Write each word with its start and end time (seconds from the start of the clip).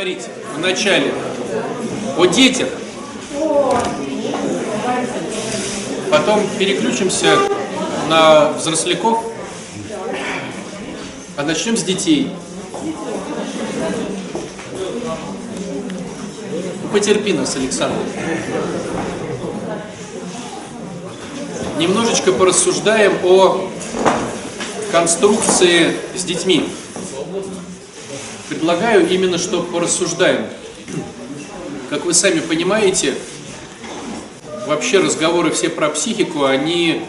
говорить 0.00 0.28
вначале 0.56 1.12
о 2.16 2.24
детях, 2.24 2.68
потом 6.10 6.40
переключимся 6.58 7.36
на 8.08 8.52
взросляков, 8.52 9.22
а 11.36 11.42
начнем 11.42 11.76
с 11.76 11.82
детей. 11.82 12.32
Потерпи 16.94 17.34
нас, 17.34 17.56
Александр. 17.56 17.98
Немножечко 21.78 22.32
порассуждаем 22.32 23.18
о 23.22 23.68
конструкции 24.92 25.94
с 26.16 26.24
детьми. 26.24 26.70
Предлагаю 28.50 29.08
именно, 29.08 29.38
что 29.38 29.62
порассуждаем. 29.62 30.44
Как 31.88 32.04
вы 32.04 32.12
сами 32.12 32.40
понимаете, 32.40 33.14
вообще 34.66 34.98
разговоры 34.98 35.52
все 35.52 35.68
про 35.68 35.88
психику, 35.88 36.42
они 36.42 37.04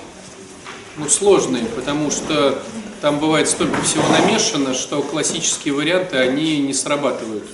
ну, 0.97 1.09
сложные, 1.09 1.65
потому 1.65 2.11
что 2.11 2.61
там 3.01 3.17
бывает 3.17 3.49
столько 3.49 3.81
всего 3.81 4.03
намешано, 4.09 4.75
что 4.75 5.01
классические 5.01 5.73
варианты, 5.73 6.17
они 6.17 6.59
не 6.59 6.75
срабатывают. 6.75 7.45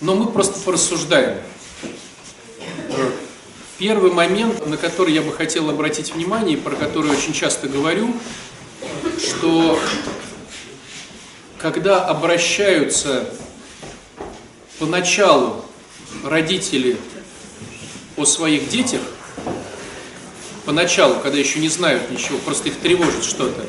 Но 0.00 0.14
мы 0.14 0.26
просто 0.26 0.60
порассуждаем. 0.60 1.38
Первый 3.78 4.12
момент, 4.12 4.64
на 4.64 4.76
который 4.76 5.12
я 5.12 5.22
бы 5.22 5.32
хотел 5.32 5.68
обратить 5.70 6.14
внимание, 6.14 6.56
про 6.56 6.76
который 6.76 7.10
очень 7.10 7.32
часто 7.32 7.66
говорю, 7.66 8.14
что 9.18 9.76
когда 11.62 12.04
обращаются 12.04 13.24
поначалу 14.80 15.64
родители 16.24 16.96
о 18.16 18.24
своих 18.24 18.68
детях, 18.68 19.00
поначалу, 20.66 21.20
когда 21.20 21.38
еще 21.38 21.60
не 21.60 21.68
знают 21.68 22.10
ничего, 22.10 22.38
просто 22.38 22.68
их 22.68 22.78
тревожит 22.78 23.22
что-то, 23.22 23.64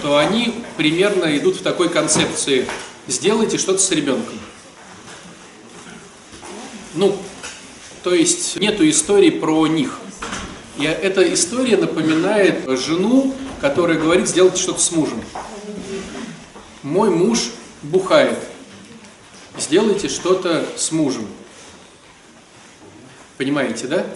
то 0.00 0.16
они 0.16 0.54
примерно 0.76 1.36
идут 1.36 1.56
в 1.56 1.62
такой 1.62 1.88
концепции 1.88 2.68
«сделайте 3.08 3.58
что-то 3.58 3.78
с 3.78 3.90
ребенком». 3.90 4.38
Ну, 6.94 7.18
то 8.04 8.14
есть 8.14 8.56
нету 8.56 8.88
истории 8.88 9.30
про 9.30 9.66
них. 9.66 9.98
И 10.78 10.84
эта 10.84 11.34
история 11.34 11.76
напоминает 11.76 12.64
жену, 12.78 13.34
которая 13.60 13.98
говорит, 13.98 14.28
сделайте 14.28 14.62
что-то 14.62 14.80
с 14.80 14.92
мужем. 14.92 15.20
Мой 16.88 17.10
муж 17.10 17.50
бухает. 17.82 18.38
Сделайте 19.58 20.08
что-то 20.08 20.64
с 20.74 20.90
мужем. 20.90 21.26
Понимаете, 23.36 23.86
да? 23.88 24.06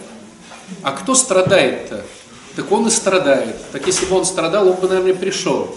А 0.81 0.91
кто 0.93 1.13
страдает-то? 1.13 2.03
Так 2.55 2.71
он 2.71 2.87
и 2.87 2.89
страдает. 2.89 3.55
Так 3.71 3.85
если 3.85 4.07
бы 4.07 4.15
он 4.15 4.25
страдал, 4.25 4.67
он 4.69 4.77
бы, 4.77 4.87
наверное, 4.87 5.13
пришел. 5.13 5.75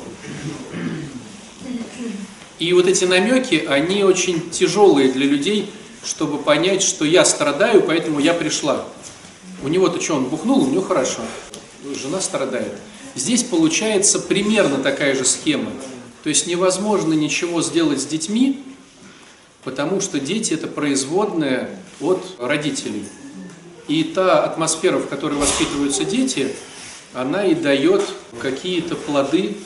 И 2.59 2.73
вот 2.73 2.87
эти 2.87 3.05
намеки, 3.05 3.67
они 3.69 4.03
очень 4.03 4.49
тяжелые 4.49 5.13
для 5.13 5.27
людей, 5.27 5.71
чтобы 6.03 6.39
понять, 6.39 6.83
что 6.83 7.05
я 7.05 7.27
страдаю, 7.27 7.83
поэтому 7.83 8.21
я 8.21 8.33
пришла. 8.33 8.87
У 9.63 9.69
него-то 9.69 10.01
что, 10.01 10.15
он 10.15 10.25
бухнул, 10.25 10.63
у 10.63 10.71
него 10.71 10.83
хорошо. 10.83 11.21
Жена 12.03 12.23
страдает. 12.23 12.73
Здесь 13.15 13.43
получается 13.43 14.19
примерно 14.19 14.79
такая 14.79 15.15
же 15.15 15.27
схема. 15.27 15.71
То 16.27 16.31
есть 16.31 16.49
невозможно 16.49 17.15
ничего 17.15 17.63
сделать 17.63 18.01
с 18.01 18.05
детьми, 18.05 18.65
потому 19.63 20.01
что 20.01 20.19
дети 20.19 20.55
это 20.55 20.67
производная 20.67 21.71
от 22.01 22.35
родителей. 22.41 23.05
И 23.87 24.03
та 24.03 24.43
атмосфера, 24.43 24.99
в 24.99 25.07
которой 25.09 25.35
воспитываются 25.39 26.05
дети, 26.05 26.53
она 27.15 27.45
и 27.45 27.55
дает 27.55 28.03
какие-то 28.41 28.97
плоды, 28.97 29.57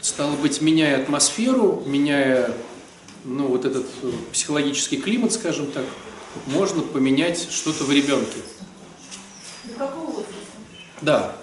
стало 0.00 0.36
быть, 0.36 0.62
меняя 0.62 1.02
атмосферу, 1.02 1.82
меняя 1.84 2.54
ну, 3.24 3.48
вот 3.48 3.66
этот 3.66 3.84
психологический 4.32 4.96
климат, 4.96 5.34
скажем 5.34 5.66
так, 5.66 5.84
можно 6.46 6.80
поменять 6.80 7.50
что-то 7.50 7.84
в 7.84 7.92
ребенке. 7.92 8.38
До 9.64 9.74
какого 9.74 10.06
возраста? 10.06 10.34
Да, 11.02 11.36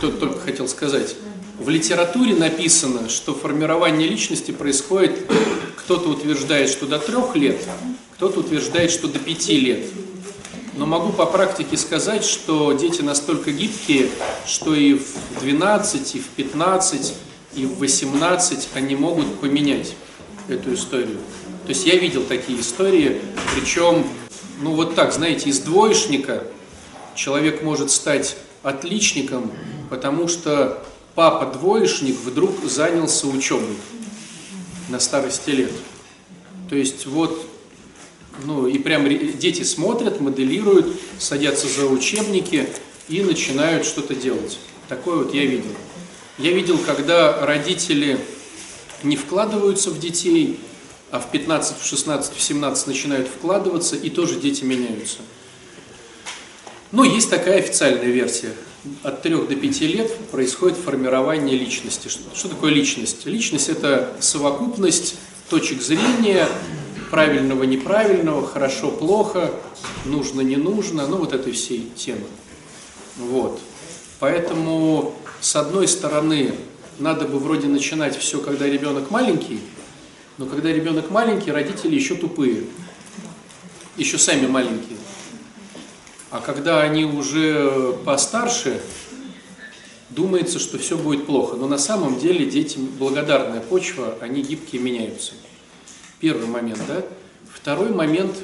только, 0.00 0.18
только 0.18 0.38
хотел 0.38 0.68
сказать. 0.68 1.16
В 1.60 1.68
литературе 1.68 2.34
написано, 2.34 3.10
что 3.10 3.34
формирование 3.34 4.08
личности 4.08 4.50
происходит, 4.50 5.30
кто-то 5.76 6.08
утверждает, 6.08 6.70
что 6.70 6.86
до 6.86 6.98
трех 6.98 7.36
лет, 7.36 7.60
кто-то 8.14 8.40
утверждает, 8.40 8.90
что 8.90 9.08
до 9.08 9.18
пяти 9.18 9.60
лет. 9.60 9.84
Но 10.78 10.86
могу 10.86 11.12
по 11.12 11.26
практике 11.26 11.76
сказать, 11.76 12.24
что 12.24 12.72
дети 12.72 13.02
настолько 13.02 13.52
гибкие, 13.52 14.08
что 14.46 14.74
и 14.74 14.94
в 14.94 15.04
12, 15.42 16.14
и 16.14 16.20
в 16.20 16.28
15, 16.28 17.14
и 17.56 17.66
в 17.66 17.78
18 17.78 18.68
они 18.72 18.96
могут 18.96 19.38
поменять 19.38 19.92
эту 20.48 20.72
историю. 20.72 21.18
То 21.64 21.68
есть 21.68 21.84
я 21.84 21.96
видел 21.96 22.22
такие 22.24 22.58
истории, 22.58 23.20
причем, 23.54 24.06
ну 24.62 24.72
вот 24.72 24.94
так, 24.94 25.12
знаете, 25.12 25.50
из 25.50 25.58
двоечника 25.58 26.42
человек 27.14 27.62
может 27.62 27.90
стать 27.90 28.38
отличником, 28.62 29.52
потому 29.90 30.26
что 30.26 30.82
папа 31.14 31.46
двоечник 31.46 32.16
вдруг 32.16 32.64
занялся 32.64 33.26
учебой 33.26 33.76
на 34.88 35.00
старости 35.00 35.50
лет. 35.50 35.72
То 36.68 36.76
есть 36.76 37.06
вот, 37.06 37.46
ну 38.44 38.66
и 38.66 38.78
прям 38.78 39.08
дети 39.38 39.62
смотрят, 39.62 40.20
моделируют, 40.20 41.00
садятся 41.18 41.68
за 41.68 41.86
учебники 41.86 42.68
и 43.08 43.22
начинают 43.22 43.86
что-то 43.86 44.14
делать. 44.14 44.58
Такое 44.88 45.24
вот 45.24 45.34
я 45.34 45.44
видел. 45.44 45.70
Я 46.38 46.52
видел, 46.52 46.78
когда 46.78 47.44
родители 47.44 48.18
не 49.02 49.16
вкладываются 49.16 49.90
в 49.90 49.98
детей, 49.98 50.58
а 51.10 51.18
в 51.18 51.30
15, 51.30 51.78
в 51.78 51.84
16, 51.84 52.34
в 52.34 52.40
17 52.40 52.86
начинают 52.86 53.28
вкладываться, 53.28 53.96
и 53.96 54.10
тоже 54.10 54.38
дети 54.38 54.64
меняются. 54.64 55.18
Но 56.92 57.04
есть 57.04 57.30
такая 57.30 57.58
официальная 57.58 58.06
версия. 58.06 58.52
От 59.02 59.22
3 59.22 59.34
до 59.46 59.56
5 59.56 59.80
лет 59.82 60.16
происходит 60.30 60.78
формирование 60.78 61.56
личности. 61.56 62.08
Что, 62.08 62.22
что 62.34 62.48
такое 62.48 62.72
личность? 62.72 63.26
Личность– 63.26 63.68
это 63.68 64.16
совокупность 64.20 65.16
точек 65.50 65.82
зрения, 65.82 66.48
правильного, 67.10 67.64
неправильного, 67.64 68.46
хорошо, 68.46 68.90
плохо, 68.90 69.50
нужно, 70.06 70.40
не 70.40 70.56
нужно, 70.56 71.06
ну 71.06 71.18
вот 71.18 71.34
этой 71.34 71.52
всей 71.52 71.90
темы. 71.94 72.24
Вот. 73.18 73.60
Поэтому, 74.18 75.14
с 75.40 75.56
одной 75.56 75.86
стороны, 75.86 76.54
надо 76.98 77.26
бы 77.26 77.38
вроде 77.38 77.66
начинать 77.66 78.16
все, 78.16 78.40
когда 78.40 78.66
ребенок 78.66 79.10
маленький, 79.10 79.60
но 80.38 80.46
когда 80.46 80.72
ребенок 80.72 81.10
маленький, 81.10 81.50
родители 81.50 81.94
еще 81.94 82.14
тупые, 82.14 82.64
еще 83.96 84.16
сами 84.16 84.46
маленькие. 84.46 84.96
А 86.30 86.40
когда 86.40 86.80
они 86.80 87.04
уже 87.04 87.98
постарше, 88.04 88.80
думается, 90.10 90.60
что 90.60 90.78
все 90.78 90.96
будет 90.96 91.26
плохо. 91.26 91.56
Но 91.56 91.66
на 91.66 91.78
самом 91.78 92.18
деле 92.20 92.46
дети 92.46 92.78
благодарная 92.78 93.60
почва, 93.60 94.16
они 94.20 94.42
гибкие 94.42 94.80
меняются. 94.80 95.32
Первый 96.20 96.46
момент, 96.46 96.80
да? 96.86 97.02
Второй 97.52 97.90
момент 97.90 98.36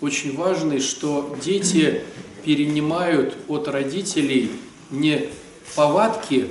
очень 0.00 0.36
важный, 0.36 0.80
что 0.80 1.36
дети 1.42 2.02
перенимают 2.44 3.36
от 3.48 3.66
родителей 3.68 4.52
не 4.90 5.28
повадки, 5.74 6.48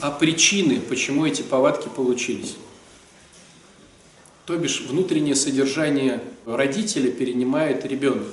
а 0.00 0.10
причины, 0.10 0.80
почему 0.80 1.24
эти 1.26 1.42
повадки 1.42 1.88
получились. 1.88 2.56
То 4.46 4.56
бишь 4.56 4.80
внутреннее 4.80 5.34
содержание 5.34 6.22
родителя 6.46 7.10
перенимает 7.10 7.84
ребенок. 7.84 8.26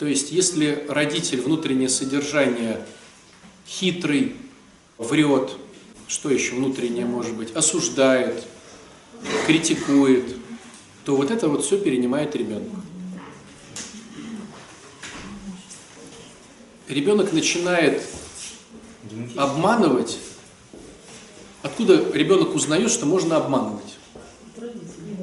То 0.00 0.06
есть 0.06 0.32
если 0.32 0.86
родитель 0.88 1.42
внутреннее 1.42 1.90
содержание 1.90 2.82
хитрый, 3.66 4.34
врет, 4.96 5.50
что 6.08 6.30
еще 6.30 6.54
внутреннее 6.54 7.04
может 7.04 7.36
быть, 7.36 7.54
осуждает, 7.54 8.42
критикует, 9.46 10.24
то 11.04 11.16
вот 11.16 11.30
это 11.30 11.48
вот 11.48 11.66
все 11.66 11.76
перенимает 11.76 12.34
ребенок. 12.34 12.70
Ребенок 16.88 17.34
начинает 17.34 18.02
обманывать 19.36 20.16
Откуда 21.62 22.10
ребенок 22.14 22.54
узнает, 22.54 22.90
что 22.90 23.04
можно 23.04 23.36
обманывать? 23.36 23.98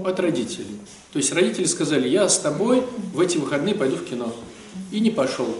От 0.05 0.19
родителей. 0.19 0.79
То 1.11 1.17
есть 1.17 1.33
родители 1.33 1.65
сказали, 1.65 2.07
я 2.07 2.29
с 2.29 2.37
тобой 2.37 2.83
в 3.11 3.19
эти 3.19 3.39
выходные 3.39 3.73
пойду 3.73 3.95
в 3.95 4.05
кино. 4.05 4.31
И 4.91 4.99
не 4.99 5.11
пошел. 5.11 5.53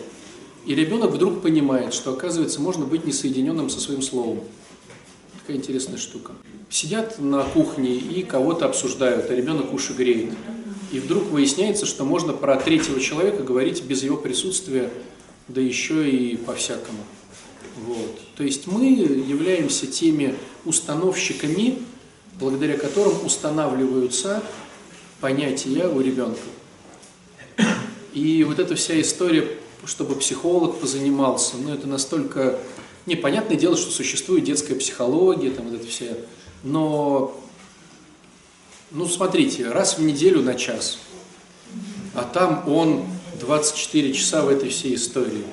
И 0.65 0.75
ребенок 0.75 1.11
вдруг 1.11 1.41
понимает, 1.41 1.93
что, 1.93 2.11
оказывается, 2.11 2.61
можно 2.61 2.85
быть 2.85 3.05
несоединенным 3.05 3.69
со 3.69 3.79
своим 3.79 4.01
словом. 4.01 4.41
Такая 5.41 5.57
интересная 5.57 5.97
штука. 5.97 6.33
сидят 6.69 7.19
на 7.19 7.43
кухне 7.43 7.95
и 7.95 8.23
кого-то 8.23 8.65
обсуждают, 8.65 9.29
а 9.29 9.35
ребенок 9.35 9.73
уши 9.73 9.93
греет. 9.93 10.33
И 10.91 10.99
вдруг 10.99 11.25
выясняется, 11.25 11.85
что 11.85 12.05
можно 12.05 12.33
про 12.33 12.57
третьего 12.57 12.99
человека 12.99 13.43
говорить 13.43 13.83
без 13.83 14.03
его 14.03 14.17
присутствия, 14.17 14.89
да 15.47 15.61
еще 15.61 16.09
и 16.09 16.35
по-всякому. 16.37 16.99
Вот. 17.85 18.19
То 18.35 18.43
есть 18.43 18.67
мы 18.67 18.85
являемся 18.85 19.87
теми 19.87 20.35
установщиками, 20.65 21.79
благодаря 22.39 22.77
которым 22.77 23.25
устанавливаются 23.25 24.43
понятия 25.21 25.87
у 25.87 25.99
ребенка. 26.01 26.39
И 28.13 28.43
вот 28.43 28.59
эта 28.59 28.75
вся 28.75 28.99
история, 28.99 29.47
чтобы 29.85 30.15
психолог 30.15 30.79
позанимался, 30.79 31.57
ну 31.57 31.73
это 31.73 31.87
настолько... 31.87 32.59
Непонятное 33.05 33.55
дело, 33.55 33.77
что 33.77 33.89
существует 33.89 34.43
детская 34.43 34.75
психология, 34.75 35.49
там 35.49 35.69
вот 35.69 35.79
это 35.79 35.87
все. 35.87 36.17
Но, 36.63 37.39
ну 38.91 39.07
смотрите, 39.07 39.69
раз 39.69 39.97
в 39.97 40.01
неделю 40.01 40.41
на 40.41 40.55
час, 40.55 40.99
а 42.13 42.23
там 42.23 42.67
он 42.67 43.05
24 43.39 44.13
часа 44.13 44.41
в 44.41 44.49
этой 44.49 44.69
всей 44.69 44.95
истории. 44.95 45.43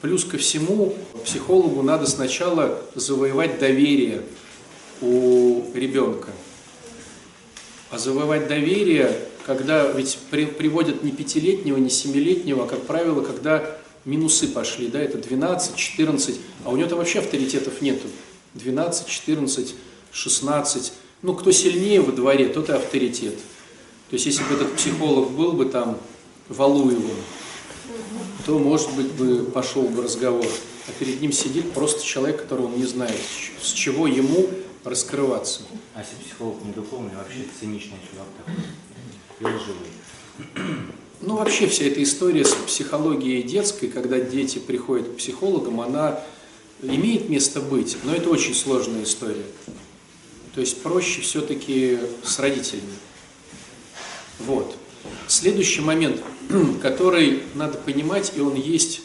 Плюс 0.00 0.24
ко 0.24 0.38
всему, 0.38 0.94
психологу 1.24 1.82
надо 1.82 2.06
сначала 2.06 2.82
завоевать 2.94 3.58
доверие 3.58 4.22
у 5.00 5.62
ребенка. 5.74 6.30
А 7.90 7.98
завоевать 7.98 8.48
доверие, 8.48 9.16
когда 9.46 9.86
ведь 9.92 10.18
при, 10.30 10.44
приводят 10.44 11.04
не 11.04 11.12
пятилетнего, 11.12 11.76
не 11.76 11.88
семилетнего, 11.88 12.64
а, 12.64 12.66
как 12.66 12.82
правило, 12.82 13.22
когда 13.22 13.78
минусы 14.04 14.48
пошли, 14.48 14.88
да, 14.88 15.00
это 15.00 15.18
12, 15.18 15.76
14, 15.76 16.40
а 16.64 16.70
у 16.70 16.76
него 16.76 16.88
там 16.88 16.98
вообще 16.98 17.20
авторитетов 17.20 17.80
нету. 17.80 18.08
12, 18.54 19.06
14, 19.06 19.74
16. 20.10 20.92
Ну, 21.22 21.34
кто 21.34 21.52
сильнее 21.52 22.00
во 22.00 22.12
дворе, 22.12 22.48
тот 22.48 22.70
и 22.70 22.72
авторитет. 22.72 23.36
То 24.10 24.14
есть, 24.14 24.26
если 24.26 24.42
бы 24.44 24.54
этот 24.54 24.74
психолог 24.74 25.30
был 25.30 25.52
бы 25.52 25.66
там 25.66 25.98
Валуевым, 26.48 27.16
то, 28.44 28.58
может 28.58 28.92
быть, 28.94 29.12
бы 29.12 29.44
пошел 29.44 29.82
бы 29.82 30.02
разговор. 30.02 30.46
А 30.88 30.92
перед 30.98 31.20
ним 31.20 31.32
сидит 31.32 31.72
просто 31.72 32.04
человек, 32.04 32.42
которого 32.42 32.66
он 32.66 32.78
не 32.78 32.84
знает, 32.84 33.20
с 33.60 33.72
чего 33.72 34.06
ему 34.06 34.48
раскрываться. 34.86 35.62
А 35.94 36.00
если 36.00 36.14
психолог 36.24 36.64
не 36.64 36.72
духовный, 36.72 37.14
вообще 37.16 37.44
циничный 37.58 37.98
чувак 38.10 38.28
такой, 38.38 38.54
и 39.40 39.44
лживый. 39.44 40.86
Ну, 41.20 41.36
вообще 41.36 41.66
вся 41.66 41.84
эта 41.84 42.02
история 42.02 42.44
с 42.44 42.52
психологией 42.52 43.42
детской, 43.42 43.88
когда 43.88 44.20
дети 44.20 44.58
приходят 44.58 45.08
к 45.08 45.16
психологам, 45.16 45.80
она 45.80 46.20
имеет 46.82 47.28
место 47.28 47.60
быть, 47.60 47.96
но 48.04 48.14
это 48.14 48.30
очень 48.30 48.54
сложная 48.54 49.02
история. 49.02 49.46
То 50.54 50.60
есть 50.60 50.82
проще 50.82 51.20
все-таки 51.20 51.98
с 52.22 52.38
родителями. 52.38 52.94
Вот. 54.40 54.76
Следующий 55.26 55.80
момент, 55.80 56.22
который 56.82 57.42
надо 57.54 57.78
понимать, 57.78 58.32
и 58.36 58.40
он 58.40 58.54
есть 58.54 59.00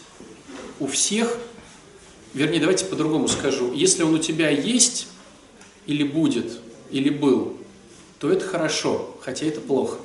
у 0.80 0.88
всех, 0.88 1.38
вернее, 2.34 2.60
давайте 2.60 2.86
по-другому 2.86 3.28
скажу. 3.28 3.74
Если 3.74 4.04
он 4.04 4.16
у 4.16 4.20
тебя 4.20 4.50
есть, 4.50 5.08
или 5.86 6.04
будет, 6.04 6.60
или 6.90 7.10
был, 7.10 7.58
то 8.20 8.32
это 8.32 8.46
хорошо, 8.46 9.16
хотя 9.22 9.46
это 9.46 9.62
плохо. 9.62 9.98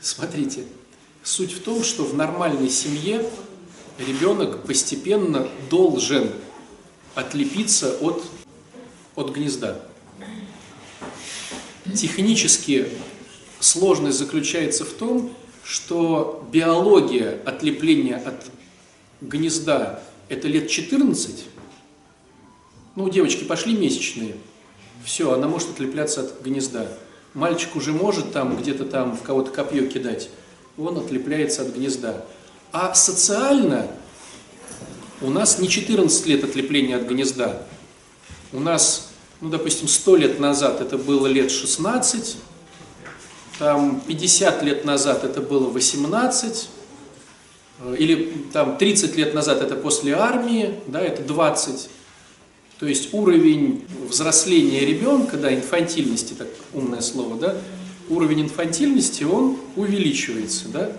Смотрите, 0.00 0.64
суть 1.22 1.52
в 1.52 1.62
том, 1.62 1.82
что 1.82 2.04
в 2.04 2.14
нормальной 2.14 2.70
семье 2.70 3.28
ребенок 3.98 4.64
постепенно 4.64 5.48
должен 5.68 6.30
отлепиться 7.14 7.96
от, 7.98 8.24
от 9.14 9.30
гнезда. 9.30 9.82
Технически 11.94 12.88
сложность 13.58 14.18
заключается 14.18 14.84
в 14.84 14.92
том, 14.92 15.34
что 15.64 16.46
биология 16.50 17.40
отлепления 17.44 18.16
от 18.16 18.46
гнезда– 19.20 20.02
это 20.28 20.48
лет 20.48 20.70
14, 20.70 21.44
ну, 23.00 23.08
девочки 23.08 23.44
пошли 23.44 23.74
месячные, 23.74 24.36
все, 25.04 25.32
она 25.32 25.48
может 25.48 25.70
отлепляться 25.70 26.20
от 26.20 26.42
гнезда. 26.42 26.86
Мальчик 27.32 27.76
уже 27.76 27.92
может 27.92 28.32
там 28.32 28.56
где-то 28.56 28.84
там 28.84 29.16
в 29.16 29.22
кого-то 29.22 29.50
копье 29.50 29.86
кидать, 29.86 30.28
он 30.76 30.98
отлепляется 30.98 31.62
от 31.62 31.68
гнезда. 31.74 32.26
А 32.72 32.94
социально 32.94 33.86
у 35.22 35.30
нас 35.30 35.58
не 35.58 35.68
14 35.68 36.26
лет 36.26 36.44
отлепления 36.44 36.96
от 36.96 37.04
гнезда. 37.04 37.62
У 38.52 38.60
нас, 38.60 39.12
ну, 39.40 39.48
допустим, 39.48 39.88
100 39.88 40.16
лет 40.16 40.38
назад 40.38 40.82
это 40.82 40.98
было 40.98 41.26
лет 41.26 41.50
16, 41.50 42.36
там 43.58 44.00
50 44.00 44.62
лет 44.62 44.84
назад 44.84 45.24
это 45.24 45.40
было 45.40 45.70
18, 45.70 46.68
э, 47.80 47.96
или 47.98 48.34
там 48.52 48.76
30 48.76 49.16
лет 49.16 49.32
назад 49.32 49.62
это 49.62 49.76
после 49.76 50.14
армии, 50.14 50.80
да, 50.86 51.00
это 51.00 51.22
20. 51.22 51.88
То 52.80 52.86
есть 52.86 53.12
уровень 53.12 53.84
взросления 54.08 54.80
ребенка, 54.86 55.36
да, 55.36 55.54
инфантильности, 55.54 56.32
так 56.32 56.48
умное 56.72 57.02
слово, 57.02 57.36
да, 57.36 57.56
уровень 58.08 58.40
инфантильности, 58.40 59.22
он 59.22 59.58
увеличивается, 59.76 60.68
да, 60.68 60.90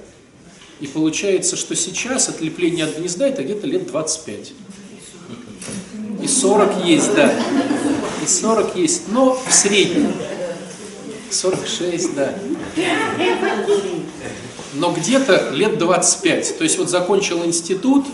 и 0.79 0.85
получается, 0.85 1.55
что 1.55 1.75
сейчас 1.75 2.29
отлепление 2.29 2.85
от 2.85 2.99
гнезда 2.99 3.27
это 3.27 3.43
где-то 3.43 3.65
лет 3.65 3.87
25. 3.87 4.53
И 6.21 6.27
40 6.27 6.85
есть, 6.85 7.15
да. 7.15 7.33
И 8.23 8.27
40 8.27 8.75
есть, 8.75 9.07
но 9.07 9.33
в 9.33 9.51
среднем. 9.51 10.13
46, 11.31 12.13
да. 12.13 12.35
Но 14.75 14.91
где-то 14.91 15.49
лет 15.49 15.79
25. 15.79 16.57
То 16.59 16.63
есть 16.63 16.77
вот 16.77 16.91
закончил 16.91 17.43
институт, 17.43 18.05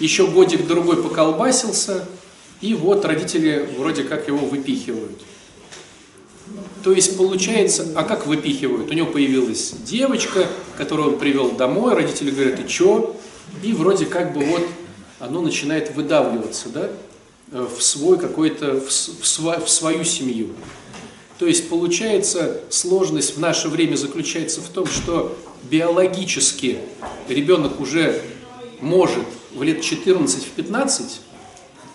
еще 0.00 0.26
годик-другой 0.26 1.02
поколбасился, 1.02 2.06
и 2.62 2.74
вот 2.74 3.04
родители 3.04 3.68
вроде 3.76 4.04
как 4.04 4.28
его 4.28 4.46
выпихивают. 4.46 5.20
То 6.82 6.92
есть 6.92 7.16
получается, 7.16 7.88
а 7.94 8.04
как 8.04 8.26
выпихивают? 8.26 8.90
У 8.90 8.94
него 8.94 9.08
появилась 9.08 9.72
девочка, 9.84 10.46
которую 10.78 11.14
он 11.14 11.18
привел 11.18 11.50
домой, 11.50 11.94
родители 11.94 12.30
говорят, 12.30 12.60
и 12.60 12.68
чё? 12.68 13.16
И 13.62 13.72
вроде 13.72 14.06
как 14.06 14.32
бы 14.32 14.44
вот 14.44 14.66
оно 15.18 15.40
начинает 15.40 15.94
выдавливаться, 15.94 16.68
да, 16.68 16.90
в 17.50 17.80
свой 17.82 18.18
какой-то, 18.18 18.80
в, 18.80 18.88
в 18.88 19.68
свою 19.68 20.04
семью. 20.04 20.50
То 21.38 21.46
есть 21.46 21.68
получается 21.68 22.60
сложность 22.70 23.36
в 23.36 23.40
наше 23.40 23.68
время 23.68 23.96
заключается 23.96 24.60
в 24.60 24.68
том, 24.68 24.86
что 24.86 25.36
биологически 25.68 26.78
ребенок 27.28 27.80
уже 27.80 28.20
может 28.80 29.24
в 29.52 29.62
лет 29.62 29.80
14-15 29.80 31.02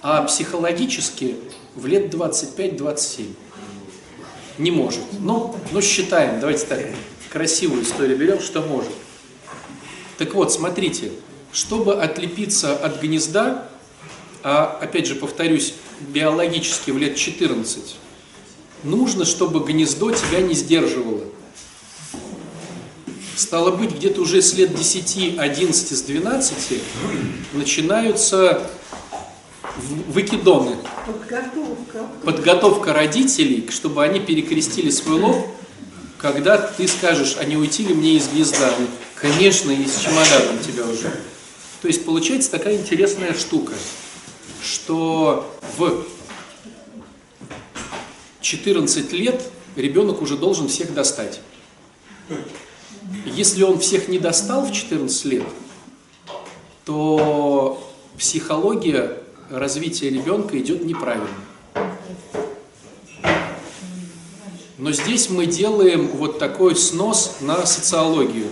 а 0.09 0.21
психологически 0.21 1.35
в 1.75 1.85
лет 1.85 2.13
25-27 2.13 3.25
не 4.57 4.71
может. 4.71 5.01
Ну, 5.19 5.53
ну, 5.73 5.81
считаем, 5.81 6.39
давайте 6.39 6.65
так, 6.65 6.79
красивую 7.29 7.83
историю 7.83 8.17
берем, 8.17 8.39
что 8.39 8.61
может. 8.61 8.93
Так 10.17 10.33
вот, 10.33 10.53
смотрите, 10.53 11.11
чтобы 11.51 12.01
отлепиться 12.01 12.73
от 12.73 13.01
гнезда, 13.01 13.67
а 14.43 14.79
опять 14.81 15.07
же 15.07 15.15
повторюсь, 15.15 15.73
биологически 15.99 16.91
в 16.91 16.97
лет 16.97 17.17
14, 17.17 17.97
нужно, 18.85 19.25
чтобы 19.25 19.59
гнездо 19.59 20.13
тебя 20.13 20.39
не 20.39 20.53
сдерживало. 20.53 21.25
Стало 23.35 23.71
быть, 23.71 23.91
где-то 23.91 24.21
уже 24.21 24.41
с 24.41 24.53
лет 24.53 24.73
10, 24.73 25.37
11, 25.37 25.97
с 25.97 26.01
12 26.03 26.81
начинаются 27.51 28.71
выкидоны. 30.07 30.77
Подготовка. 31.05 32.07
Подготовка 32.23 32.93
родителей, 32.93 33.67
чтобы 33.69 34.03
они 34.03 34.19
перекрестили 34.19 34.89
свой 34.89 35.19
лоб, 35.19 35.47
когда 36.17 36.57
ты 36.57 36.87
скажешь, 36.87 37.37
а 37.39 37.45
не 37.45 37.57
уйти 37.57 37.83
ли 37.83 37.93
мне 37.93 38.15
из 38.15 38.27
гнезда? 38.27 38.73
Конечно, 39.15 39.71
из 39.71 39.97
чемодана 39.99 40.59
у 40.59 40.63
тебя 40.63 40.85
уже. 40.85 41.11
То 41.81 41.87
есть 41.87 42.05
получается 42.05 42.51
такая 42.51 42.75
интересная 42.75 43.33
штука, 43.33 43.73
что 44.63 45.55
в 45.77 46.05
14 48.41 49.13
лет 49.13 49.41
ребенок 49.75 50.21
уже 50.21 50.37
должен 50.37 50.67
всех 50.69 50.93
достать. 50.93 51.39
Если 53.25 53.63
он 53.63 53.79
всех 53.79 54.07
не 54.07 54.17
достал 54.17 54.65
в 54.65 54.71
14 54.71 55.25
лет, 55.25 55.43
то 56.85 57.91
психология 58.17 59.21
развитие 59.49 60.09
ребенка 60.09 60.57
идет 60.59 60.83
неправильно. 60.83 61.27
Но 64.77 64.91
здесь 64.91 65.29
мы 65.29 65.47
делаем 65.47 66.07
вот 66.07 66.39
такой 66.39 66.75
снос 66.75 67.37
на 67.41 67.65
социологию. 67.65 68.49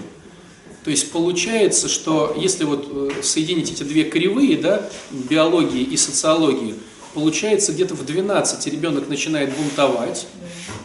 То 0.84 0.92
есть 0.92 1.12
получается, 1.12 1.88
что 1.88 2.36
если 2.38 2.64
вот 2.64 2.88
э, 2.92 3.22
соединить 3.24 3.72
эти 3.72 3.84
две 3.84 4.04
кривые, 4.04 4.58
да, 4.58 4.90
биологии 5.12 5.82
и 5.82 5.98
социологии, 5.98 6.76
Получается, 7.16 7.72
где-то 7.72 7.96
в 7.96 8.06
12 8.06 8.68
ребенок 8.68 9.08
начинает 9.08 9.56
бунтовать, 9.56 10.28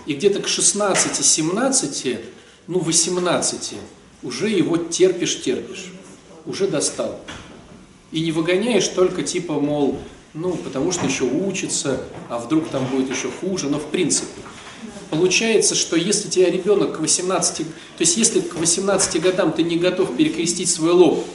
и 0.06 0.14
где-то 0.14 0.40
к 0.40 0.46
16-17, 0.46 2.24
ну 2.68 2.78
18, 2.78 3.74
уже 4.22 4.48
его 4.48 4.76
терпишь-терпишь, 4.76 5.92
уже 6.46 6.68
достал. 6.68 7.18
И 8.12 8.20
не 8.20 8.32
выгоняешь 8.32 8.88
только 8.88 9.22
типа, 9.22 9.54
мол, 9.54 9.98
ну, 10.34 10.54
потому 10.54 10.92
что 10.92 11.06
еще 11.06 11.24
учится, 11.24 12.02
а 12.28 12.38
вдруг 12.38 12.68
там 12.68 12.84
будет 12.86 13.10
еще 13.10 13.30
хуже, 13.30 13.68
но 13.68 13.78
в 13.78 13.86
принципе. 13.86 14.40
Получается, 15.10 15.74
что 15.74 15.96
если 15.96 16.28
тебя 16.28 16.50
ребенок 16.50 16.96
к 16.96 17.00
18, 17.00 17.56
то 17.58 17.64
есть 17.98 18.16
если 18.16 18.40
к 18.40 18.54
18 18.54 19.20
годам 19.20 19.52
ты 19.52 19.64
не 19.64 19.76
готов 19.76 20.16
перекрестить 20.16 20.70
свой 20.70 20.92
лоб 20.92 21.26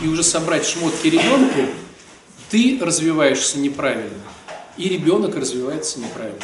и 0.00 0.08
уже 0.08 0.24
собрать 0.24 0.66
шмотки 0.66 1.06
ребенку, 1.06 1.60
ты 2.50 2.78
развиваешься 2.80 3.58
неправильно, 3.58 4.18
и 4.76 4.88
ребенок 4.88 5.36
развивается 5.36 6.00
неправильно. 6.00 6.42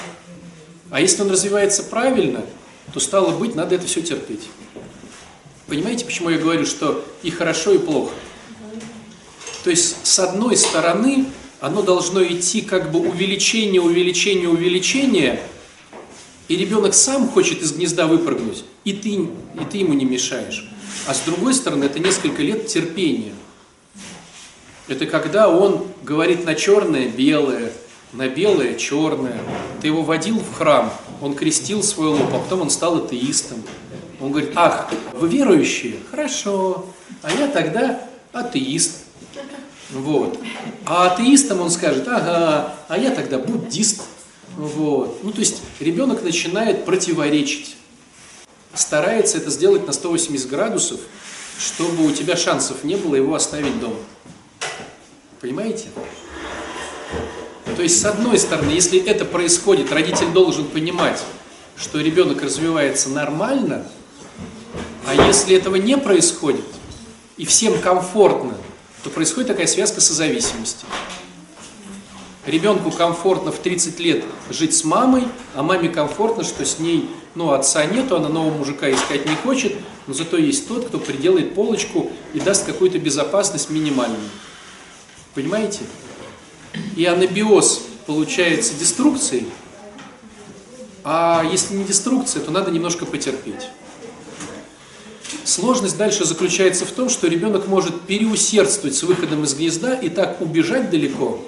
А 0.91 1.01
если 1.01 1.23
он 1.23 1.31
развивается 1.31 1.83
правильно, 1.83 2.45
то 2.93 3.01
стало 3.01 3.37
быть, 3.37 3.55
надо 3.55 3.75
это 3.75 3.87
все 3.87 4.01
терпеть. 4.01 4.49
Понимаете, 5.67 6.05
почему 6.05 6.31
я 6.31 6.39
говорю, 6.39 6.67
что 6.67 7.05
и 7.23 7.31
хорошо, 7.31 7.73
и 7.73 7.79
плохо? 7.79 8.13
То 9.65 9.71
есть, 9.71 10.07
с 10.07 10.19
одной 10.19 10.57
стороны, 10.57 11.27
оно 11.61 11.83
должно 11.83 12.25
идти 12.25 12.63
как 12.63 12.91
бы 12.91 13.01
увеличение, 13.01 13.81
увеличение, 13.81 14.49
увеличение, 14.49 15.43
и 16.49 16.57
ребенок 16.57 16.95
сам 16.95 17.29
хочет 17.29 17.63
из 17.63 17.73
гнезда 17.73 18.07
выпрыгнуть, 18.07 18.65
и 18.85 18.93
ты, 18.93 19.11
и 19.11 19.65
ты 19.71 19.79
ему 19.79 19.93
не 19.93 20.05
мешаешь. 20.05 20.69
А 21.07 21.15
с 21.15 21.21
другой 21.21 21.55
стороны, 21.55 21.85
это 21.85 21.99
несколько 21.99 22.43
лет 22.43 22.67
терпения. 22.67 23.33
Это 24.89 25.07
когда 25.07 25.49
он 25.49 25.87
говорит 26.03 26.45
на 26.45 26.55
черное– 26.55 27.09
белое, 27.17 27.73
на 28.13 28.29
белое– 28.29 28.75
черное. 28.77 29.41
Ты 29.81 29.87
его 29.89 30.03
водил 30.03 30.41
в 30.41 30.57
храм, 30.57 30.93
он 31.21 31.35
крестил 31.35 31.83
свой 31.83 32.09
лоб, 32.09 32.31
а 32.33 32.39
потом 32.39 32.63
он 32.63 32.71
стал 32.71 32.97
атеистом. 32.97 33.63
Он 34.21 34.33
говорит, 34.33 34.53
ах, 34.57 34.91
вы 35.13 35.29
верующие? 35.29 35.95
Хорошо. 36.11 36.87
А 37.23 37.31
я 37.33 37.47
тогда 37.47 38.01
атеист. 38.33 39.05
Вот. 39.93 40.39
А 40.87 41.13
атеистам 41.13 41.61
он 41.61 41.71
скажет, 41.71 42.07
ага, 42.07 42.75
а 42.89 42.99
я 42.99 43.11
тогда 43.11 43.39
буддист. 43.39 44.03
Вот. 44.57 45.23
Ну, 45.23 45.33
то 45.33 45.41
есть 45.41 45.63
ребенок 45.81 46.23
начинает 46.23 46.85
противоречить. 46.85 47.77
Старается 48.75 49.39
это 49.39 49.51
сделать 49.51 49.87
на 49.87 49.93
180 49.93 50.49
градусов, 50.49 51.01
чтобы 51.59 52.07
у 52.07 52.13
тебя 52.13 52.37
шансов 52.37 52.85
не 52.85 52.97
было 52.97 53.17
его 53.17 53.35
оставить 53.35 53.79
дома. 53.81 53.97
Понимаете? 55.41 55.87
То 57.77 57.83
есть, 57.83 58.01
с 58.01 58.05
одной 58.05 58.39
стороны, 58.39 58.71
если 58.71 59.01
это 59.01 59.25
происходит, 59.25 59.93
родитель 59.93 60.31
должен 60.33 60.67
понимать, 60.67 61.21
что 61.77 61.99
ребенок 62.01 62.43
развивается 62.43 63.09
нормально, 63.09 63.87
а 65.07 65.15
если 65.15 65.57
этого 65.57 65.77
не 65.77 65.97
происходит, 65.97 66.65
и 67.37 67.47
всем 67.47 67.81
комфортно, 67.81 68.55
то 69.03 69.11
происходит 69.11 69.49
такая 69.49 69.67
связка 69.67 70.01
созависимости. 70.01 70.85
Ребенку 72.47 72.91
комфортно 72.91 73.53
в 73.53 73.59
30 73.59 74.01
лет 74.01 74.25
жить 74.51 74.75
с 74.75 74.85
мамой, 74.85 75.25
а 75.55 75.63
маме 75.63 75.89
комфортно, 75.89 76.43
что 76.43 76.65
с 76.65 76.79
ней, 76.79 77.09
ну, 77.35 77.53
отца 77.53 77.85
нету, 77.85 78.17
она 78.17 78.29
нового 78.29 78.57
мужика 78.57 78.91
искать 78.91 79.27
не 79.27 79.37
хочет, 79.37 79.77
но 80.07 80.15
зато 80.15 80.37
есть 80.39 80.67
тот, 80.67 80.87
кто 80.87 80.99
приделает 80.99 81.55
полочку 81.55 82.11
и 82.33 82.41
даст 82.41 82.65
какую-то 82.65 82.99
безопасность 82.99 83.71
минимальную. 83.71 84.31
Понимаете? 85.35 85.81
И 86.97 87.05
анабиоз 87.05 87.83
получается 88.07 88.75
деструкцией, 88.75 89.47
а 91.05 91.45
если 91.51 91.75
не 91.75 91.85
деструкция, 91.85 92.43
то 92.43 92.51
надо 92.51 92.71
немножко 92.71 93.07
потерпеть. 93.07 93.69
Сложность 95.51 95.97
дальше 95.97 96.25
заключается 96.25 96.87
в 96.87 96.93
том, 96.93 97.09
что 97.09 97.27
ребенок 97.27 97.67
может 97.67 98.03
переусердствовать 98.03 98.95
с 98.95 99.03
выходом 99.03 99.43
из 99.43 99.55
гнезда 99.55 99.97
и 99.97 100.09
так 100.09 100.41
убежать 100.41 100.91
далеко, 100.91 101.45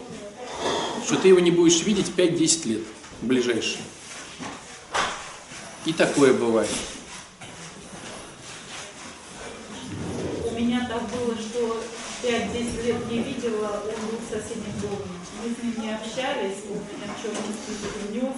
что 1.06 1.14
ты 1.14 1.28
его 1.28 1.38
не 1.38 1.52
будешь 1.52 1.84
видеть 1.84 2.10
5-10 2.16 2.68
лет 2.68 2.80
ближайшие. 3.20 3.84
И 5.84 5.92
такое 5.92 6.34
бывает. 6.34 6.68
У 10.50 10.54
меня 10.58 10.80
так 10.88 11.02
было, 11.16 11.36
что 11.36 11.80
5-10 12.24 12.84
лет 12.84 13.08
не 13.08 13.18
видела, 13.18 13.84
он 13.84 14.06
был 14.08 14.18
в 14.18 14.28
соседнем 14.28 14.80
доме. 14.80 15.12
Мы 15.44 15.54
с 15.54 15.62
ним 15.62 15.80
не 15.80 15.94
общались, 15.94 16.58
он 16.68 16.80
меня 16.92 17.06
в 17.06 17.20
список 17.54 17.92
внес. 18.10 18.34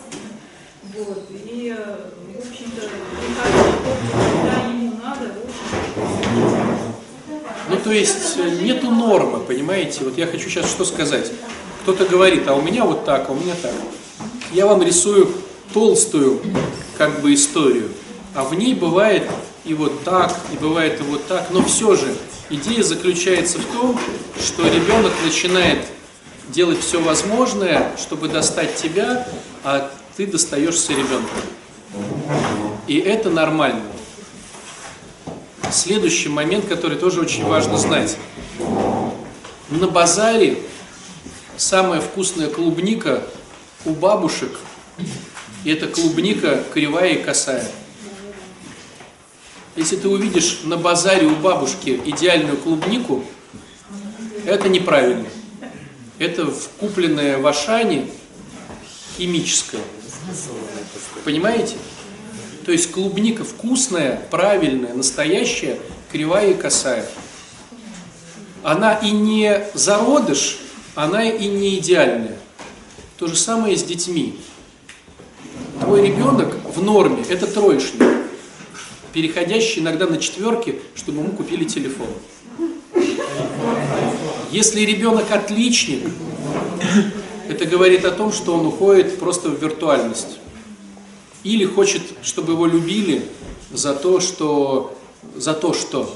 Вот. 0.93 1.27
И, 1.31 1.75
э, 1.75 2.11
в 2.35 2.49
общем-то, 2.51 2.83
в 2.83 4.27
общем 4.27 4.44
Ну, 7.69 7.77
то 7.83 7.91
есть 7.91 8.37
э, 8.37 8.51
нету 8.63 8.91
нормы, 8.91 9.41
понимаете? 9.41 10.05
Вот 10.05 10.19
я 10.19 10.27
хочу 10.27 10.49
сейчас 10.49 10.71
что 10.71 10.85
сказать. 10.85 11.31
Кто-то 11.83 12.05
говорит, 12.05 12.47
а 12.49 12.55
у 12.55 12.63
меня 12.63 12.85
вот 12.85 13.05
так, 13.05 13.29
а 13.29 13.33
у 13.33 13.35
меня 13.35 13.55
так. 13.61 13.73
Я 14.53 14.67
вам 14.67 14.83
рисую 14.83 15.31
толстую, 15.73 16.41
как 16.97 17.21
бы, 17.21 17.35
историю. 17.35 17.91
А 18.35 18.45
в 18.45 18.55
ней 18.55 18.75
бывает 18.75 19.29
и 19.65 19.75
вот 19.75 20.05
так, 20.05 20.35
и 20.53 20.57
бывает 20.57 21.01
и 21.01 21.03
вот 21.05 21.27
так. 21.27 21.49
Но 21.51 21.63
все 21.63 21.95
же 21.97 22.15
идея 22.51 22.83
заключается 22.83 23.59
в 23.59 23.67
том, 23.67 23.99
что 24.39 24.67
ребенок 24.67 25.13
начинает 25.25 25.81
делать 26.49 26.81
все 26.81 27.01
возможное, 27.01 27.93
чтобы 27.99 28.29
достать 28.29 28.77
тебя, 28.77 29.27
а 29.63 29.91
ты 30.17 30.27
достаешься 30.27 30.93
ребенка. 30.93 31.35
И 32.87 32.99
это 32.99 33.31
нормально. 33.31 33.83
Следующий 35.73 36.29
момент, 36.29 36.67
который 36.67 36.97
тоже 36.99 37.21
очень 37.21 37.45
важно 37.45 37.77
знать. 37.77 38.17
На 39.71 39.89
базаре 39.89 40.59
самая 41.57 42.01
вкусная 42.01 42.49
клубника 42.49 43.23
у 43.85 43.91
бабушек, 43.91 44.59
и 45.65 45.71
эта 45.71 45.87
клубника 45.89 46.63
кривая 46.73 47.15
и 47.15 47.23
косая. 47.23 47.67
Если 49.77 49.97
ты 49.97 50.09
увидишь 50.09 50.61
на 50.63 50.77
базаре 50.77 51.27
у 51.27 51.35
бабушки 51.35 52.01
идеальную 52.05 52.57
клубнику, 52.57 53.25
это 54.47 54.69
неправильно. 54.69 55.27
Это 56.19 56.53
купленное 56.79 57.39
в 57.39 57.47
Ашане 57.47 58.09
химическое. 59.17 59.81
Понимаете? 61.25 61.77
То 62.65 62.73
есть 62.73 62.91
клубника 62.91 63.45
вкусная, 63.45 64.23
правильная, 64.31 64.95
настоящая, 64.95 65.79
кривая 66.11 66.53
и 66.53 66.55
косая. 66.55 67.05
Она 68.63 68.95
и 68.95 69.11
не 69.11 69.67
зародыш, 69.75 70.59
она 70.95 71.29
и 71.29 71.47
не 71.47 71.77
идеальная. 71.79 72.39
То 73.19 73.27
же 73.27 73.37
самое 73.37 73.77
с 73.77 73.83
детьми. 73.83 74.39
Твой 75.81 76.07
ребенок 76.07 76.57
в 76.75 76.83
норме– 76.83 77.23
это 77.29 77.47
троечник, 77.47 78.03
переходящий 79.13 79.81
иногда 79.81 80.07
на 80.07 80.17
четверки, 80.17 80.81
чтобы 80.95 81.21
ему 81.21 81.33
купили 81.33 81.65
телефон. 81.65 82.09
Если 84.51 84.81
ребенок 84.81 85.31
отличник, 85.31 86.09
это 87.49 87.67
говорит 87.67 88.07
о 88.07 88.11
том, 88.13 88.33
что 88.33 88.55
он 88.55 88.67
уходит 88.67 89.19
просто 89.19 89.51
в 89.51 89.61
виртуальность. 89.61 90.39
Или 91.45 91.67
хочет, 91.67 92.03
чтобы 92.23 92.55
его 92.55 92.67
любили 92.67 93.27
за 93.73 93.95
то, 93.95 94.21
что... 94.21 94.99
За 95.37 95.55
то, 95.55 95.73
что... 95.73 96.15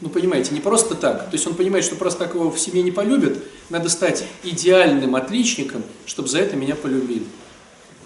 Ну, 0.00 0.08
понимаете, 0.08 0.54
не 0.54 0.60
просто 0.60 0.94
так. 0.94 1.24
То 1.24 1.34
есть 1.34 1.46
он 1.46 1.54
понимает, 1.54 1.84
что 1.84 1.96
просто 1.96 2.20
так 2.20 2.34
его 2.34 2.50
в 2.50 2.58
семье 2.58 2.82
не 2.82 2.92
полюбят. 2.92 3.38
Надо 3.68 3.88
стать 3.88 4.24
идеальным 4.44 5.16
отличником, 5.16 5.82
чтобы 6.06 6.28
за 6.28 6.38
это 6.38 6.56
меня 6.56 6.74
полюбили. 6.74 7.24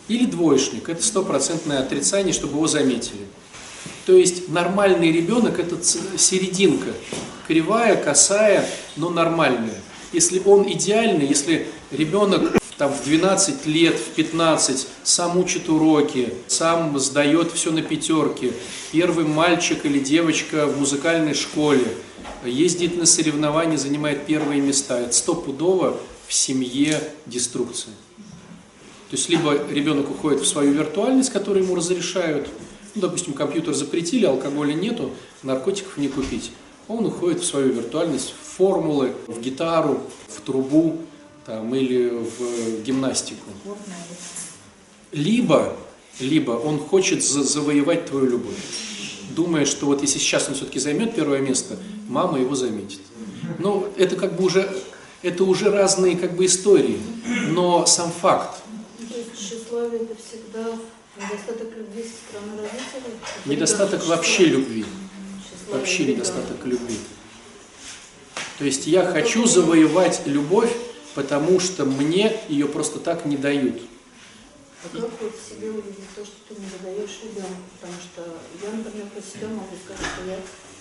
Или 0.09 0.25
двоечник. 0.25 0.89
Это 0.89 1.03
стопроцентное 1.03 1.81
отрицание, 1.81 2.33
чтобы 2.33 2.55
его 2.55 2.67
заметили. 2.67 3.27
То 4.07 4.15
есть 4.15 4.49
нормальный 4.49 5.13
ребенок– 5.13 5.59
это 5.61 5.77
серединка. 5.83 6.93
Кривая, 7.47 7.97
косая, 7.97 8.69
но 8.97 9.11
нормальная. 9.11 9.81
Если 10.13 10.41
он 10.45 10.71
идеальный, 10.71 11.27
если 11.27 11.69
ребенок 11.91 12.62
там, 12.83 12.93
в 12.93 13.05
12 13.05 13.65
лет, 13.67 13.97
в 13.97 14.09
15 14.17 14.89
сам 15.05 15.39
учит 15.39 15.69
уроки, 15.69 16.35
сам 16.49 16.99
сдает 16.99 17.53
все 17.53 17.71
на 17.71 17.81
пятерки, 17.81 18.53
первый 18.91 19.25
мальчик 19.25 19.87
или 19.87 20.01
девочка 20.01 20.67
в 20.67 20.81
музыкальной 20.81 21.35
школе, 21.35 21.87
ездит 22.45 22.99
на 22.99 23.07
соревнования, 23.07 23.77
занимает 23.79 24.27
первые 24.27 24.61
места, 24.61 24.99
это 24.99 25.13
стопудово 25.13 25.97
в 26.27 26.35
семье 26.35 27.01
деструкция. 27.25 27.93
То 29.11 29.17
есть 29.17 29.29
либо 29.29 29.57
ребенок 29.71 30.11
уходит 30.11 30.41
в 30.41 30.47
свою 30.49 30.73
виртуальность, 30.73 31.31
которую 31.31 31.63
ему 31.63 31.77
разрешают, 31.77 32.49
ну, 32.97 33.03
допустим, 33.03 33.33
компьютер 33.35 33.75
запретили, 33.75 34.25
алкоголя 34.25 34.73
нету, 34.73 35.13
наркотиков 35.45 35.99
не 35.99 36.09
купить. 36.09 36.51
Он 36.89 37.07
уходит 37.07 37.43
в 37.43 37.47
свою 37.47 37.75
виртуальность, 37.75 38.35
в 38.43 38.57
формулы, 38.57 39.13
в 39.29 39.41
гитару, 39.41 40.01
в 40.27 40.41
трубу, 40.41 40.99
там, 41.47 41.75
или 41.75 42.09
в 42.09 42.83
гимнастику. 42.83 43.51
Либо, 45.13 45.77
либо 46.21 46.53
он 46.53 46.79
хочет 46.79 47.23
за- 47.23 47.43
завоевать 47.43 48.07
твою 48.07 48.27
любовь, 48.27 48.57
думая, 49.31 49.67
что 49.67 49.87
вот 49.87 50.01
если 50.03 50.19
сейчас 50.19 50.49
он 50.49 50.55
все-таки 50.55 50.79
займет 50.79 51.15
первое 51.15 51.41
место, 51.41 51.77
мама 52.09 52.39
его 52.39 52.55
заметит. 52.55 53.01
Ну, 53.59 53.89
это 53.97 54.17
как 54.17 54.37
бы 54.37 54.45
уже, 54.45 54.73
это 55.23 55.45
уже 55.45 55.71
разные 55.71 56.17
как 56.17 56.35
бы 56.35 56.47
истории, 56.47 56.99
но 57.49 57.85
сам 57.87 58.11
факт, 58.11 58.61
То 58.99 59.17
есть 59.19 59.31
тщеславие 59.39 60.03
это 60.03 60.15
всегда 60.15 60.71
недостаток 61.19 61.77
любви 61.77 62.03
со 62.05 62.09
стороны 62.39 62.63
родителей? 62.63 63.15
недостаток 63.45 64.07
вообще 64.07 64.45
любви, 64.47 64.85
вообще 65.71 66.05
недостаток 66.07 66.65
любви. 66.65 66.97
То 68.59 68.65
есть 68.65 68.87
я 68.87 69.05
хочу 69.05 69.47
завоевать 69.47 70.23
любовь, 70.27 70.73
потому 71.15 71.61
что 71.61 71.85
мне 71.85 72.41
ее 72.49 72.67
просто 72.67 72.99
так 72.99 73.25
не 73.27 73.37
дают. 73.37 73.81
А 74.85 74.89
как 74.97 75.11
вот 75.21 75.33
себе 75.49 75.71
увидеть 75.71 76.11
то, 76.17 76.25
что 76.25 76.35
ты 76.49 76.61
не 76.61 76.67
задаешь 76.67 77.21
ребенку? 77.23 77.63
Потому 77.81 77.99
что 78.03 78.67
я, 78.67 78.77
например, 78.77 79.07
про 79.07 79.23
себя 79.23 79.49
могу 79.49 79.77
сказать, 79.85 80.05
что 80.05 80.31
я 80.31 80.39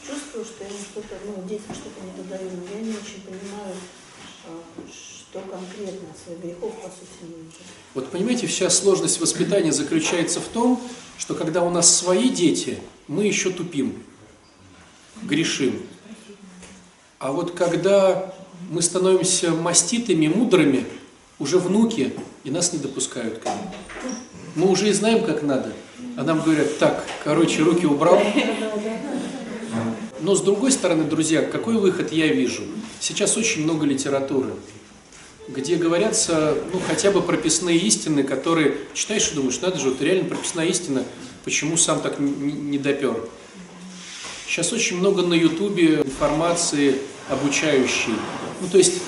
чувствую, 0.08 0.44
что 0.46 0.64
я 0.64 0.70
ему 0.70 0.80
что-то, 0.80 1.16
ну, 1.26 1.44
детям 1.48 1.76
что-то 1.76 2.02
не 2.04 2.24
додаю, 2.24 2.50
но 2.50 2.78
я 2.78 2.82
не 2.82 2.92
очень 2.92 3.22
понимаю, 3.22 3.76
а, 4.48 4.60
что 4.92 5.40
конкретно, 5.42 6.08
своих 6.24 6.40
грехов, 6.40 6.74
по 6.82 6.90
сути, 6.90 7.22
не 7.22 7.44
вижу. 7.44 7.58
Вот 7.94 8.10
понимаете, 8.10 8.48
вся 8.48 8.72
сложность 8.72 9.22
воспитания 9.22 9.72
заключается 9.72 10.40
в 10.40 10.48
том, 10.48 10.82
что 11.20 11.36
когда 11.36 11.62
у 11.62 11.70
нас 11.70 11.96
свои 11.96 12.30
дети, 12.30 12.80
мы 13.08 13.26
еще 13.26 13.52
тупим, 13.52 14.04
грешим. 15.22 15.84
А 17.20 17.32
вот 17.32 17.52
когда 17.52 18.34
мы 18.70 18.82
становимся 18.82 19.52
маститыми, 19.52 20.28
мудрыми, 20.28 20.86
уже 21.40 21.58
внуки, 21.58 22.14
и 22.44 22.52
нас 22.52 22.74
не 22.74 22.80
допускают 22.80 23.40
к 23.40 23.46
ним. 23.46 23.56
Мы 24.56 24.70
уже 24.70 24.90
и 24.90 24.94
знаем, 24.94 25.24
как 25.24 25.44
надо. 25.44 25.72
А 26.18 26.24
нам 26.24 26.42
говорят, 26.42 26.78
так, 26.78 27.06
короче, 27.24 27.64
руки 27.64 27.86
убрал. 27.86 28.22
Но 30.20 30.36
с 30.36 30.42
другой 30.42 30.72
стороны, 30.72 31.06
друзья, 31.06 31.42
какой 31.42 31.76
выход 31.76 32.12
я 32.12 32.28
вижу? 32.28 32.64
Сейчас 33.00 33.38
очень 33.38 33.64
много 33.64 33.86
литературы, 33.86 34.52
где 35.48 35.78
говорятся, 35.78 36.56
ну, 36.72 36.80
хотя 36.86 37.12
бы 37.12 37.22
прописные 37.22 37.78
истины, 37.78 38.24
которые 38.24 38.78
читаешь 38.94 39.32
и 39.32 39.36
думаешь, 39.36 39.60
надо 39.62 39.80
же, 39.80 39.90
вот 39.90 40.02
реально 40.02 40.26
прописная 40.26 40.68
истина, 40.68 41.04
почему 41.44 41.78
сам 41.78 42.02
так 42.02 42.20
не, 42.20 42.78
допер. 42.78 43.16
Сейчас 44.46 44.74
очень 44.74 44.98
много 44.98 45.24
на 45.24 45.34
Ютубе 45.34 46.02
информации 46.02 46.98
обучающей. 47.32 48.14
Ну, 48.62 48.68
то 48.68 48.78
есть 48.78 49.02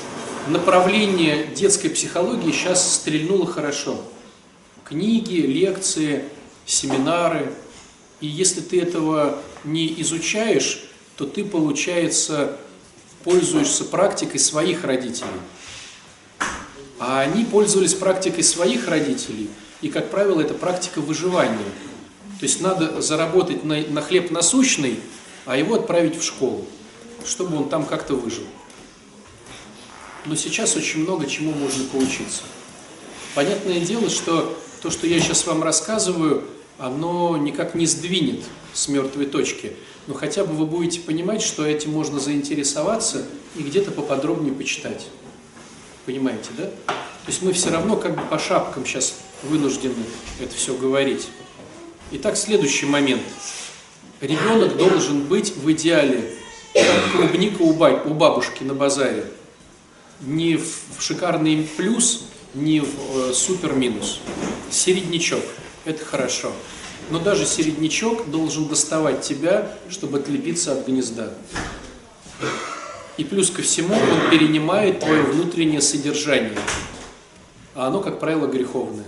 направление 0.47 1.47
детской 1.47 1.89
психологии 1.89 2.51
сейчас 2.51 2.95
стрельнуло 2.95 3.45
хорошо. 3.45 4.01
Книги, 4.83 5.35
лекции, 5.35 6.23
семинары. 6.65 7.53
И 8.21 8.27
если 8.27 8.61
ты 8.61 8.81
этого 8.81 9.39
не 9.63 10.01
изучаешь, 10.01 10.85
то 11.17 11.25
ты, 11.25 11.43
получается, 11.43 12.57
пользуешься 13.23 13.85
практикой 13.85 14.39
своих 14.39 14.83
родителей. 14.83 15.29
А 16.99 17.21
они 17.21 17.45
пользовались 17.45 17.93
практикой 17.93 18.43
своих 18.43 18.87
родителей, 18.87 19.49
и, 19.81 19.89
как 19.89 20.09
правило, 20.09 20.39
это 20.39 20.53
практика 20.53 21.01
выживания. 21.01 21.57
То 22.39 22.45
есть 22.45 22.61
надо 22.61 23.01
заработать 23.01 23.63
на, 23.63 23.81
на 23.81 24.01
хлеб 24.01 24.31
насущный, 24.31 24.99
а 25.45 25.57
его 25.57 25.75
отправить 25.75 26.17
в 26.17 26.23
школу, 26.23 26.65
чтобы 27.25 27.57
он 27.57 27.69
там 27.69 27.85
как-то 27.85 28.15
выжил. 28.15 28.45
Но 30.25 30.35
сейчас 30.35 30.75
очень 30.75 31.01
много 31.01 31.25
чему 31.25 31.51
можно 31.51 31.83
поучиться. 31.85 32.43
Понятное 33.35 33.79
дело, 33.79 34.09
что 34.09 34.57
то, 34.81 34.89
что 34.89 35.07
я 35.07 35.19
сейчас 35.19 35.45
вам 35.45 35.63
рассказываю, 35.63 36.43
оно 36.77 37.37
никак 37.37 37.75
не 37.75 37.85
сдвинет 37.85 38.41
с 38.73 38.87
мертвой 38.87 39.25
точки. 39.25 39.73
Но 40.07 40.13
хотя 40.13 40.43
бы 40.43 40.53
вы 40.53 40.65
будете 40.65 40.99
понимать, 40.99 41.41
что 41.41 41.65
этим 41.65 41.91
можно 41.91 42.19
заинтересоваться 42.19 43.25
и 43.55 43.63
где-то 43.63 43.91
поподробнее 43.91 44.53
почитать. 44.53 45.07
Понимаете, 46.05 46.49
да? 46.57 46.65
То 46.65 47.29
есть 47.29 47.41
мы 47.41 47.53
все 47.53 47.69
равно 47.69 47.95
как 47.95 48.15
бы 48.15 48.21
по 48.23 48.37
шапкам 48.37 48.85
сейчас 48.85 49.15
вынуждены 49.43 50.03
это 50.41 50.53
все 50.55 50.75
говорить. 50.75 51.27
Итак, 52.11 52.37
следующий 52.37 52.85
момент. 52.85 53.23
Ребенок 54.19 54.77
должен 54.77 55.23
быть 55.23 55.55
в 55.55 55.71
идеале 55.71 56.33
как 56.73 57.11
клубника 57.11 57.61
у, 57.61 57.73
ба- 57.73 58.01
у 58.05 58.13
бабушки 58.13 58.63
на 58.63 58.73
базаре. 58.73 59.25
Не 60.21 60.57
в 60.57 60.67
шикарный 60.99 61.67
плюс, 61.77 62.25
не 62.53 62.79
в 62.79 63.29
э, 63.29 63.33
супер 63.33 63.73
минус. 63.73 64.19
Середнячок. 64.71 65.43
Это 65.85 66.03
хорошо. 66.03 66.51
Но 67.09 67.19
даже 67.19 67.45
середнячок 67.45 68.29
должен 68.29 68.67
доставать 68.67 69.21
тебя, 69.21 69.77
чтобы 69.89 70.19
отлепиться 70.19 70.71
от 70.71 70.87
гнезда. 70.87 71.33
И 73.17 73.23
плюс 73.23 73.49
ко 73.51 73.61
всему 73.61 73.93
он 73.93 74.31
перенимает 74.31 75.01
твое 75.01 75.21
внутреннее 75.21 75.81
содержание. 75.81 76.57
А 77.75 77.87
оно, 77.87 77.99
как 77.99 78.19
правило, 78.19 78.47
греховное. 78.47 79.05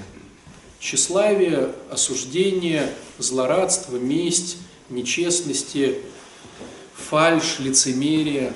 Тщеславие, 0.80 1.72
осуждение, 1.90 2.92
злорадство, 3.18 3.98
месть, 3.98 4.58
нечестности, 4.90 6.00
фальшь, 7.10 7.60
лицемерие. 7.60 8.54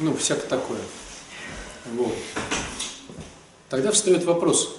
Ну, 0.00 0.16
всякое 0.16 0.48
такое. 0.48 0.80
Вот. 1.92 2.14
Тогда 3.68 3.92
встает 3.92 4.24
вопрос, 4.24 4.76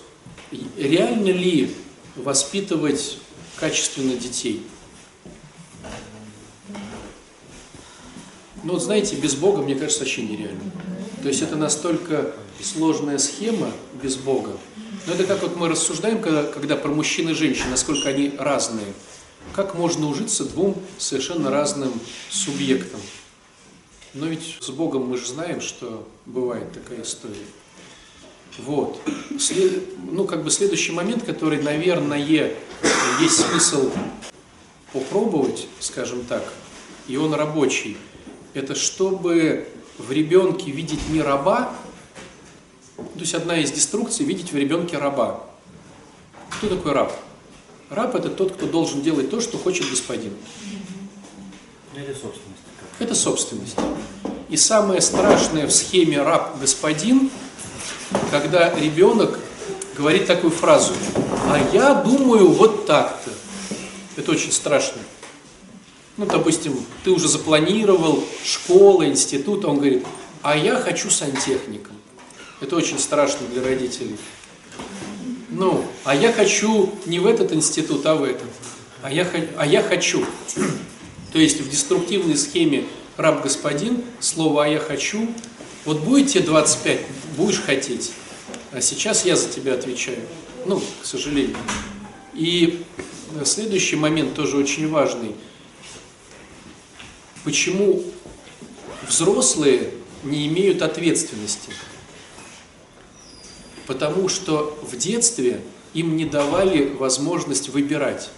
реально 0.77 1.29
ли 1.29 1.73
воспитывать 2.15 3.17
качественно 3.57 4.15
детей? 4.15 4.65
Ну, 8.63 8.73
вот 8.73 8.83
знаете, 8.83 9.15
без 9.15 9.35
Бога, 9.35 9.61
мне 9.61 9.75
кажется, 9.75 9.99
вообще 9.99 10.23
нереально. 10.23 10.71
То 11.21 11.27
есть 11.27 11.41
это 11.41 11.55
настолько 11.55 12.33
сложная 12.61 13.17
схема 13.19 13.71
без 14.01 14.15
Бога. 14.15 14.57
Но 15.05 15.13
это 15.13 15.25
как 15.25 15.41
вот 15.43 15.55
мы 15.55 15.69
рассуждаем, 15.69 16.19
когда, 16.19 16.43
когда 16.43 16.75
про 16.75 16.89
мужчин 16.89 17.29
и 17.29 17.33
женщин, 17.33 17.69
насколько 17.69 18.09
они 18.09 18.33
разные. 18.37 18.93
Как 19.53 19.75
можно 19.75 20.07
ужиться 20.07 20.43
двум 20.45 20.75
совершенно 20.97 21.49
разным 21.49 21.93
субъектам? 22.29 22.99
Но 24.13 24.27
ведь 24.27 24.57
с 24.61 24.69
Богом 24.69 25.07
мы 25.09 25.17
же 25.17 25.27
знаем, 25.27 25.61
что 25.61 26.07
бывает 26.25 26.71
такая 26.73 27.01
история. 27.03 27.35
Вот. 28.57 29.01
След- 29.39 29.83
Ну, 30.11 30.25
как 30.25 30.43
бы 30.43 30.51
следующий 30.51 30.91
момент, 30.93 31.23
который, 31.23 31.61
наверное, 31.61 32.19
есть 33.19 33.39
смысл 33.49 33.91
попробовать, 34.93 35.67
скажем 35.79 36.23
так, 36.25 36.43
и 37.07 37.17
он 37.17 37.33
рабочий, 37.33 37.97
это 38.53 38.75
чтобы 38.75 39.67
в 39.97 40.11
ребенке 40.11 40.71
видеть 40.71 41.09
не 41.09 41.21
раба, 41.21 41.75
то 42.95 43.19
есть 43.19 43.33
одна 43.33 43.57
из 43.59 43.71
деструкций– 43.71 44.25
видеть 44.27 44.53
в 44.53 44.55
ребенке 44.55 44.97
раба. 44.97 45.45
Кто 46.51 46.69
такой 46.69 46.93
раб? 46.93 47.13
Раб– 47.89 48.15
это 48.17 48.29
тот, 48.29 48.53
кто 48.53 48.65
должен 48.65 49.01
делать 49.01 49.29
то, 49.29 49.39
что 49.39 49.57
хочет 49.57 49.89
господин. 49.89 50.33
Ну, 51.93 51.99
или 51.99 52.13
собственность. 52.13 52.61
как. 52.79 53.07
Это 53.07 53.15
собственность. 53.15 53.77
И 54.49 54.57
самое 54.57 55.01
страшное 55.01 55.67
в 55.67 55.71
схеме 55.71 56.21
раб-господин, 56.21 57.29
когда 58.31 58.73
ребенок 58.73 59.39
говорит 59.95 60.27
такую 60.27 60.51
фразу 60.51 60.93
«А 61.47 61.59
я 61.73 61.93
думаю 61.93 62.49
вот 62.49 62.85
так-то». 62.85 63.31
Это 64.15 64.31
очень 64.31 64.51
страшно. 64.51 65.01
Ну, 66.17 66.25
допустим, 66.25 66.85
ты 67.03 67.11
уже 67.11 67.27
запланировал 67.27 68.23
школа, 68.43 69.07
институт, 69.07 69.65
а 69.65 69.69
он 69.69 69.77
говорит 69.77 70.05
«А 70.41 70.57
я 70.57 70.75
хочу 70.75 71.09
сантехником». 71.09 71.95
Это 72.61 72.75
очень 72.75 72.99
страшно 72.99 73.45
для 73.47 73.63
родителей. 73.63 74.17
Ну, 75.57 75.85
а 76.03 76.13
я 76.13 76.33
хочу 76.33 76.93
не 77.05 77.19
в 77.19 77.25
этот 77.25 77.53
институт, 77.53 78.05
а 78.05 78.15
в 78.15 78.23
этот. 78.23 78.49
А 79.01 79.09
я, 79.09 79.25
а 79.57 79.65
я 79.65 79.81
хочу. 79.81 80.25
То 81.31 81.39
есть 81.39 81.61
в 81.61 81.69
деструктивной 81.69 82.35
схеме 82.35 82.83
раб-господин, 83.15 84.03
слово 84.19 84.65
«а 84.65 84.67
я 84.67 84.79
хочу», 84.79 85.29
вот 85.85 86.01
будет 86.01 86.27
тебе 86.27 86.43
25, 86.43 86.99
будешь 87.37 87.61
хотеть, 87.61 88.11
а 88.73 88.81
сейчас 88.81 89.23
я 89.23 89.37
за 89.37 89.47
тебя 89.47 89.75
отвечаю. 89.75 90.19
Ну, 90.65 90.81
к 91.01 91.05
сожалению. 91.05 91.55
И 92.33 92.83
э, 93.39 93.45
следующий 93.45 93.95
момент 93.95 94.33
тоже 94.33 94.57
очень 94.57 94.89
важный. 94.89 95.35
Почему 97.45 98.03
взрослые 99.07 99.91
не 100.23 100.47
имеют 100.47 100.81
ответственности? 100.81 101.71
Потому 103.87 104.29
что 104.29 104.77
в 104.81 104.97
детстве 104.97 105.61
им 105.93 106.17
не 106.17 106.25
давали 106.25 106.89
возможность 106.89 107.69
выбирать. 107.69 108.29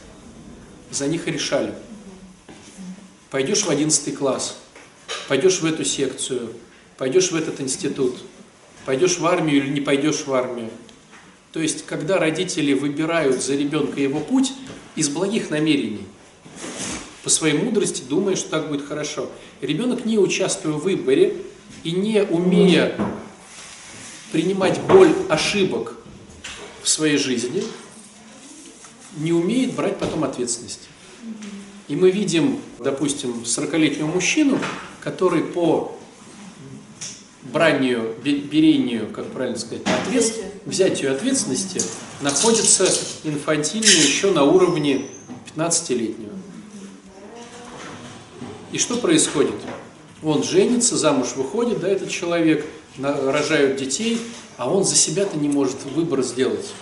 За 0.91 1.07
них 1.07 1.27
решали. 1.27 1.73
Пойдешь 3.29 3.63
в 3.63 3.69
11 3.69 4.15
класс, 4.15 4.57
пойдешь 5.27 5.60
в 5.60 5.65
эту 5.65 5.83
секцию, 5.83 6.53
пойдешь 6.97 7.31
в 7.31 7.36
этот 7.36 7.60
институт, 7.60 8.17
пойдешь 8.86 9.17
в 9.17 9.25
армию 9.25 9.57
или 9.57 9.69
не 9.69 9.81
пойдешь 9.81 10.25
в 10.25 10.33
армию. 10.33 10.69
То 11.51 11.62
есть, 11.62 11.86
когда 11.86 12.17
родители 12.17 12.73
выбирают 12.73 13.41
за 13.43 13.55
ребенка 13.55 13.99
его 13.99 14.19
путь 14.19 14.53
из 14.95 15.10
благих 15.10 15.49
намерений, 15.49 16.05
по 17.23 17.29
своей 17.29 17.57
мудрости, 17.57 18.03
думая, 18.07 18.38
что 18.38 18.49
так 18.49 18.69
будет 18.69 18.88
хорошо. 18.88 19.29
Ребенок, 19.60 20.05
не 20.05 20.17
участвуя 20.17 20.75
в 20.75 20.83
выборе 20.83 21.36
и 21.83 21.91
не 21.91 22.23
умея 22.23 22.95
принимать 24.31 24.81
боль 24.81 25.13
ошибок 25.29 25.95
в 26.83 26.89
своей 26.89 27.17
жизни, 27.17 27.63
не 29.17 29.33
умеет 29.33 29.73
брать 29.73 29.97
потом 29.97 30.23
ответственность. 30.23 30.89
И 31.87 31.95
мы 31.95 32.11
видим, 32.11 32.59
допустим, 32.79 33.43
40-летнего 33.43 34.07
мужчину, 34.07 34.59
который 35.01 35.41
по 35.43 35.97
бранию, 37.43 38.13
бе- 38.23 38.39
берению, 38.39 39.07
как 39.09 39.25
правильно 39.31 39.57
сказать, 39.57 39.83
ответ- 39.85 40.33
взятию 40.65 41.13
ответственности 41.15 41.81
находится 42.21 42.85
инфантильно 43.23 43.85
еще 43.87 44.31
на 44.31 44.43
уровне 44.43 45.05
15-летнего. 45.55 46.33
И 48.73 48.77
что 48.77 48.97
происходит? 48.97 49.55
Он 50.21 50.43
женится, 50.43 50.97
замуж 50.97 51.29
выходит, 51.37 51.79
да, 51.79 51.87
этот 51.87 52.09
человек, 52.09 52.65
рожают 52.99 53.77
детей, 53.77 54.19
а 54.57 54.71
он 54.71 54.83
за 54.83 54.95
себя-то 54.95 55.38
не 55.38 55.49
может 55.49 55.83
выбор 55.86 56.23
сделать. 56.23 56.73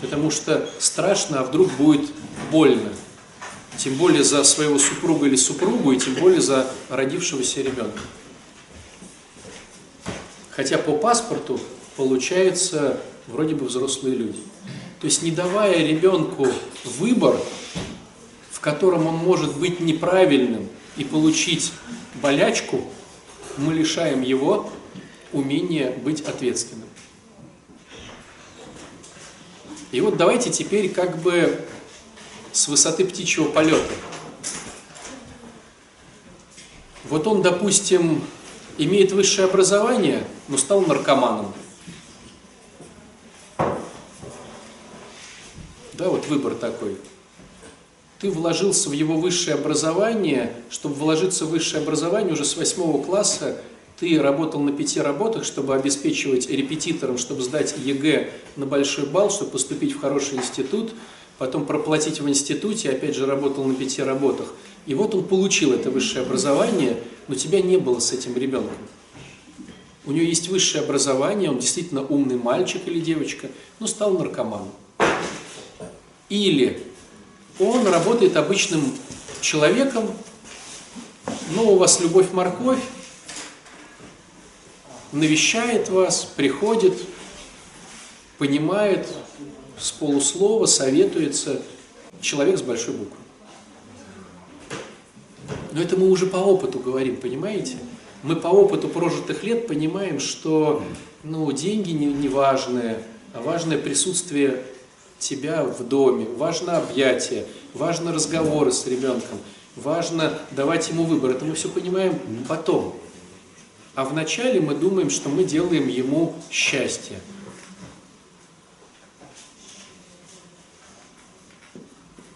Потому 0.00 0.30
что 0.30 0.68
страшно, 0.78 1.40
а 1.40 1.44
вдруг 1.44 1.70
будет 1.72 2.10
больно. 2.50 2.90
Тем 3.76 3.94
более 3.94 4.24
за 4.24 4.44
своего 4.44 4.78
супруга 4.78 5.26
или 5.26 5.36
супругу, 5.36 5.92
и 5.92 5.98
тем 5.98 6.14
более 6.14 6.40
за 6.40 6.70
родившегося 6.88 7.62
ребенка. 7.62 8.00
Хотя 10.50 10.78
по 10.78 10.92
паспорту 10.92 11.60
получается 11.96 13.00
вроде 13.26 13.54
бы 13.54 13.66
взрослые 13.66 14.16
люди. 14.16 14.38
То 15.00 15.06
есть 15.06 15.22
не 15.22 15.30
давая 15.30 15.86
ребенку 15.86 16.46
выбор, 16.84 17.36
в 18.50 18.60
котором 18.60 19.06
он 19.06 19.16
может 19.16 19.56
быть 19.56 19.80
неправильным 19.80 20.68
и 20.96 21.04
получить 21.04 21.72
болячку, 22.20 22.82
мы 23.56 23.72
лишаем 23.72 24.20
его 24.22 24.70
умения 25.32 25.92
быть 25.92 26.20
ответственным. 26.22 26.88
И 29.92 30.00
вот 30.00 30.16
давайте 30.16 30.50
теперь 30.50 30.92
как 30.92 31.18
бы 31.18 31.64
с 32.52 32.68
высоты 32.68 33.04
птичьего 33.04 33.48
полета. 33.48 33.92
Вот 37.08 37.26
он, 37.26 37.42
допустим, 37.42 38.24
имеет 38.78 39.12
высшее 39.12 39.48
образование, 39.48 40.24
но 40.48 40.56
стал 40.56 40.82
наркоманом. 40.82 41.52
Да, 45.94 46.08
вот 46.08 46.26
выбор 46.28 46.54
такой. 46.54 46.96
Ты 48.20 48.30
вложился 48.30 48.88
в 48.88 48.92
его 48.92 49.16
высшее 49.16 49.54
образование, 49.54 50.54
чтобы 50.70 50.94
вложиться 50.94 51.46
в 51.46 51.50
высшее 51.50 51.82
образование 51.82 52.32
уже 52.32 52.44
с 52.44 52.56
восьмого 52.56 53.02
класса, 53.02 53.60
ты 54.00 54.18
работал 54.20 54.60
на 54.60 54.72
пяти 54.72 54.98
работах, 54.98 55.44
чтобы 55.44 55.74
обеспечивать 55.74 56.48
репетиторам, 56.48 57.18
чтобы 57.18 57.42
сдать 57.42 57.74
ЕГЭ 57.84 58.30
на 58.56 58.64
большой 58.64 59.04
балл, 59.04 59.30
чтобы 59.30 59.50
поступить 59.50 59.92
в 59.92 60.00
хороший 60.00 60.38
институт, 60.38 60.92
потом 61.36 61.66
проплатить 61.66 62.18
в 62.18 62.26
институте, 62.26 62.88
опять 62.88 63.14
же 63.14 63.26
работал 63.26 63.62
на 63.64 63.74
пяти 63.74 64.02
работах. 64.02 64.54
И 64.86 64.94
вот 64.94 65.14
он 65.14 65.24
получил 65.24 65.74
это 65.74 65.90
высшее 65.90 66.24
образование, 66.24 66.96
но 67.28 67.34
тебя 67.34 67.60
не 67.60 67.76
было 67.76 67.98
с 67.98 68.12
этим 68.12 68.34
ребенком. 68.38 68.78
У 70.06 70.12
него 70.12 70.24
есть 70.24 70.48
высшее 70.48 70.82
образование, 70.82 71.50
он 71.50 71.58
действительно 71.58 72.02
умный 72.02 72.36
мальчик 72.36 72.80
или 72.86 73.00
девочка, 73.00 73.48
но 73.80 73.86
стал 73.86 74.16
наркоманом. 74.16 74.70
Или 76.30 76.82
он 77.58 77.86
работает 77.86 78.38
обычным 78.38 78.82
человеком, 79.42 80.10
но 81.54 81.74
у 81.74 81.76
вас 81.76 82.00
любовь-морковь, 82.00 82.78
навещает 85.12 85.88
вас, 85.88 86.24
приходит, 86.36 86.94
понимает 88.38 89.06
с 89.78 89.90
полуслова, 89.92 90.66
советуется. 90.66 91.62
Человек 92.20 92.58
с 92.58 92.62
большой 92.62 92.94
буквы. 92.94 93.16
Но 95.72 95.80
это 95.80 95.96
мы 95.96 96.10
уже 96.10 96.26
по 96.26 96.36
опыту 96.36 96.78
говорим, 96.78 97.16
понимаете? 97.16 97.76
Мы 98.22 98.36
по 98.36 98.48
опыту 98.48 98.88
прожитых 98.88 99.42
лет 99.42 99.66
понимаем, 99.66 100.20
что 100.20 100.82
ну, 101.22 101.50
деньги 101.52 101.92
не, 101.92 102.06
не 102.06 102.28
важные, 102.28 103.02
а 103.32 103.40
важное 103.40 103.78
присутствие 103.78 104.62
тебя 105.18 105.64
в 105.64 105.86
доме, 105.86 106.26
важно 106.36 106.78
объятие, 106.78 107.46
важно 107.72 108.12
разговоры 108.12 108.72
с 108.72 108.86
ребенком, 108.86 109.38
важно 109.76 110.38
давать 110.50 110.88
ему 110.90 111.04
выбор. 111.04 111.30
Это 111.30 111.44
мы 111.44 111.54
все 111.54 111.68
понимаем 111.68 112.18
потом. 112.48 112.94
А 113.94 114.04
вначале 114.04 114.60
мы 114.60 114.74
думаем, 114.74 115.10
что 115.10 115.28
мы 115.28 115.44
делаем 115.44 115.88
ему 115.88 116.34
счастье. 116.50 117.18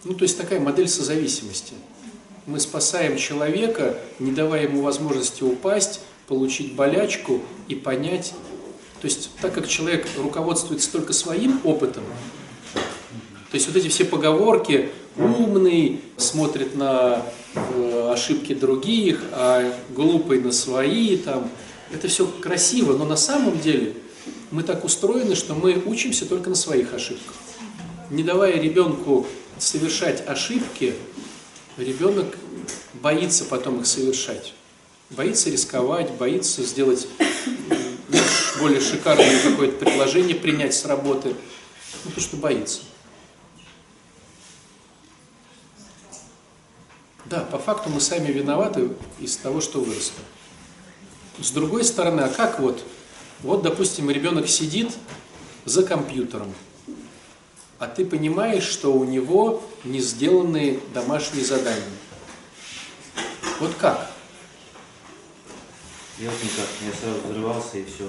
Ну, 0.04 0.14
то 0.14 0.24
есть 0.24 0.36
такая 0.36 0.60
модель 0.60 0.88
созависимости. 0.88 1.74
Мы 2.46 2.60
спасаем 2.60 3.16
человека, 3.16 3.98
не 4.18 4.32
давая 4.32 4.64
ему 4.64 4.82
возможности 4.82 5.42
упасть, 5.42 6.00
получить 6.26 6.74
болячку 6.74 7.40
и 7.68 7.74
понять. 7.74 8.34
То 9.00 9.06
есть 9.06 9.30
так 9.40 9.54
как 9.54 9.66
человек 9.66 10.06
руководствуется 10.18 10.90
только 10.92 11.12
своим 11.12 11.60
опытом, 11.64 12.04
то 13.54 13.56
есть 13.56 13.68
вот 13.68 13.76
эти 13.76 13.86
все 13.86 14.04
поговорки, 14.04 14.90
умный 15.16 16.00
смотрит 16.16 16.74
на 16.74 17.22
э, 17.54 17.93
ошибки 18.14 18.54
других, 18.54 19.20
а 19.32 19.72
глупый 19.90 20.40
на 20.40 20.52
свои, 20.52 21.16
там, 21.18 21.50
это 21.92 22.08
все 22.08 22.26
красиво, 22.26 22.96
но 22.96 23.04
на 23.04 23.16
самом 23.16 23.60
деле 23.60 23.94
мы 24.50 24.62
так 24.62 24.84
устроены, 24.84 25.34
что 25.34 25.54
мы 25.54 25.82
учимся 25.84 26.26
только 26.26 26.48
на 26.48 26.56
своих 26.56 26.94
ошибках. 26.94 27.34
Не 28.10 28.22
давая 28.22 28.58
ребенку 28.60 29.26
совершать 29.58 30.26
ошибки, 30.26 30.94
ребенок 31.76 32.36
боится 32.94 33.44
потом 33.44 33.80
их 33.80 33.86
совершать. 33.86 34.54
Боится 35.10 35.50
рисковать, 35.50 36.10
боится 36.12 36.62
сделать 36.62 37.06
более 38.58 38.80
шикарное 38.80 39.42
какое-то 39.42 39.84
предложение, 39.84 40.34
принять 40.34 40.74
с 40.74 40.84
работы, 40.84 41.28
ну, 41.28 42.10
потому 42.10 42.20
что 42.20 42.36
боится. 42.36 42.80
Да, 47.26 47.40
по 47.40 47.58
факту 47.58 47.88
мы 47.90 48.00
сами 48.00 48.30
виноваты 48.30 48.90
из 49.18 49.36
того, 49.36 49.60
что 49.60 49.80
выросли. 49.80 50.14
С 51.40 51.50
другой 51.50 51.84
стороны, 51.84 52.20
а 52.20 52.28
как 52.28 52.60
вот? 52.60 52.84
Вот, 53.42 53.62
допустим, 53.62 54.10
ребенок 54.10 54.48
сидит 54.48 54.92
за 55.64 55.82
компьютером, 55.82 56.52
а 57.78 57.86
ты 57.86 58.04
понимаешь, 58.04 58.62
что 58.64 58.92
у 58.92 59.04
него 59.04 59.62
не 59.84 60.00
сделаны 60.00 60.80
домашние 60.92 61.44
задания. 61.44 61.82
Вот 63.60 63.72
как? 63.80 64.10
Я 66.18 66.30
вот 66.30 66.38
никак, 66.44 66.66
я 66.86 66.92
сразу 67.00 67.20
взрывался 67.28 67.78
и 67.78 67.84
все. 67.84 68.08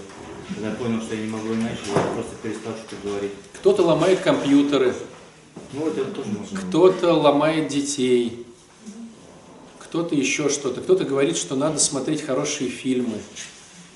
Когда 0.54 0.71
понял, 0.71 1.01
что 1.01 1.15
я 1.15 1.21
не 1.21 1.28
могу 1.30 1.54
иначе, 1.54 1.80
я 1.88 2.01
просто 2.13 2.36
перестал 2.43 2.73
что-то 2.73 3.08
говорить. 3.08 3.32
Кто-то 3.54 3.82
ломает 3.84 4.19
компьютеры, 4.19 4.93
Ну 5.73 5.82
вот 5.86 5.97
это 5.97 6.12
тоже 6.12 6.30
можно. 6.30 6.60
кто-то 6.60 7.13
ломает 7.13 7.67
детей, 7.67 8.44
кто-то 9.95 10.13
еще 10.13 10.49
что-то, 10.49 10.81
кто-то 10.81 11.05
говорит, 11.05 11.38
что 11.38 11.55
надо 11.55 11.79
смотреть 11.79 12.21
хорошие 12.21 12.69
фильмы. 12.69 13.17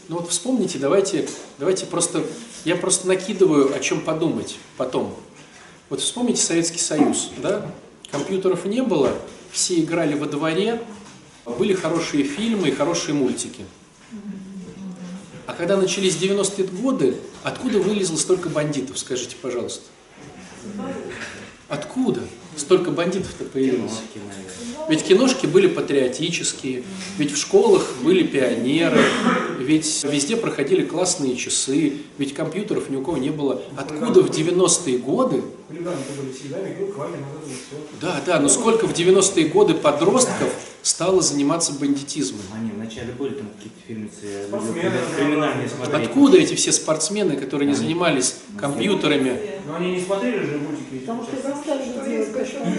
Ну 0.07 0.19
вот 0.19 0.29
вспомните, 0.29 0.79
давайте, 0.79 1.27
давайте 1.57 1.85
просто, 1.85 2.23
я 2.63 2.77
просто 2.77 3.05
накидываю, 3.05 3.75
о 3.75 3.79
чем 3.81 3.99
подумать 3.99 4.55
потом. 4.77 5.13
Вот 5.89 5.99
вспомните 5.99 6.41
Советский 6.41 6.79
Союз, 6.79 7.31
да? 7.43 7.69
Компьютеров 8.11 8.63
не 8.63 8.81
было, 8.81 9.11
все 9.51 9.81
играли 9.81 10.13
во 10.13 10.25
дворе, 10.25 10.81
были 11.45 11.73
хорошие 11.73 12.23
фильмы 12.23 12.69
и 12.69 12.71
хорошие 12.71 13.13
мультики. 13.13 13.65
А 15.47 15.53
когда 15.53 15.75
начались 15.75 16.15
90-е 16.15 16.65
годы, 16.81 17.17
откуда 17.43 17.79
вылезло 17.79 18.15
столько 18.15 18.47
бандитов, 18.47 18.97
скажите, 18.97 19.35
пожалуйста? 19.41 19.83
Откуда 21.67 22.21
столько 22.59 22.91
бандитов-то 22.91 23.45
появилось? 23.45 24.01
Ведь 24.87 25.03
киношки 25.03 25.45
были 25.45 25.67
патриотические, 25.67 26.83
ведь 27.17 27.31
в 27.31 27.37
школах 27.37 27.93
были 28.03 28.23
пионеры, 28.23 28.99
ведь 29.59 30.03
везде 30.03 30.35
проходили 30.35 30.83
классные 30.83 31.35
часы, 31.35 31.93
ведь 32.17 32.33
компьютеров 32.33 32.89
ни 32.89 32.95
у 32.95 33.03
кого 33.03 33.17
не 33.17 33.29
было. 33.29 33.61
Откуда 33.77 34.21
в 34.21 34.31
90-е 34.31 34.97
годы, 34.97 35.43
да, 38.01 38.21
да, 38.25 38.39
но 38.39 38.49
сколько 38.49 38.87
в 38.87 38.93
90-е 38.93 39.45
годы 39.49 39.75
подростков 39.75 40.51
стало 40.81 41.21
заниматься 41.21 41.73
бандитизмом. 41.73 42.41
Они 42.55 42.71
вначале 42.71 43.13
были 43.13 43.35
там 43.35 43.47
какие-то 43.55 43.79
фильмы 43.85 44.09
Спортсмены, 44.47 44.91
криминальные 45.15 45.69
смотреть. 45.69 46.07
Откуда 46.07 46.37
эти 46.37 46.55
все 46.55 46.71
спортсмены, 46.71 47.35
которые 47.35 47.67
не 47.67 47.75
занимались 47.75 48.35
компьютерами? 48.59 49.39
Но 49.67 49.75
они 49.75 49.91
не 49.91 50.01
смотрели 50.01 50.45
же 50.45 50.57
мультики. 50.57 50.99
Потому 50.99 51.23
что. 51.23 51.31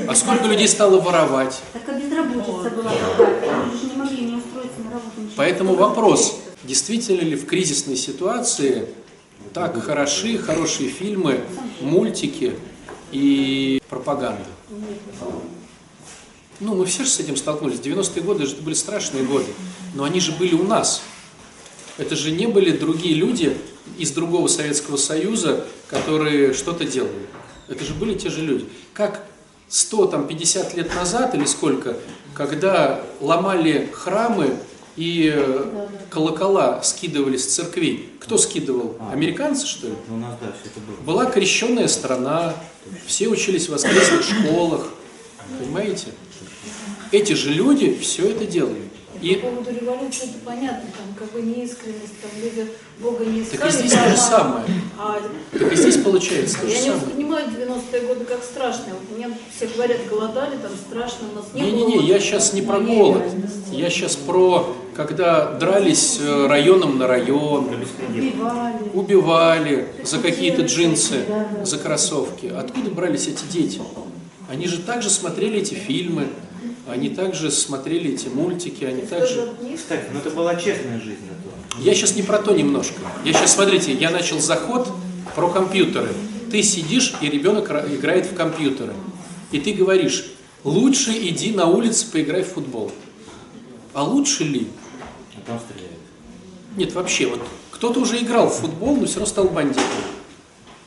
А 0.08 0.14
сколько 0.14 0.46
людей 0.46 0.68
стало 0.68 1.00
воровать? 1.00 1.60
Так 1.72 2.00
безработица 2.00 2.70
была 2.70 2.92
люди 2.92 3.80
же 3.80 3.86
не 3.90 3.96
могли 3.96 4.24
не 4.24 4.36
устроиться 4.36 4.80
на 4.84 4.90
работу. 4.90 5.10
Поэтому 5.36 5.74
вопрос, 5.74 6.40
действительно 6.64 7.20
ли 7.20 7.36
в 7.36 7.46
кризисной 7.46 7.96
ситуации 7.96 8.86
так 9.52 9.82
хороши, 9.82 10.38
хорошие 10.38 10.90
фильмы, 10.90 11.40
мультики 11.80 12.54
и 13.12 13.80
пропаганда? 13.88 14.44
Ну, 16.60 16.74
мы 16.74 16.84
все 16.84 17.04
же 17.04 17.10
с 17.10 17.18
этим 17.18 17.36
столкнулись. 17.36 17.80
90-е 17.80 18.22
годы 18.22 18.46
же 18.46 18.52
это 18.52 18.62
были 18.62 18.74
страшные 18.74 19.24
годы. 19.24 19.46
Но 19.94 20.04
они 20.04 20.20
же 20.20 20.32
были 20.32 20.54
у 20.54 20.62
нас. 20.62 21.02
Это 21.96 22.16
же 22.16 22.30
не 22.30 22.46
были 22.46 22.70
другие 22.70 23.14
люди 23.14 23.56
из 23.98 24.10
другого 24.12 24.46
Советского 24.48 24.96
Союза, 24.96 25.64
которые 25.88 26.54
что-то 26.54 26.84
делали. 26.84 27.26
Это 27.68 27.84
же 27.84 27.94
были 27.94 28.14
те 28.14 28.30
же 28.30 28.42
люди. 28.42 28.66
Как 28.94 29.24
100, 29.68 30.06
там, 30.06 30.26
50 30.26 30.74
лет 30.74 30.94
назад 30.94 31.34
или 31.34 31.44
сколько, 31.44 31.96
когда 32.34 33.00
ломали 33.20 33.88
храмы 33.92 34.56
и 34.96 35.32
э, 35.34 35.86
колокола 36.10 36.82
скидывали 36.82 37.36
с 37.36 37.46
церквей. 37.46 38.10
Кто 38.20 38.36
скидывал? 38.36 38.96
Американцы, 39.12 39.66
что 39.66 39.86
ли? 39.86 39.94
Ну, 40.08 40.16
у 40.16 40.18
нас, 40.18 40.34
да, 40.40 40.52
все 40.60 40.70
это 40.70 40.80
было. 40.80 40.96
Была 41.06 41.30
крещенная 41.30 41.88
страна, 41.88 42.54
все 43.06 43.28
учились 43.28 43.68
в 43.68 43.72
воскресных 43.72 44.22
школах. 44.24 44.88
Понимаете? 45.58 46.08
Эти 47.12 47.32
же 47.32 47.50
люди 47.50 47.96
все 47.96 48.30
это 48.30 48.46
делали. 48.46 48.89
И 49.20 49.34
по 49.34 49.48
поводу 49.48 49.70
революции 49.70 50.24
это 50.24 50.38
понятно, 50.44 50.88
там 50.96 51.14
как 51.18 51.30
бы 51.32 51.42
неискренность, 51.42 52.20
там 52.22 52.30
люди 52.42 52.70
Бога 53.00 53.24
не 53.24 53.42
искали. 53.42 53.60
так 53.60 53.68
и 53.68 53.72
здесь 53.72 53.92
то 53.92 54.08
же 54.08 54.14
а- 54.14 54.16
самое. 54.16 54.64
А 54.98 55.20
Так 55.52 55.72
и 55.72 55.76
здесь 55.76 55.96
получается 55.98 56.58
то 56.60 56.68
же 56.68 56.74
я 56.74 56.82
не 56.82 56.90
воспринимаю 56.90 57.48
90-е 57.48 58.00
годы 58.06 58.24
как 58.24 58.42
страшные. 58.42 58.94
Вот 58.94 59.16
мне 59.16 59.30
все 59.54 59.66
говорят, 59.66 59.98
голодали, 60.08 60.56
там 60.56 60.72
страшно, 60.88 61.28
у 61.32 61.36
нас 61.36 61.46
не 61.54 61.62
было. 61.62 61.70
Не-не-не, 61.70 62.06
я 62.06 62.18
сейчас 62.18 62.52
не 62.54 62.62
про 62.62 62.80
голод. 62.80 63.22
Я 63.70 63.90
сейчас 63.90 64.16
про, 64.16 64.74
когда 64.96 65.52
дрались 65.52 66.18
э, 66.20 66.46
районом 66.46 66.98
на 66.98 67.06
район. 67.06 67.68
Убивали. 68.08 68.90
убивали 68.94 69.88
за 70.02 70.18
какие-то 70.18 70.62
джинсы, 70.62 71.24
за 71.62 71.78
кроссовки. 71.78 72.46
Откуда 72.46 72.90
брались 72.90 73.26
эти 73.28 73.44
дети? 73.50 73.80
Они 74.48 74.66
же 74.66 74.78
также 74.78 75.10
смотрели 75.10 75.60
эти 75.60 75.74
фильмы, 75.74 76.26
они 76.90 77.10
также 77.10 77.50
смотрели 77.50 78.12
эти 78.14 78.28
мультики, 78.28 78.84
они 78.84 79.02
также... 79.02 79.54
Кстати, 79.76 80.04
ну 80.12 80.18
это 80.18 80.30
была 80.30 80.54
честная 80.56 81.00
жизнь. 81.00 81.20
зато. 81.28 81.82
Я 81.82 81.94
сейчас 81.94 82.16
не 82.16 82.22
про 82.22 82.38
то 82.38 82.52
немножко. 82.52 83.00
Я 83.24 83.32
сейчас, 83.32 83.54
смотрите, 83.54 83.92
я 83.92 84.10
начал 84.10 84.40
заход 84.40 84.88
про 85.34 85.48
компьютеры. 85.50 86.08
Ты 86.50 86.62
сидишь, 86.62 87.14
и 87.20 87.28
ребенок 87.28 87.70
ра- 87.70 87.94
играет 87.94 88.26
в 88.26 88.34
компьютеры. 88.34 88.92
И 89.52 89.60
ты 89.60 89.72
говоришь, 89.72 90.26
лучше 90.64 91.12
иди 91.12 91.52
на 91.52 91.66
улицу, 91.66 92.06
поиграй 92.12 92.42
в 92.42 92.48
футбол. 92.48 92.90
А 93.92 94.02
лучше 94.02 94.44
ли? 94.44 94.66
А 95.36 95.46
там 95.46 95.60
стреляют. 95.60 95.98
Нет, 96.76 96.92
вообще, 96.94 97.26
вот 97.26 97.40
кто-то 97.70 98.00
уже 98.00 98.18
играл 98.18 98.48
в 98.48 98.54
футбол, 98.54 98.96
но 98.96 99.06
все 99.06 99.16
равно 99.20 99.26
стал 99.26 99.48
бандитом. 99.48 99.84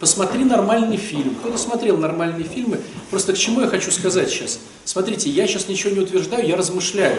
Посмотри 0.04 0.44
нормальный 0.44 0.98
фильм. 0.98 1.34
Кто-то 1.36 1.58
смотрел 1.58 1.96
нормальные 1.96 2.44
фильмы. 2.44 2.82
Просто 3.10 3.32
к 3.32 3.38
чему 3.38 3.62
я 3.62 3.68
хочу 3.68 3.90
сказать 3.90 4.30
сейчас? 4.30 4.60
Смотрите, 4.84 5.30
я 5.30 5.48
сейчас 5.48 5.70
ничего 5.70 5.92
не 5.96 6.02
утверждаю, 6.02 6.46
я 6.46 6.58
размышляю. 6.58 7.18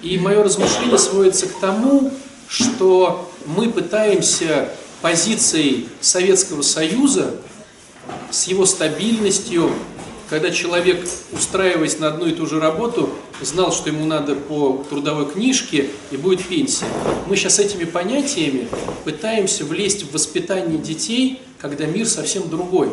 И 0.00 0.16
мое 0.16 0.42
размышление 0.42 0.96
сводится 0.96 1.48
к 1.48 1.60
тому, 1.60 2.12
что 2.48 3.30
мы 3.44 3.68
пытаемся 3.68 4.70
позицией 5.02 5.86
Советского 6.00 6.62
Союза 6.62 7.34
с 8.30 8.46
его 8.46 8.64
стабильностью, 8.64 9.70
когда 10.30 10.50
человек, 10.50 11.06
устраиваясь 11.30 11.98
на 11.98 12.08
одну 12.08 12.24
и 12.24 12.32
ту 12.32 12.46
же 12.46 12.58
работу, 12.58 13.10
знал, 13.42 13.70
что 13.70 13.90
ему 13.90 14.06
надо 14.06 14.34
по 14.34 14.82
трудовой 14.88 15.30
книжке 15.30 15.90
и 16.10 16.16
будет 16.16 16.42
пенсия. 16.42 16.86
Мы 17.26 17.36
сейчас 17.36 17.58
этими 17.58 17.84
понятиями 17.84 18.66
пытаемся 19.04 19.66
влезть 19.66 20.04
в 20.04 20.14
воспитание 20.14 20.78
детей, 20.78 21.42
когда 21.60 21.86
мир 21.86 22.06
совсем 22.06 22.48
другой. 22.48 22.90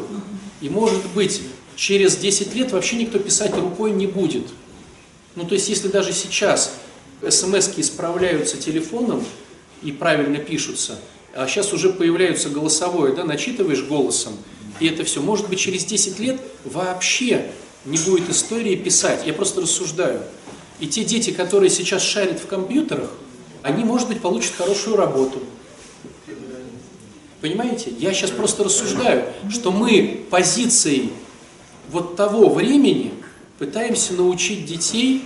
И 0.62 0.70
может 0.70 1.06
быть, 1.14 1.42
через 1.76 2.18
10 2.18 2.54
лет 2.56 2.72
вообще 2.72 2.98
никто 2.98 3.20
писать 3.20 3.56
рукой 3.56 3.92
не 3.92 4.08
будет. 4.08 4.48
Ну, 5.36 5.46
то 5.46 5.54
есть, 5.54 5.70
если 5.70 5.88
даже 5.88 6.14
сейчас 6.14 6.74
смс 7.28 7.70
исправляются 7.78 8.58
телефоном 8.58 9.24
и 9.84 9.92
правильно 9.92 10.38
пишутся, 10.38 11.00
а 11.34 11.48
сейчас 11.48 11.72
уже 11.74 11.92
появляются 11.92 12.50
голосовое, 12.50 13.14
да, 13.14 13.24
начитываешь 13.24 13.84
голосом, 13.84 14.34
и 14.80 14.88
это 14.88 15.04
все. 15.04 15.22
Может 15.22 15.48
быть, 15.50 15.60
через 15.60 15.86
10 15.86 16.20
лет 16.20 16.42
вообще 16.64 17.52
не 17.86 17.98
будет 18.00 18.30
истории 18.30 18.76
писать. 18.76 19.22
Я 19.26 19.34
просто 19.34 19.62
рассуждаю. 19.62 20.22
И 20.80 20.88
те 20.88 21.04
дети, 21.04 21.32
которые 21.32 21.70
сейчас 21.70 22.02
шарят 22.02 22.40
в 22.40 22.48
компьютерах, 22.48 23.10
они, 23.64 23.84
может 23.84 24.08
быть, 24.08 24.22
получат 24.22 24.54
хорошую 24.56 24.96
работу. 24.96 25.42
Понимаете? 27.42 27.92
Я 28.00 28.14
сейчас 28.14 28.32
просто 28.32 28.64
рассуждаю, 28.64 29.26
что 29.50 29.72
мы 29.72 30.26
позицией 30.30 31.12
вот 31.90 32.16
того 32.16 32.50
времени 32.50 33.14
пытаемся 33.60 34.14
научить 34.14 34.66
детей 34.66 35.24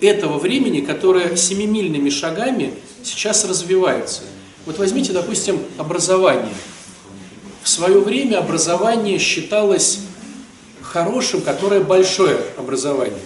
этого 0.00 0.38
времени, 0.38 0.80
которое 0.80 1.34
семимильными 1.36 2.10
шагами 2.10 2.74
сейчас 3.02 3.44
развивается. 3.44 4.22
Вот 4.66 4.78
возьмите, 4.78 5.12
допустим, 5.12 5.60
образование. 5.78 6.54
В 7.62 7.68
свое 7.68 8.00
время 8.00 8.38
образование 8.38 9.18
считалось 9.18 10.00
хорошим, 10.82 11.40
которое 11.40 11.80
большое 11.80 12.38
образование. 12.56 13.18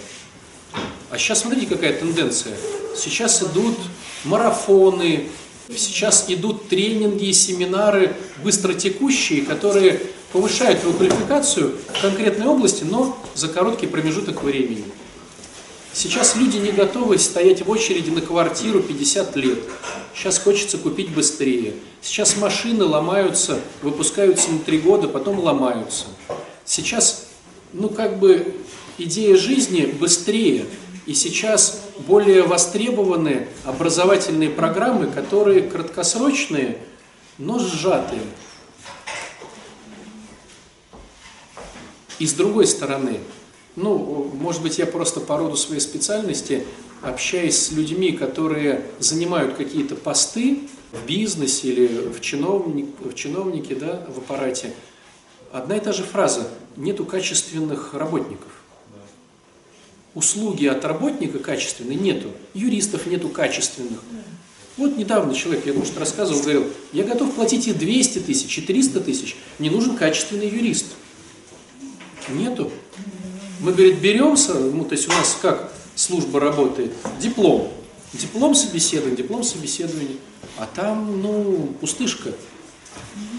А 1.11 1.17
сейчас 1.17 1.41
смотрите, 1.41 1.67
какая 1.67 1.93
тенденция. 1.93 2.55
Сейчас 2.95 3.43
идут 3.43 3.77
марафоны, 4.23 5.27
сейчас 5.77 6.25
идут 6.29 6.69
тренинги 6.69 7.25
и 7.25 7.33
семинары 7.33 8.15
быстротекущие, 8.43 9.43
которые 9.43 10.01
повышают 10.31 10.81
твою 10.81 10.95
квалификацию 10.95 11.75
в 11.93 12.01
конкретной 12.01 12.47
области, 12.47 12.83
но 12.83 13.17
за 13.35 13.47
короткий 13.47 13.87
промежуток 13.87 14.43
времени. 14.43 14.85
Сейчас 15.93 16.35
люди 16.35 16.57
не 16.57 16.71
готовы 16.71 17.19
стоять 17.19 17.63
в 17.63 17.69
очереди 17.69 18.09
на 18.09 18.21
квартиру 18.21 18.81
50 18.81 19.35
лет. 19.35 19.59
Сейчас 20.15 20.39
хочется 20.39 20.79
купить 20.79 21.13
быстрее. 21.13 21.75
Сейчас 22.01 22.35
машины 22.35 22.83
ломаются, 22.83 23.59
выпускаются 23.83 24.49
на 24.51 24.57
3 24.57 24.79
года, 24.79 25.07
потом 25.07 25.39
ломаются. 25.39 26.05
Сейчас, 26.65 27.27
ну 27.73 27.89
как 27.89 28.17
бы, 28.17 28.55
идея 28.97 29.37
жизни 29.37 29.85
быстрее. 29.85 30.65
И 31.05 31.13
сейчас 31.13 31.81
более 32.07 32.43
востребованы 32.43 33.47
образовательные 33.65 34.49
программы, 34.49 35.07
которые 35.07 35.63
краткосрочные, 35.63 36.77
но 37.37 37.59
сжатые. 37.59 38.21
И 42.19 42.25
с 42.25 42.33
другой 42.33 42.67
стороны, 42.67 43.19
ну, 43.75 44.31
может 44.33 44.61
быть, 44.61 44.77
я 44.77 44.85
просто 44.85 45.19
по 45.19 45.37
роду 45.37 45.57
своей 45.57 45.81
специальности, 45.81 46.65
общаясь 47.01 47.67
с 47.67 47.71
людьми, 47.71 48.13
которые 48.13 48.85
занимают 48.99 49.55
какие-то 49.55 49.95
посты 49.95 50.69
в 50.93 51.05
бизнесе 51.05 51.67
или 51.67 51.87
в, 52.07 52.21
чиновник, 52.21 52.87
в 52.99 53.13
чиновнике, 53.13 53.75
да, 53.75 54.05
в 54.07 54.19
аппарате, 54.19 54.73
одна 55.51 55.75
и 55.75 55.79
та 55.79 55.91
же 55.91 56.03
фраза– 56.03 56.47
нету 56.77 57.05
качественных 57.05 57.93
работников. 57.93 58.62
Услуги 60.15 60.65
от 60.65 60.85
работника 60.85 61.39
качественной 61.39 61.95
нету, 61.95 62.29
юристов 62.53 63.07
нету 63.07 63.29
качественных. 63.29 63.99
Вот 64.77 64.97
недавно 64.97 65.33
человек, 65.35 65.65
я, 65.65 65.73
может, 65.73 65.97
рассказывал, 65.97 66.41
говорил, 66.41 66.67
я 66.91 67.03
готов 67.03 67.33
платить 67.33 67.67
и 67.67 67.73
200 67.73 68.19
тысяч, 68.19 68.57
и 68.57 68.61
300 68.61 69.01
тысяч, 69.01 69.35
мне 69.59 69.69
нужен 69.69 69.95
качественный 69.95 70.47
юрист. 70.47 70.87
Нету. 72.29 72.71
Мы, 73.59 73.71
говорит, 73.71 73.99
беремся, 73.99 74.53
ну, 74.53 74.83
то 74.85 74.93
есть 74.93 75.07
у 75.07 75.11
нас 75.11 75.37
как 75.41 75.71
служба 75.95 76.39
работает, 76.39 76.91
диплом. 77.19 77.71
Диплом 78.13 78.55
собеседования, 78.55 79.17
диплом 79.17 79.43
собеседования. 79.43 80.17
А 80.57 80.67
там, 80.67 81.21
ну, 81.21 81.75
пустышка. 81.79 82.33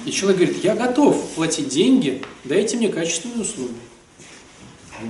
И 0.04 0.10
человек 0.10 0.40
говорит, 0.40 0.64
я 0.64 0.74
готов 0.74 1.20
платить 1.30 1.68
деньги, 1.68 2.22
дайте 2.44 2.76
мне 2.76 2.88
качественную 2.88 3.42
услугу. 3.42 3.74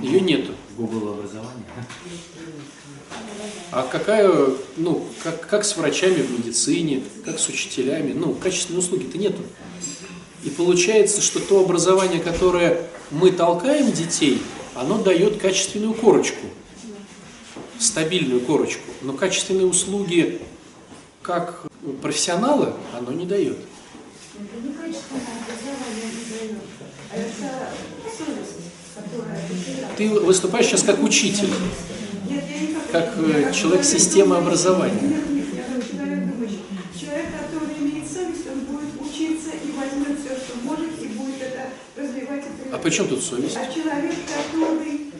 Ее 0.01 0.21
нету. 0.21 0.53
Google 0.77 1.13
образование. 1.13 1.65
А 3.71 3.83
какая, 3.83 4.31
ну, 4.77 5.05
как, 5.23 5.47
как 5.47 5.65
с 5.65 5.77
врачами 5.77 6.21
в 6.21 6.31
медицине, 6.31 7.03
как 7.23 7.39
с 7.39 7.47
учителями, 7.47 8.13
ну, 8.13 8.33
качественной 8.33 8.79
услуги-то 8.79 9.17
нету. 9.17 9.41
И 10.43 10.49
получается, 10.49 11.21
что 11.21 11.39
то 11.39 11.63
образование, 11.63 12.19
которое 12.19 12.85
мы 13.11 13.31
толкаем 13.31 13.91
детей, 13.91 14.41
оно 14.75 15.01
дает 15.01 15.41
качественную 15.41 15.93
корочку. 15.93 16.45
стабильную 17.79 18.41
корочку, 18.41 18.89
но 19.01 19.13
качественные 19.13 19.65
услуги 19.65 20.41
как 21.21 21.65
профессионала 22.01 22.75
оно 22.97 23.11
не 23.11 23.25
дает. 23.25 23.57
Это 24.37 24.61
не 24.61 24.73
качественное 24.73 25.21
образование 25.43 26.05
не 26.05 26.23
дает, 26.37 26.61
а 27.11 27.17
это 27.17 27.69
совесть. 28.17 28.54
Ты 29.97 30.09
выступаешь 30.09 30.65
сейчас 30.67 30.83
как 30.83 31.01
учитель, 31.01 31.49
Нет, 32.29 32.43
я 32.49 32.59
не 32.59 32.75
как 32.91 33.13
э, 33.17 33.51
человек 33.53 33.83
системы 33.85 34.37
образования. 34.37 34.99
Нет, 35.01 35.29
нет, 35.29 35.45
я 35.53 35.63
как 35.63 35.89
человек 35.89 36.19
думающий. 36.31 36.59
Человек, 36.99 37.25
который 37.39 37.75
имеет 37.79 38.07
совесть, 38.11 38.45
он 38.51 38.59
будет 38.61 38.91
учиться 38.99 39.51
и 39.51 39.71
возьмет 39.71 40.19
все, 40.19 40.35
что 40.35 40.57
может, 40.63 41.01
и 41.01 41.07
будет 41.07 41.41
это 41.41 41.69
развивать 41.95 42.43
и 42.43 42.73
А 42.73 42.77
при 42.77 42.89
чем 42.89 43.07
тут 43.07 43.23
совесть? 43.23 43.55
А 43.57 43.65
человек, 43.73 44.15
который 44.27 45.11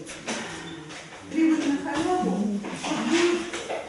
привык 1.32 1.60
на 1.68 1.78
халяву, 1.92 2.32
будет 3.10 3.40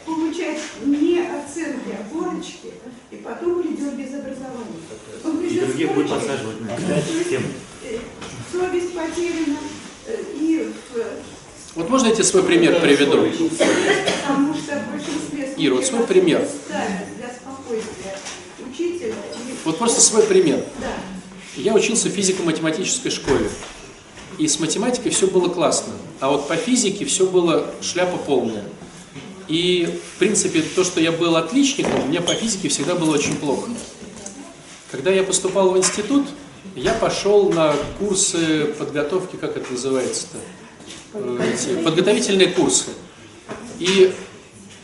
получать 0.05 0.59
не 0.85 1.19
оценки, 1.19 1.91
а 1.99 2.13
корочки, 2.13 2.71
и 3.11 3.15
потом 3.17 3.61
придет 3.61 3.93
без 3.95 4.13
образования. 4.13 4.79
Он 5.25 5.37
И 5.43 5.47
придет 5.47 5.63
с 5.63 5.67
других 5.67 5.93
будет 5.93 6.09
подсаживать 6.09 6.61
на 6.61 6.71
есть, 6.71 7.29
тему. 7.29 7.45
э, 7.83 7.97
совесть 8.51 8.93
потеряна, 8.93 9.57
и 10.07 10.71
в 10.93 11.75
Вот 11.75 11.89
можно 11.89 12.07
я 12.07 12.13
тебе 12.13 12.23
свой 12.23 12.43
пример 12.43 12.79
приведу? 12.81 13.27
Потому 13.27 14.53
что 14.53 14.79
в 14.79 14.91
большинстве 14.91 15.53
Ира, 15.57 15.75
вот 15.75 15.85
свой 15.85 16.05
пример. 16.05 16.47
для 17.17 17.29
спокойствия 17.29 18.17
учителя. 18.69 19.15
Вот 19.65 19.77
просто 19.77 20.01
свой 20.01 20.23
пример. 20.23 20.63
Да. 20.79 20.93
Я 21.55 21.73
учился 21.73 22.09
в 22.09 22.11
физико-математической 22.11 23.09
школе. 23.09 23.49
И 24.37 24.47
с 24.47 24.59
математикой 24.59 25.11
все 25.11 25.27
было 25.27 25.49
классно. 25.49 25.93
А 26.19 26.29
вот 26.29 26.47
по 26.47 26.55
физике 26.55 27.05
все 27.05 27.25
было 27.25 27.73
шляпа 27.81 28.17
полная. 28.17 28.63
И, 29.47 29.99
в 30.15 30.19
принципе, 30.19 30.61
то, 30.61 30.83
что 30.83 30.99
я 30.99 31.11
был 31.11 31.35
отличником, 31.35 32.03
у 32.03 32.07
меня 32.07 32.21
по 32.21 32.33
физике 32.33 32.67
всегда 32.67 32.95
было 32.95 33.15
очень 33.15 33.35
плохо. 33.37 33.69
Когда 34.91 35.11
я 35.11 35.23
поступал 35.23 35.71
в 35.71 35.77
институт, 35.77 36.27
я 36.75 36.93
пошел 36.93 37.49
на 37.49 37.73
курсы 37.99 38.65
подготовки, 38.77 39.35
как 39.35 39.57
это 39.57 39.71
называется-то? 39.71 40.37
Подготовительные 41.83 42.49
курсы. 42.49 42.89
И 43.79 44.13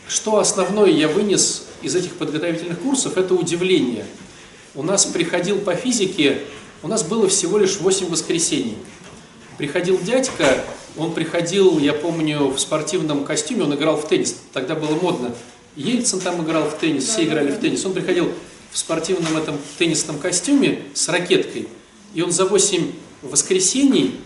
что 0.08 0.38
основное 0.38 0.90
я 0.90 1.08
вынес 1.08 1.66
из 1.82 1.94
этих 1.94 2.14
подготовительных 2.14 2.80
курсов, 2.80 3.16
это 3.16 3.34
удивление. 3.34 4.06
У 4.74 4.82
нас 4.82 5.04
приходил 5.04 5.58
по 5.58 5.74
физике, 5.74 6.40
у 6.82 6.88
нас 6.88 7.02
было 7.02 7.28
всего 7.28 7.58
лишь 7.58 7.78
8 7.78 8.08
воскресений. 8.08 8.76
Приходил 9.58 9.98
дядька, 10.00 10.64
он 10.96 11.12
приходил, 11.12 11.78
я 11.78 11.92
помню, 11.92 12.48
в 12.48 12.58
спортивном 12.58 13.24
костюме, 13.24 13.64
он 13.64 13.74
играл 13.74 13.96
в 13.96 14.08
теннис, 14.08 14.36
тогда 14.52 14.74
было 14.74 14.94
модно. 14.94 15.34
Ельцин 15.76 16.20
там 16.20 16.44
играл 16.44 16.64
в 16.64 16.78
теннис, 16.78 17.04
все 17.04 17.24
играли 17.24 17.50
в 17.50 17.58
теннис. 17.58 17.84
Он 17.84 17.92
приходил 17.92 18.32
в 18.74 18.78
спортивном 18.78 19.36
этом 19.36 19.56
теннисном 19.78 20.18
костюме 20.18 20.82
с 20.94 21.08
ракеткой, 21.08 21.68
и 22.12 22.22
он 22.22 22.32
за 22.32 22.44
8 22.44 22.90
воскресений 23.22 24.16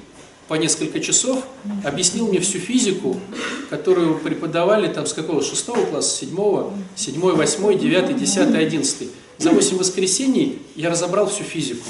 по 0.48 0.54
несколько 0.54 1.00
часов 1.00 1.44
объяснил 1.84 2.28
мне 2.28 2.40
всю 2.40 2.58
физику, 2.58 3.20
которую 3.68 4.18
преподавали 4.18 4.90
там 4.90 5.04
с 5.06 5.12
какого, 5.12 5.42
шестого 5.42 5.84
класса, 5.84 6.16
седьмого, 6.20 6.72
седьмой, 6.96 7.34
восьмой, 7.34 7.76
девятый, 7.76 8.14
десятый, 8.14 8.58
одиннадцатый. 8.58 9.10
За 9.36 9.50
8 9.50 9.76
воскресений 9.76 10.60
я 10.74 10.88
разобрал 10.90 11.28
всю 11.28 11.44
физику. 11.44 11.84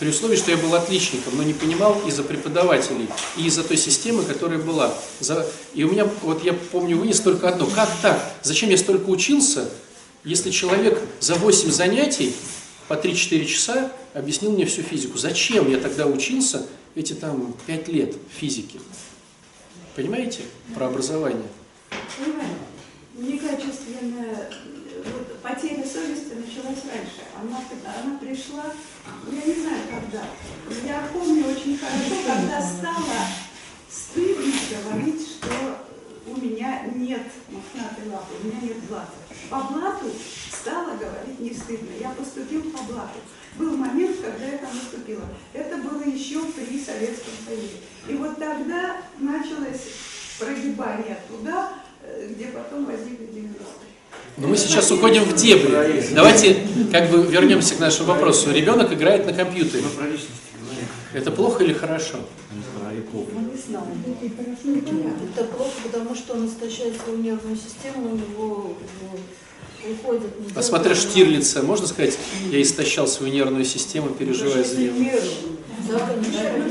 При 0.00 0.08
условии, 0.10 0.36
что 0.36 0.50
я 0.50 0.58
был 0.58 0.74
отличником, 0.74 1.34
но 1.38 1.42
не 1.44 1.54
понимал 1.54 1.98
из-за 2.06 2.24
преподавателей 2.24 3.08
и 3.38 3.46
из-за 3.46 3.62
той 3.62 3.78
системы, 3.78 4.24
которая 4.24 4.58
была. 4.58 4.92
За- 5.20 5.46
И 5.72 5.82
у 5.84 5.90
меня, 5.90 6.06
вот 6.22 6.44
я 6.44 6.52
помню, 6.52 6.98
вынес 6.98 7.20
только 7.20 7.48
одно. 7.48 7.66
Как 7.74 7.88
так? 8.02 8.34
Зачем 8.42 8.68
я 8.70 8.76
столько 8.76 9.08
учился, 9.08 9.70
если 10.24 10.50
человек 10.50 10.98
за 11.20 11.34
8 11.34 11.70
занятий 11.70 12.34
по 12.88 12.94
3-4 12.94 13.44
часа 13.44 13.92
объяснил 14.14 14.52
мне 14.52 14.64
всю 14.64 14.82
физику? 14.82 15.18
Зачем 15.18 15.70
я 15.70 15.78
тогда 15.78 16.06
учился 16.06 16.66
эти 16.94 17.12
там 17.12 17.54
5 17.66 17.88
лет 17.88 18.14
физики? 18.30 18.80
Понимаете? 19.94 20.42
Про 20.74 20.86
образование. 20.86 21.48
Понимаете, 22.18 22.56
некачественная 23.16 24.50
вот, 25.04 25.38
потеря 25.40 25.84
совести 25.84 26.34
началась 26.34 26.82
раньше. 26.84 27.22
Она, 27.40 27.60
она 28.02 28.18
пришла, 28.18 28.64
я 29.30 29.46
не 29.46 29.60
знаю 29.60 29.82
когда. 29.90 30.24
Я 30.86 31.08
помню 31.12 31.46
очень 31.46 31.78
хорошо, 31.78 32.14
когда 32.26 32.60
стало 32.60 33.26
стыдно 33.90 34.52
говорить, 34.70 35.20
что 35.20 35.83
у 36.26 36.40
меня 36.40 36.82
нет 36.94 37.22
мохнатой 37.48 38.10
лапы, 38.10 38.34
у 38.42 38.46
меня 38.46 38.60
нет 38.62 38.76
блата. 38.88 39.12
По 39.50 39.60
блату 39.72 40.06
стало 40.50 40.96
говорить 40.96 41.38
не 41.40 41.52
стыдно. 41.52 41.90
Я 42.00 42.10
поступил 42.10 42.62
по 42.70 42.82
блату. 42.84 43.18
Был 43.56 43.76
момент, 43.76 44.16
когда 44.20 44.46
я 44.46 44.58
там 44.58 44.70
поступила. 44.70 45.24
Это 45.52 45.76
было 45.76 46.02
еще 46.02 46.40
при 46.46 46.82
Советском 46.82 47.32
Союзе. 47.46 47.76
И 48.08 48.14
вот 48.14 48.38
тогда 48.38 48.96
началось 49.18 49.82
прогибание 50.38 51.18
туда, 51.28 51.72
э, 52.02 52.30
где 52.30 52.46
потом 52.46 52.86
возникли 52.86 53.26
90-е. 53.26 53.94
Но 54.36 54.48
мы 54.48 54.56
сейчас 54.56 54.90
уходим 54.90 55.22
в 55.24 55.34
дебри. 55.34 56.12
Давайте 56.12 56.66
как 56.90 57.10
бы 57.10 57.22
вернемся 57.22 57.76
к 57.76 57.78
нашему 57.78 58.08
вопросу. 58.08 58.50
Ребенок 58.52 58.92
играет 58.92 59.26
на 59.26 59.32
компьютере. 59.32 59.84
Это 61.12 61.30
плохо 61.30 61.62
или 61.62 61.72
хорошо? 61.72 62.16
Эпоху. 63.74 65.10
Это 65.36 65.44
плохо, 65.44 65.72
потому 65.84 66.14
что 66.14 66.34
он 66.34 66.46
истощает 66.46 66.94
свою 67.00 67.18
нервную 67.18 67.56
систему, 67.56 68.10
у 68.12 68.16
него 68.16 68.76
уходит... 69.90 70.30
А 70.54 70.62
смотря 70.62 70.94
Штирлица, 70.94 71.62
можно 71.62 71.86
сказать, 71.86 72.18
я 72.50 72.62
истощал 72.62 73.06
свою 73.06 73.32
нервную 73.32 73.64
систему, 73.64 74.10
переживая 74.10 74.64
за? 74.64 74.76
Да, 75.88 75.98
конечно. 75.98 76.64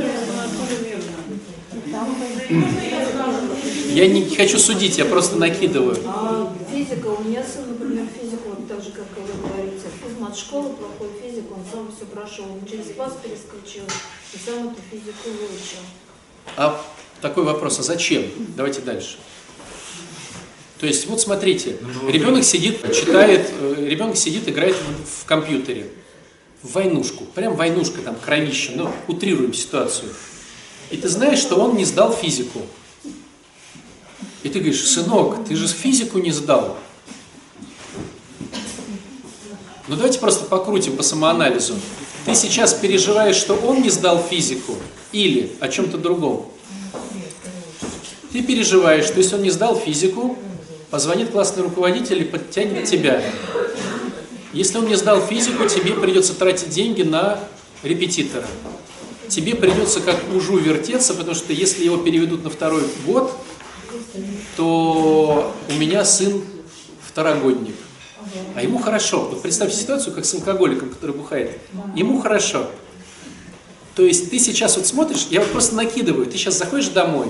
Я 3.93 4.07
не 4.07 4.35
хочу 4.35 4.57
судить, 4.57 4.97
я 4.97 5.05
просто 5.05 5.35
накидываю. 5.37 5.95
А 6.07 6.51
физика, 6.71 7.07
у 7.07 7.23
меня 7.23 7.43
сын, 7.43 7.69
например, 7.69 8.07
физику, 8.19 8.49
вот 8.49 8.67
так 8.67 8.83
же, 8.83 8.89
как 8.91 9.05
и 9.15 9.21
вы 9.21 9.47
говорите, 9.47 9.85
физмат 10.03 10.35
школы, 10.35 10.69
плохой 10.69 11.09
физик, 11.21 11.51
он 11.51 11.63
сам 11.71 11.91
все 11.95 12.05
прошел, 12.05 12.45
он 12.45 12.67
через 12.67 12.95
класс 12.95 13.13
перескочил, 13.21 13.83
и 14.33 14.37
сам 14.43 14.69
эту 14.69 14.81
физику 14.89 15.29
выучил. 15.29 15.85
А 16.57 16.83
такой 17.21 17.43
вопрос, 17.43 17.79
а 17.79 17.83
зачем? 17.83 18.23
Давайте 18.55 18.81
дальше. 18.81 19.17
То 20.79 20.87
есть, 20.87 21.07
вот 21.07 21.21
смотрите, 21.21 21.77
ребенок 22.09 22.43
сидит, 22.43 22.81
читает, 22.93 23.49
э, 23.57 23.85
ребенок 23.87 24.17
сидит, 24.17 24.49
играет 24.49 24.75
в, 24.75 25.21
в 25.21 25.25
компьютере, 25.25 25.87
в 26.61 26.73
войнушку, 26.73 27.23
прям 27.23 27.55
войнушка, 27.55 28.01
там, 28.01 28.15
кровище, 28.15 28.73
ну, 28.75 28.91
утрируем 29.07 29.53
ситуацию. 29.53 30.11
И 30.91 30.97
ты 30.97 31.07
знаешь, 31.07 31.39
что 31.39 31.55
он 31.55 31.77
не 31.77 31.85
сдал 31.85 32.11
физику. 32.13 32.61
И 34.43 34.49
ты 34.49 34.59
говоришь, 34.59 34.83
сынок, 34.83 35.45
ты 35.47 35.55
же 35.55 35.67
физику 35.67 36.19
не 36.19 36.31
сдал. 36.31 36.77
Ну 39.87 39.95
давайте 39.95 40.19
просто 40.19 40.45
покрутим 40.45 40.97
по 40.97 41.03
самоанализу. 41.03 41.75
Ты 42.25 42.35
сейчас 42.35 42.73
переживаешь, 42.73 43.35
что 43.35 43.55
он 43.55 43.81
не 43.81 43.89
сдал 43.89 44.21
физику 44.21 44.77
или 45.13 45.51
о 45.59 45.69
чем-то 45.69 45.97
другом. 45.97 46.51
Ты 48.31 48.41
переживаешь, 48.41 49.05
что 49.05 49.19
если 49.19 49.35
он 49.35 49.43
не 49.43 49.51
сдал 49.51 49.77
физику, 49.77 50.37
позвонит 50.89 51.29
классный 51.29 51.63
руководитель 51.63 52.21
и 52.21 52.25
подтянет 52.25 52.85
тебя. 52.85 53.23
Если 54.51 54.77
он 54.77 54.87
не 54.87 54.95
сдал 54.95 55.21
физику, 55.21 55.67
тебе 55.67 55.93
придется 55.93 56.33
тратить 56.33 56.69
деньги 56.69 57.03
на 57.03 57.39
репетитора. 57.83 58.45
Тебе 59.27 59.55
придется 59.55 60.01
как 60.01 60.17
ужу 60.35 60.57
вертеться, 60.57 61.13
потому 61.13 61.35
что 61.35 61.53
если 61.53 61.85
его 61.85 61.97
переведут 61.97 62.43
на 62.43 62.49
второй 62.49 62.83
год, 63.05 63.31
то 64.57 65.53
у 65.69 65.73
меня 65.73 66.03
сын 66.05 66.43
второгодник. 67.07 67.75
А 68.55 68.61
ему 68.61 68.79
хорошо. 68.79 69.27
Вот 69.29 69.41
представьте 69.41 69.77
ситуацию, 69.77 70.13
как 70.13 70.25
с 70.25 70.33
алкоголиком, 70.33 70.89
который 70.89 71.15
бухает. 71.15 71.59
Ему 71.95 72.19
хорошо. 72.19 72.69
То 73.95 74.03
есть 74.03 74.29
ты 74.29 74.39
сейчас 74.39 74.77
вот 74.77 74.87
смотришь, 74.87 75.27
я 75.29 75.41
вот 75.41 75.51
просто 75.51 75.75
накидываю, 75.75 76.25
ты 76.25 76.37
сейчас 76.37 76.57
заходишь 76.57 76.87
домой, 76.87 77.27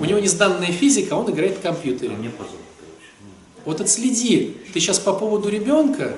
у 0.00 0.04
него 0.04 0.18
не 0.18 0.28
сданная 0.28 0.72
физика, 0.72 1.14
а 1.14 1.18
он 1.18 1.30
играет 1.30 1.58
в 1.58 1.60
компьютере. 1.60 2.16
Короче. 2.16 2.54
Вот 3.64 3.80
отследи, 3.80 4.56
ты 4.72 4.80
сейчас 4.80 4.98
по 4.98 5.12
поводу 5.12 5.48
ребенка 5.48 6.16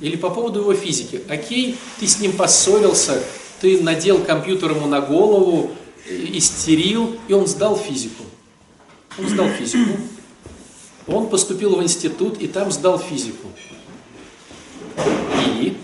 или 0.00 0.16
по 0.16 0.30
поводу 0.30 0.60
его 0.60 0.74
физики. 0.74 1.20
Окей, 1.28 1.76
ты 1.98 2.06
с 2.06 2.18
ним 2.18 2.32
поссорился, 2.32 3.22
ты 3.60 3.80
надел 3.82 4.24
компьютер 4.24 4.72
ему 4.72 4.86
на 4.86 5.00
голову, 5.00 5.70
истерил, 6.08 7.16
и 7.28 7.32
он 7.32 7.46
сдал 7.46 7.76
физику. 7.76 8.24
Он 9.18 9.28
сдал 9.28 9.48
физику. 9.48 9.98
Он 11.06 11.28
поступил 11.28 11.76
в 11.76 11.82
институт 11.82 12.40
и 12.40 12.46
там 12.46 12.70
сдал 12.70 12.98
физику. 12.98 13.48
И 15.60 15.76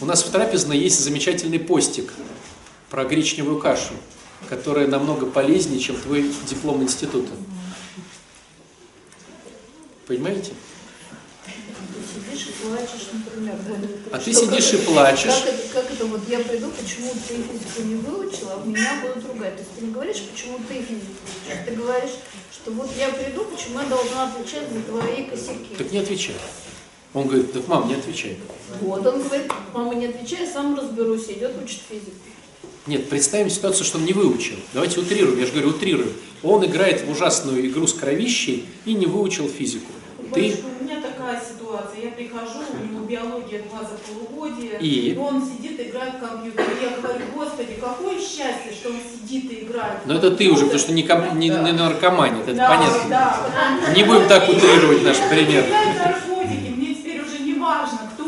у 0.00 0.04
нас 0.04 0.22
в 0.22 0.30
трапезной 0.30 0.78
есть 0.78 1.00
замечательный 1.00 1.58
постик 1.58 2.12
про 2.90 3.04
гречневую 3.04 3.58
кашу. 3.58 3.94
которая 4.48 4.86
намного 4.86 5.26
полезнее, 5.26 5.80
чем 5.80 5.96
твой 5.96 6.30
диплом 6.48 6.82
института. 6.82 7.32
Понимаете? 10.06 10.52
Ты 11.44 12.36
сидишь 12.36 12.48
и 12.48 12.52
плачешь, 12.62 13.08
например. 13.12 13.56
А 14.12 14.18
ты 14.18 14.32
сидишь 14.32 14.72
и 14.74 14.76
плачешь. 14.78 15.24
Как 15.24 15.46
это, 15.46 15.68
как 15.72 15.90
это 15.90 16.06
вот 16.06 16.20
я 16.28 16.38
приду, 16.40 16.70
почему 16.70 17.10
ты 17.26 17.34
физику 17.34 17.82
не 17.82 17.94
выучила, 17.96 18.62
а 18.62 18.66
меня 18.66 19.02
будут 19.02 19.26
ругать. 19.26 19.56
То 19.56 19.62
есть 19.62 19.74
ты 19.76 19.84
не 19.84 19.92
говоришь, 19.92 20.22
почему 20.30 20.60
ты 20.68 20.74
физику 20.74 21.12
учишь, 21.24 21.58
ты 21.66 21.74
говоришь, 21.74 22.12
что 22.52 22.70
вот 22.72 22.90
я 22.96 23.08
приду, 23.08 23.44
почему 23.46 23.80
я 23.80 23.86
должна 23.86 24.28
отвечать 24.28 24.70
за 24.70 24.80
твои 24.82 25.24
косяки. 25.24 25.74
Так 25.76 25.90
не 25.90 25.98
отвечай. 25.98 26.36
Он 27.14 27.26
говорит, 27.26 27.52
так 27.52 27.66
мам, 27.68 27.88
не 27.88 27.94
отвечай. 27.94 28.36
Вот, 28.80 29.06
он 29.06 29.22
говорит, 29.22 29.50
мама, 29.72 29.94
не 29.94 30.06
отвечай, 30.06 30.46
сам 30.46 30.76
разберусь, 30.78 31.26
идет 31.30 31.52
учит 31.62 31.80
физику. 31.88 32.10
Нет, 32.86 33.08
представим 33.08 33.50
ситуацию, 33.50 33.84
что 33.84 33.98
он 33.98 34.04
не 34.04 34.12
выучил. 34.12 34.56
Давайте 34.72 35.00
утрируем, 35.00 35.38
я 35.40 35.46
же 35.46 35.52
говорю, 35.52 35.70
утрируем. 35.70 36.12
Он 36.42 36.64
играет 36.64 37.02
в 37.04 37.10
ужасную 37.10 37.66
игру 37.68 37.86
с 37.86 37.94
кровищей 37.94 38.66
и 38.84 38.94
не 38.94 39.06
выучил 39.06 39.48
физику. 39.48 39.86
Ты 40.32 40.40
Батюшка, 40.42 40.64
у 40.80 40.84
меня 40.84 41.00
такая 41.00 41.40
ситуация. 41.40 42.02
Я 42.04 42.10
прихожу, 42.10 42.60
у 42.80 42.84
него 42.92 43.04
биология 43.06 43.62
два 43.62 43.80
за 43.80 43.96
полугодие, 44.06 44.78
И? 44.80 45.16
он 45.16 45.42
сидит, 45.44 45.80
играет 45.80 46.14
в 46.16 46.18
компьютер. 46.20 46.62
И 46.64 46.84
я 46.84 46.96
говорю, 47.00 47.24
господи, 47.34 47.76
какое 47.80 48.16
счастье, 48.18 48.72
что 48.72 48.90
он 48.90 48.96
сидит 49.14 49.50
и 49.50 49.64
играет. 49.64 50.00
Но 50.06 50.14
это 50.14 50.30
ты 50.32 50.48
уже, 50.48 50.62
потому 50.64 50.78
что 50.78 50.92
не, 50.92 51.02
компьютер». 51.04 51.30
ком- 51.32 51.38
не, 51.40 51.50
Да. 51.50 51.62
не 51.62 51.72
наркоманит, 51.72 52.42
это 52.42 52.54
да, 52.54 52.68
понятно. 52.68 53.08
Да, 53.08 53.94
Не 53.94 54.04
будем 54.04 54.28
так 54.28 54.48
утрировать 54.48 55.02
наш 55.04 55.16
пример. 55.30 55.64
играет 55.66 55.95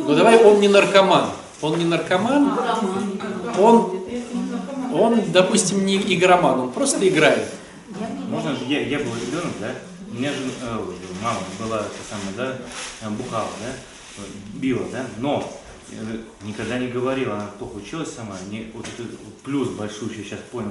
Ну 0.08 0.14
давай, 0.14 0.42
он 0.42 0.58
не 0.60 0.68
наркоман. 0.68 1.28
Он 1.60 1.78
не 1.78 1.84
наркоман, 1.84 2.58
Он- 3.58 3.92
он, 4.90 5.20
допустим, 5.32 5.84
не 5.84 5.96
игроман, 5.96 6.60
он 6.60 6.70
просто 6.72 7.06
играет. 7.06 7.46
Можно, 8.30 8.54
же, 8.56 8.64
я, 8.68 8.80
я 8.86 8.98
был 9.00 9.12
ребенок, 9.14 9.52
да, 9.60 9.74
у 10.10 10.14
меня 10.14 10.30
же 10.32 10.38
э, 10.62 10.78
мама 11.22 11.40
была 11.58 11.78
та 11.80 11.88
самая, 12.08 12.34
да, 12.36 12.58
э, 13.02 13.10
бухала, 13.10 13.48
да, 13.60 14.22
била, 14.54 14.84
да, 14.90 15.04
но 15.18 15.52
э, 15.90 16.18
никогда 16.42 16.78
не 16.78 16.86
говорила, 16.88 17.34
она 17.34 17.46
плохо 17.58 17.76
училась 17.76 18.14
сама, 18.14 18.36
не, 18.50 18.70
вот 18.72 18.86
этот 18.86 19.18
плюс 19.44 19.68
большущий 19.70 20.24
сейчас 20.24 20.40
понял, 20.50 20.70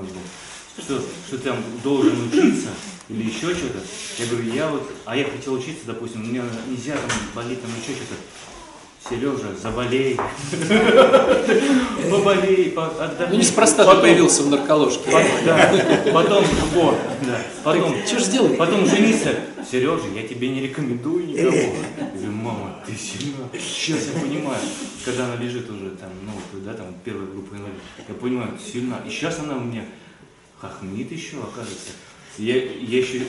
что, 0.80 1.00
что 1.28 1.38
ты 1.38 1.50
там 1.50 1.58
должен 1.84 2.28
учиться 2.28 2.70
или 3.10 3.24
еще 3.24 3.54
что-то. 3.54 3.80
Я 4.18 4.26
говорю, 4.28 4.52
я 4.54 4.68
вот, 4.70 4.84
а 5.06 5.16
я 5.16 5.26
хотел 5.26 5.54
учиться, 5.54 5.86
допустим, 5.86 6.22
мне 6.22 6.42
нельзя 6.70 6.94
там 6.94 7.10
болеть, 7.36 7.62
там 7.62 7.72
еще 7.72 7.94
что-то. 7.94 8.16
Сережа, 9.10 9.56
заболей, 9.62 10.18
поболей, 12.12 12.72
по- 12.72 12.88
отдохни. 12.88 13.34
Ну 13.36 13.40
неспроста 13.40 13.86
ты 13.96 14.02
появился 14.02 14.44
в 14.44 14.50
нарколожке. 14.50 15.10
потом, 16.12 16.44
вот, 16.74 16.98
потом, 17.64 17.96
Что 18.06 18.20
ж 18.20 18.24
сделать? 18.24 18.58
потом 18.58 18.86
жениться. 18.86 19.30
Сережа, 19.70 20.04
я 20.14 20.28
тебе 20.28 20.50
не 20.50 20.62
рекомендую 20.62 21.26
никого. 21.28 21.56
Я 21.56 21.72
говорю, 22.14 22.32
мама, 22.32 22.84
ты 22.86 22.94
сильна. 22.98 23.48
Сейчас 23.54 24.00
я 24.14 24.20
понимаю, 24.20 24.60
когда 25.06 25.26
она 25.26 25.36
лежит 25.36 25.70
уже 25.70 25.92
там, 25.92 26.10
ну, 26.26 26.60
да, 26.62 26.74
там, 26.74 26.88
первая 27.06 27.28
группа 27.28 27.54
инвалидов, 27.56 27.82
я 28.08 28.14
понимаю, 28.14 28.52
сильна. 28.60 29.00
И 29.06 29.10
сейчас 29.10 29.40
она 29.40 29.56
у 29.56 29.62
меня 29.62 29.86
хохмит 30.60 31.12
еще, 31.12 31.38
оказывается. 31.38 31.92
Я, 32.38 32.56
я 32.56 33.00
еще 33.00 33.24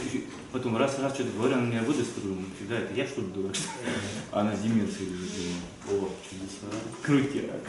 потом 0.52 0.76
раз 0.76 0.98
раз 0.98 1.14
что-то 1.14 1.30
говорю, 1.30 1.54
она 1.54 1.66
меня 1.66 1.82
выдаст, 1.82 2.10
думаю, 2.22 2.44
фига, 2.58 2.74
это 2.74 2.92
я 2.94 3.06
что 3.06 3.22
ли 3.22 3.28
дурак? 3.28 3.56
А 4.30 4.40
она 4.40 4.54
с 4.54 4.60
деменцией 4.60 5.08
лежит, 5.08 5.30
думаю, 5.88 6.04
о, 6.04 6.10
чудеса, 6.28 6.68
крутяк. 7.02 7.62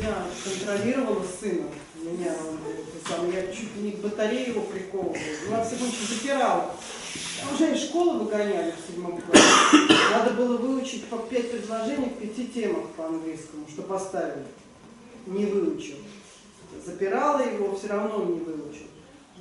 Я 0.00 0.26
контролировала 0.44 1.24
сына. 1.40 1.66
Меня 2.02 2.32
он, 2.32 2.58
это 2.66 3.08
самое, 3.08 3.34
я 3.34 3.52
чуть 3.52 3.74
ли 3.76 3.82
не 3.82 3.92
к 3.92 3.98
батарее 3.98 4.48
его 4.48 4.62
приковывала. 4.62 5.16
Была 5.46 5.64
всего 5.64 5.86
очень 5.86 6.06
запирала. 6.08 6.74
А 7.42 7.54
Уже 7.54 7.74
из 7.74 7.82
школы 7.82 8.18
выгоняли 8.18 8.72
в 8.72 8.90
седьмом 8.90 9.20
классе. 9.20 9.44
Надо 10.12 10.30
было 10.32 10.56
выучить 10.56 11.04
по 11.06 11.18
пять 11.18 11.50
предложений 11.50 12.12
в 12.16 12.20
пяти 12.20 12.46
темах 12.48 12.88
по 12.96 13.06
английскому, 13.06 13.66
что 13.68 13.82
поставили. 13.82 14.44
Не 15.26 15.46
выучил. 15.46 15.96
Запирала 16.84 17.40
его, 17.42 17.76
все 17.76 17.88
равно 17.88 18.16
он 18.16 18.32
не 18.34 18.40
выучил. 18.40 18.86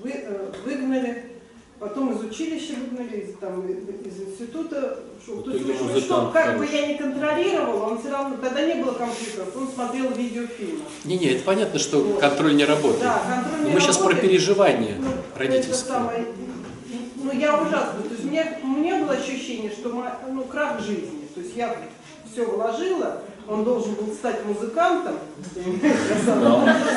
Вы, 0.02 0.12
э, 0.14 0.52
выгнали, 0.66 1.32
потом 1.80 2.14
из 2.14 2.24
училища 2.24 2.74
выгнали, 2.76 3.18
из, 3.22 3.38
там, 3.38 3.66
из 3.68 4.22
института. 4.22 5.00
Что, 5.24 5.42
то 5.42 5.52
есть, 5.52 5.66
музыкант 5.66 6.04
что, 6.04 6.32
как 6.34 6.58
бы 6.58 6.66
я 6.66 6.88
не 6.88 6.96
контролировала, 6.98 7.90
он 7.92 8.00
все 8.00 8.12
равно, 8.12 8.38
тогда 8.38 8.62
не 8.66 8.76
было 8.82 8.94
компьютеров, 8.94 9.56
он 9.56 9.68
смотрел 9.68 10.12
видеофильмы. 10.12 10.80
Не-не, 11.04 11.28
это 11.32 11.44
понятно, 11.44 11.80
что 11.80 12.02
контроль 12.20 12.56
не 12.56 12.66
работает. 12.66 13.02
Да, 13.04 13.22
контроль 13.28 13.62
Но 13.64 13.68
не 13.70 13.74
мы 13.74 13.82
сейчас 13.82 13.98
про 13.98 14.14
переживания 14.14 14.96
Ну, 15.00 15.10
родительские. 15.36 15.76
самое, 15.94 16.26
ну, 17.16 17.32
я 17.34 17.56
ужасно. 17.62 18.02
То 18.04 18.10
есть 18.14 18.24
у 18.24 18.28
меня, 18.28 18.58
у 18.64 18.68
меня 18.68 19.04
было 19.04 19.14
ощущение, 19.14 19.72
что 19.72 19.90
ма- 19.90 20.18
ну, 20.30 20.44
крах 20.44 20.80
жизни. 20.82 21.28
То 21.36 21.42
есть 21.42 21.56
я 21.56 21.76
все 22.32 22.46
вложила, 22.46 23.22
он 23.48 23.64
должен 23.64 23.93
был 23.95 24.14
стать 24.14 24.45
музыкантом, 24.45 25.16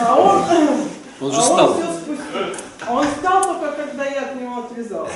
а 0.00 0.16
он, 0.16 1.26
Он 1.26 1.32
же 1.32 1.38
а 1.38 1.42
стал. 1.42 1.74
спустил. 1.74 2.56
А 2.86 2.94
он 2.94 3.06
стал 3.18 3.44
только, 3.44 3.72
когда 3.72 4.04
я 4.06 4.30
от 4.30 4.40
него 4.40 4.64
отвязалась. 4.64 5.12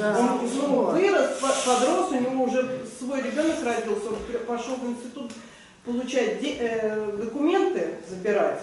Он 0.00 0.40
ну, 0.68 0.84
вырос, 0.92 1.38
по- 1.40 1.48
подрос, 1.48 2.10
у 2.12 2.14
него 2.14 2.44
уже 2.44 2.80
свой 2.98 3.20
ребенок 3.20 3.56
родился, 3.64 4.08
он 4.10 4.46
пошел 4.46 4.76
в 4.76 4.86
институт 4.86 5.32
получать 5.84 6.38
э, 6.42 7.12
документы, 7.20 7.96
забирать, 8.08 8.62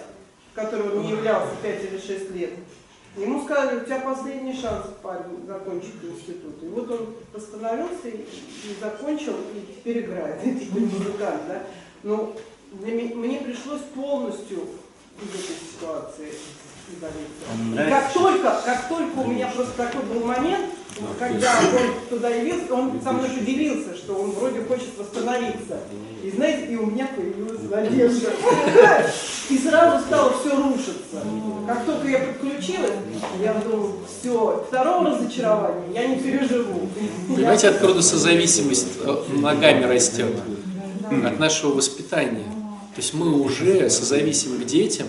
которые 0.54 0.90
он 0.90 1.02
не 1.02 1.10
являлся 1.10 1.54
5 1.62 1.84
или 1.84 1.98
6 1.98 2.30
лет. 2.34 2.50
Ему 3.16 3.42
сказали, 3.44 3.80
у 3.80 3.84
тебя 3.84 4.00
последний 4.00 4.54
шанс, 4.54 4.86
парень, 5.02 5.44
закончить 5.46 5.94
институт. 6.02 6.62
И 6.62 6.66
вот 6.68 6.90
он 6.90 7.14
постановился 7.32 8.08
и, 8.08 8.16
и 8.18 8.76
закончил, 8.80 9.34
и 9.54 9.74
теперь 9.74 10.04
играет, 10.04 10.44
и 10.44 10.54
теперь 10.60 10.84
музыкант. 10.84 11.42
Да? 11.48 11.62
Ме- 12.02 13.14
мне 13.14 13.38
пришлось 13.40 13.80
полностью 13.94 14.58
из 15.20 15.28
этой 15.34 15.56
ситуации 15.72 16.32
удалиться. 16.96 17.44
Вам 17.50 17.72
И 17.72 17.74
нравится? 17.74 18.00
как 18.00 18.12
только, 18.12 18.60
как 18.64 18.88
только 18.88 19.18
у 19.18 19.26
меня 19.26 19.46
просто 19.54 19.72
такой 19.76 20.02
был 20.02 20.26
момент, 20.26 20.66
когда 21.18 21.60
он 21.60 22.08
туда 22.08 22.28
явился, 22.28 22.72
он 22.74 23.00
со 23.02 23.12
мной 23.12 23.30
поделился, 23.30 23.94
что 23.96 24.14
он 24.14 24.30
вроде 24.32 24.62
хочет 24.62 24.96
восстановиться. 24.98 25.80
И 26.22 26.30
знаете, 26.30 26.72
и 26.72 26.76
у 26.76 26.86
меня 26.86 27.08
появилась 27.14 27.60
надежда. 27.70 28.30
И 29.50 29.58
сразу 29.58 30.04
стало 30.04 30.32
все 30.40 30.56
рушиться. 30.56 31.22
Как 31.66 31.84
только 31.84 32.08
я 32.08 32.18
подключилась, 32.18 32.90
я 33.40 33.54
думаю, 33.54 33.94
все, 34.20 34.64
второго 34.68 35.10
разочарования 35.10 35.84
я 35.94 36.06
не 36.08 36.16
переживу. 36.20 36.88
Понимаете, 37.28 37.68
откуда 37.68 38.02
созависимость 38.02 38.88
э, 39.04 39.16
ногами 39.36 39.84
растет? 39.84 40.34
От 41.10 41.38
нашего 41.38 41.74
воспитания. 41.74 42.44
То 42.94 43.00
есть 43.00 43.14
мы 43.14 43.40
уже 43.40 43.88
созависимы 43.90 44.64
к 44.64 44.66
детям, 44.66 45.06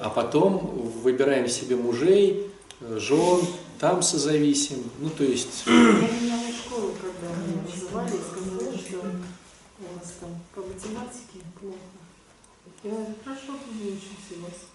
а 0.00 0.08
потом 0.08 0.58
выбираем 1.02 1.46
себе 1.48 1.76
мужей, 1.76 2.50
жен, 2.80 3.40
там 3.78 4.02
созависим. 4.02 4.82
Ну, 4.98 5.10
то 5.10 5.24
есть, 5.24 5.64
Я 5.66 5.72
меняла 5.72 6.52
школу, 6.52 6.92
когда 7.00 7.34
меня 7.36 7.62
вызывали 7.66 8.08
сказали, 8.08 8.76
что 8.76 8.98
у 8.98 9.98
вас 9.98 10.12
там 10.20 10.40
по 10.54 10.60
математике 10.62 11.44
плохо. 11.60 11.76
Я 12.82 12.90
говорю, 12.90 13.14
хорошо, 13.22 13.52
выучимся 13.72 14.38
у 14.38 14.42
вас. 14.44 14.69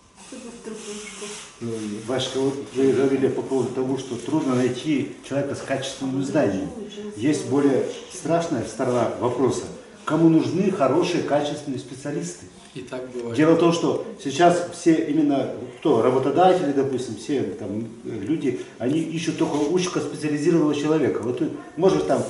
Ну, 1.62 1.72
вот 2.08 2.54
вы 2.74 2.92
говорили 2.92 3.28
по 3.28 3.42
поводу 3.42 3.70
того, 3.70 3.98
что 3.98 4.16
трудно 4.16 4.56
найти 4.56 5.14
человека 5.28 5.56
с 5.56 5.62
качественным 5.62 6.24
знанием. 6.24 6.70
Есть 7.16 7.48
более 7.48 7.86
страшная 8.12 8.66
сторона 8.66 9.12
вопроса. 9.20 9.64
Кому 10.04 10.30
нужны 10.30 10.72
хорошие, 10.72 11.24
качественные 11.24 11.80
специалисты? 11.80 12.46
и 12.76 12.82
так 12.82 13.10
бывает. 13.12 13.38
Дело 13.38 13.54
в 13.54 13.60
том, 13.60 13.72
что 13.72 14.06
сейчас 14.22 14.68
все 14.74 14.94
именно, 14.94 15.50
кто, 15.80 16.02
работодатели, 16.02 16.74
допустим, 16.74 17.16
все 17.16 17.42
там 17.42 17.88
люди, 18.04 18.60
они 18.78 19.00
ищут 19.00 19.38
только 19.38 19.54
узкоспециализированного 19.56 20.76
человека. 20.76 21.22
Вот 21.24 21.40
ты 21.40 21.50
можешь 21.78 22.04
там 22.04 22.22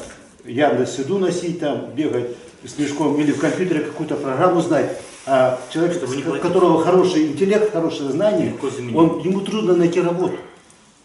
Яндекс 0.46 1.00
Еду 1.00 1.18
носить, 1.18 1.60
там 1.60 1.93
бегать 1.96 2.36
с 2.64 2.78
мешком 2.78 3.20
или 3.20 3.32
в 3.32 3.39
компьютере 3.39 3.82
какую-то 3.82 4.16
программу 4.16 4.62
знать, 4.62 5.02
а 5.28 5.60
человек, 5.74 6.04
у 6.04 6.40
которого 6.40 6.84
хороший 6.84 7.28
интеллект, 7.28 7.72
хорошее 7.72 8.12
знание, 8.12 8.56
он, 8.94 9.20
ему 9.20 9.42
трудно 9.42 9.76
найти 9.76 10.02
работу. 10.02 10.36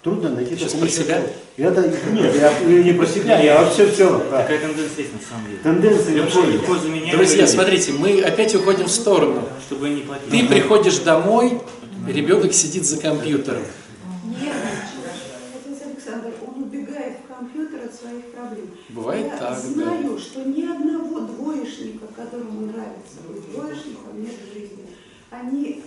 Трудно 0.02 0.30
найти 0.30 0.56
Сейчас 0.56 0.72
про 0.72 0.88
себя? 0.88 1.22
Это, 1.58 1.92
нет, 2.12 2.34
я 2.34 2.82
не 2.82 2.92
про 2.92 3.06
себя, 3.06 3.38
я 3.40 3.60
вообще 3.62 3.86
в 3.86 3.94
целом. 3.94 4.22
про 4.30 4.38
Такая 4.38 4.58
тенденция 4.58 4.98
есть 4.98 5.12
на 5.12 5.20
самом 5.28 5.46
деле. 5.46 5.58
Тенденции 5.62 6.14
Легко, 6.14 6.42
легко 6.42 6.76
заменяемые 6.76 7.16
Друзья, 7.16 7.46
смотрите, 7.46 7.92
мы 7.92 8.22
опять 8.22 8.54
уходим 8.54 8.86
в 8.86 8.90
сторону. 8.90 9.42
Чтобы 9.66 9.90
не 9.90 10.00
платить. 10.00 10.30
Ты 10.30 10.46
приходишь 10.46 10.98
домой, 10.98 11.60
ребенок 12.08 12.54
сидит 12.54 12.86
за 12.86 12.98
компьютером. 12.98 13.62
Нервничает. 14.24 14.54
Отец 15.54 15.86
Александр, 15.86 16.30
он 16.46 16.62
убегает 16.62 17.18
в 17.24 17.34
компьютер 17.34 17.80
от 17.84 17.94
своей 17.94 18.10
своих 18.10 18.32
проблем. 18.32 18.66
Бывает 18.90 19.26
Я 19.26 19.36
так, 19.36 19.50
да. 19.50 19.60
знаю, 19.60 20.18
что 20.18 20.40
ни 20.44 20.62
одного 20.62 21.09
двоечника, 21.40 22.06
которому 22.14 22.66
нравится 22.66 23.18
быть 23.28 23.50
двоечником, 23.52 24.22
нет 24.22 24.34
жизни. 24.54 24.84
Они 25.30 25.82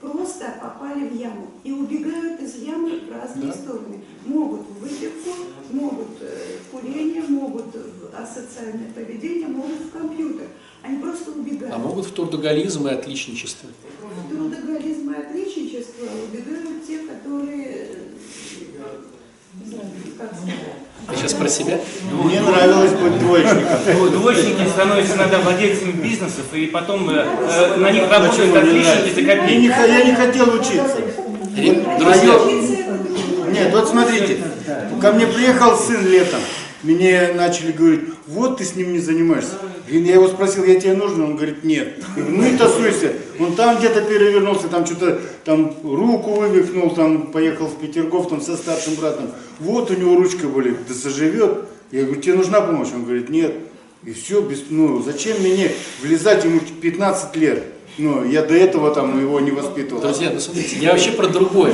просто 0.00 0.54
попали 0.60 1.08
в 1.08 1.14
яму 1.18 1.50
и 1.64 1.72
убегают 1.72 2.40
из 2.40 2.56
ямы 2.56 3.00
в 3.00 3.12
разные 3.12 3.46
Да. 3.48 3.54
стороны. 3.54 4.02
Могут 4.26 4.60
в 4.62 4.80
выпивку, 4.80 5.30
могут 5.70 6.08
э, 6.20 6.58
в 6.62 6.70
курение, 6.70 7.22
могут 7.22 7.74
в 7.74 8.14
асоциальное 8.14 8.90
поведение, 8.94 9.48
могут 9.48 9.80
в 9.80 9.90
компьютер. 9.90 10.46
Они 10.82 10.98
просто 10.98 11.30
убегают. 11.32 11.74
А 11.74 11.78
могут 11.78 12.04
в 12.06 12.12
трудоголизм 12.12 12.86
и 12.86 12.90
отличничество. 12.90 13.70
В 14.02 14.28
трудоголизм 14.28 15.10
и 15.10 15.14
отличничество 15.16 16.04
убегают 16.30 16.86
те, 16.86 16.98
которые, 16.98 17.73
сейчас 21.14 21.34
про 21.34 21.48
себя. 21.48 21.78
Мне 22.12 22.40
нравилось 22.40 22.92
быть 22.92 23.18
двоечником. 23.18 23.62
Дво- 23.86 24.10
Двоечники 24.10 24.68
становятся 24.68 25.16
иногда 25.16 25.38
владельцами 25.40 25.92
бизнесов, 25.92 26.44
и 26.54 26.66
потом 26.66 27.08
э, 27.10 27.24
э, 27.50 27.76
на 27.76 27.90
них 27.90 28.10
работают 28.10 28.56
отличники 28.56 29.14
за 29.14 29.20
Я 29.20 29.36
копейки. 29.36 29.62
я 29.64 30.04
не 30.04 30.14
хотел 30.14 30.48
учиться. 30.54 30.96
Ре- 31.56 31.84
Друзья. 31.98 32.38
Нет, 33.52 33.72
вот 33.72 33.88
смотрите, 33.88 34.38
ко 35.00 35.12
мне 35.12 35.26
приехал 35.26 35.76
сын 35.78 36.04
летом, 36.06 36.40
мне 36.82 37.30
начали 37.34 37.70
говорить, 37.72 38.00
вот 38.26 38.58
ты 38.58 38.64
с 38.64 38.74
ним 38.74 38.92
не 38.92 38.98
занимаешься. 38.98 39.52
Я 39.88 40.14
его 40.14 40.28
спросил, 40.28 40.64
я 40.64 40.80
тебе 40.80 40.94
нужен? 40.94 41.22
Он 41.22 41.36
говорит, 41.36 41.62
нет. 41.62 41.98
Я 42.16 42.22
говорю, 42.22 42.38
ну 42.38 42.46
и 42.46 42.56
тасуйся. 42.56 43.12
Он 43.38 43.54
там 43.54 43.78
где-то 43.78 44.00
перевернулся, 44.02 44.68
там 44.68 44.86
что-то, 44.86 45.20
там 45.44 45.74
руку 45.82 46.32
вывихнул, 46.32 46.90
там 46.94 47.26
поехал 47.26 47.66
в 47.66 47.78
Петергоф, 47.78 48.28
там 48.28 48.40
со 48.40 48.56
старшим 48.56 48.94
братом. 48.94 49.30
Вот 49.60 49.90
у 49.90 49.94
него 49.94 50.16
ручка 50.16 50.46
болит, 50.46 50.76
да 50.88 50.94
заживет. 50.94 51.66
Я 51.90 52.04
говорю, 52.04 52.20
тебе 52.20 52.34
нужна 52.34 52.60
помощь? 52.62 52.88
Он 52.94 53.04
говорит, 53.04 53.28
нет. 53.28 53.54
И 54.04 54.12
все, 54.12 54.40
без, 54.40 54.64
ну 54.70 55.02
зачем 55.02 55.38
мне 55.40 55.70
влезать, 56.02 56.44
ему 56.44 56.60
15 56.60 57.36
лет. 57.36 57.64
Ну, 57.96 58.24
я 58.24 58.42
до 58.42 58.54
этого 58.54 58.92
там 58.92 59.20
его 59.20 59.38
не 59.38 59.52
воспитывал. 59.52 60.00
друзья, 60.02 60.30
ну 60.32 60.40
смотрите, 60.40 60.76
я 60.80 60.90
вообще 60.90 61.12
про 61.12 61.28
другое. 61.28 61.72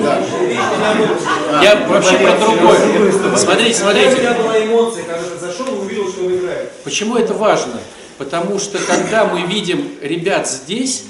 Я 1.62 1.86
вообще 1.88 2.18
про 2.18 2.38
другое. 2.38 3.36
Смотрите, 3.36 3.70
У 3.70 3.82
смотрите. 3.84 4.16
меня 4.20 4.34
была 4.34 4.62
эмоция, 4.62 5.04
когда 5.04 5.22
ты 5.22 5.38
зашел 5.38 5.66
и 5.66 5.78
увидел, 5.78 6.08
что 6.08 6.26
он 6.26 6.36
играет. 6.36 6.72
Почему 6.84 7.16
это 7.16 7.32
важно? 7.32 7.80
Потому 8.20 8.58
что 8.58 8.78
когда 8.78 9.24
мы 9.24 9.46
видим 9.46 9.92
ребят 10.02 10.46
здесь, 10.46 11.04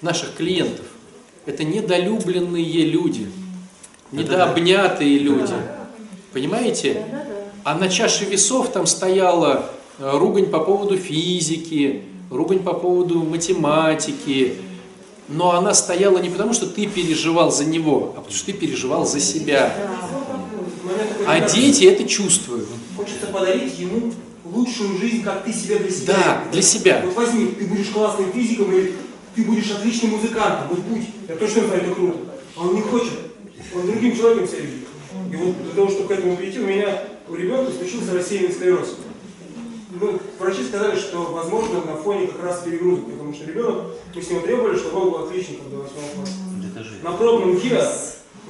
наших 0.00 0.34
клиентов, 0.34 0.84
это 1.46 1.62
недолюбленные 1.62 2.84
люди, 2.84 3.30
недообнятые 4.10 5.20
люди. 5.20 5.54
Понимаете? 6.32 7.06
А 7.62 7.76
на 7.76 7.88
чаше 7.88 8.24
весов 8.24 8.72
там 8.72 8.86
стояла 8.86 9.70
э, 10.00 10.18
ругань 10.18 10.46
по 10.46 10.58
поводу 10.58 10.96
физики, 10.96 12.02
ругань 12.28 12.64
по 12.64 12.72
поводу 12.72 13.22
математики. 13.22 14.56
Но 15.28 15.52
она 15.52 15.74
стояла 15.74 16.18
не 16.18 16.28
потому, 16.28 16.54
что 16.54 16.66
ты 16.66 16.88
переживал 16.88 17.52
за 17.52 17.66
него, 17.66 18.14
а 18.16 18.18
потому 18.18 18.34
что 18.34 18.46
ты 18.46 18.52
переживал 18.52 19.06
за 19.06 19.20
себя. 19.20 19.72
А 21.24 21.38
дети 21.38 21.84
это 21.84 22.02
чувствуют. 22.02 22.66
Хочется 22.96 23.26
подарить 23.26 23.78
ему 23.78 24.12
лучшую 24.52 24.98
жизнь, 24.98 25.22
как 25.22 25.44
ты 25.44 25.52
себя 25.52 25.78
для 25.78 25.90
себя. 25.90 26.14
Да, 26.14 26.44
для 26.52 26.62
себя. 26.62 27.02
Вот 27.04 27.14
возьми, 27.14 27.46
ты 27.46 27.66
будешь 27.66 27.88
классным 27.88 28.32
физиком 28.32 28.72
или 28.72 28.94
ты 29.34 29.44
будешь 29.44 29.70
отличным 29.70 30.12
музыкантом. 30.12 30.68
Вот 30.68 30.78
будь. 30.80 31.06
Я 31.28 31.36
точно 31.36 31.66
знаю, 31.66 31.82
это 31.82 31.94
круто. 31.94 32.18
А 32.56 32.60
он 32.62 32.74
не 32.74 32.82
хочет. 32.82 33.12
Он 33.74 33.86
другим 33.86 34.16
человеком 34.16 34.48
себя 34.48 34.60
видит. 34.60 34.88
И 35.32 35.36
вот 35.36 35.62
для 35.62 35.72
того, 35.72 35.88
чтобы 35.88 36.08
к 36.08 36.10
этому 36.10 36.36
прийти, 36.36 36.60
у 36.60 36.66
меня 36.66 37.04
у 37.28 37.34
ребенка 37.34 37.72
случился 37.72 38.12
рассеянный 38.12 38.52
склероз. 38.52 38.96
Ну, 40.00 40.18
врачи 40.38 40.64
сказали, 40.64 40.98
что 40.98 41.22
возможно 41.22 41.84
на 41.84 41.96
фоне 41.96 42.26
как 42.26 42.42
раз 42.42 42.62
перегрузок, 42.62 43.10
потому 43.10 43.34
что 43.34 43.44
ребенок, 43.44 43.84
мы 44.14 44.22
с 44.22 44.30
него 44.30 44.40
требовали, 44.40 44.76
чтобы 44.76 45.00
он 45.00 45.10
был 45.10 45.24
отличником 45.24 45.70
до 45.70 45.76
8 45.76 45.92
класса. 46.16 46.32
На 47.02 47.12
пробном 47.12 47.56
ГИА 47.56 47.92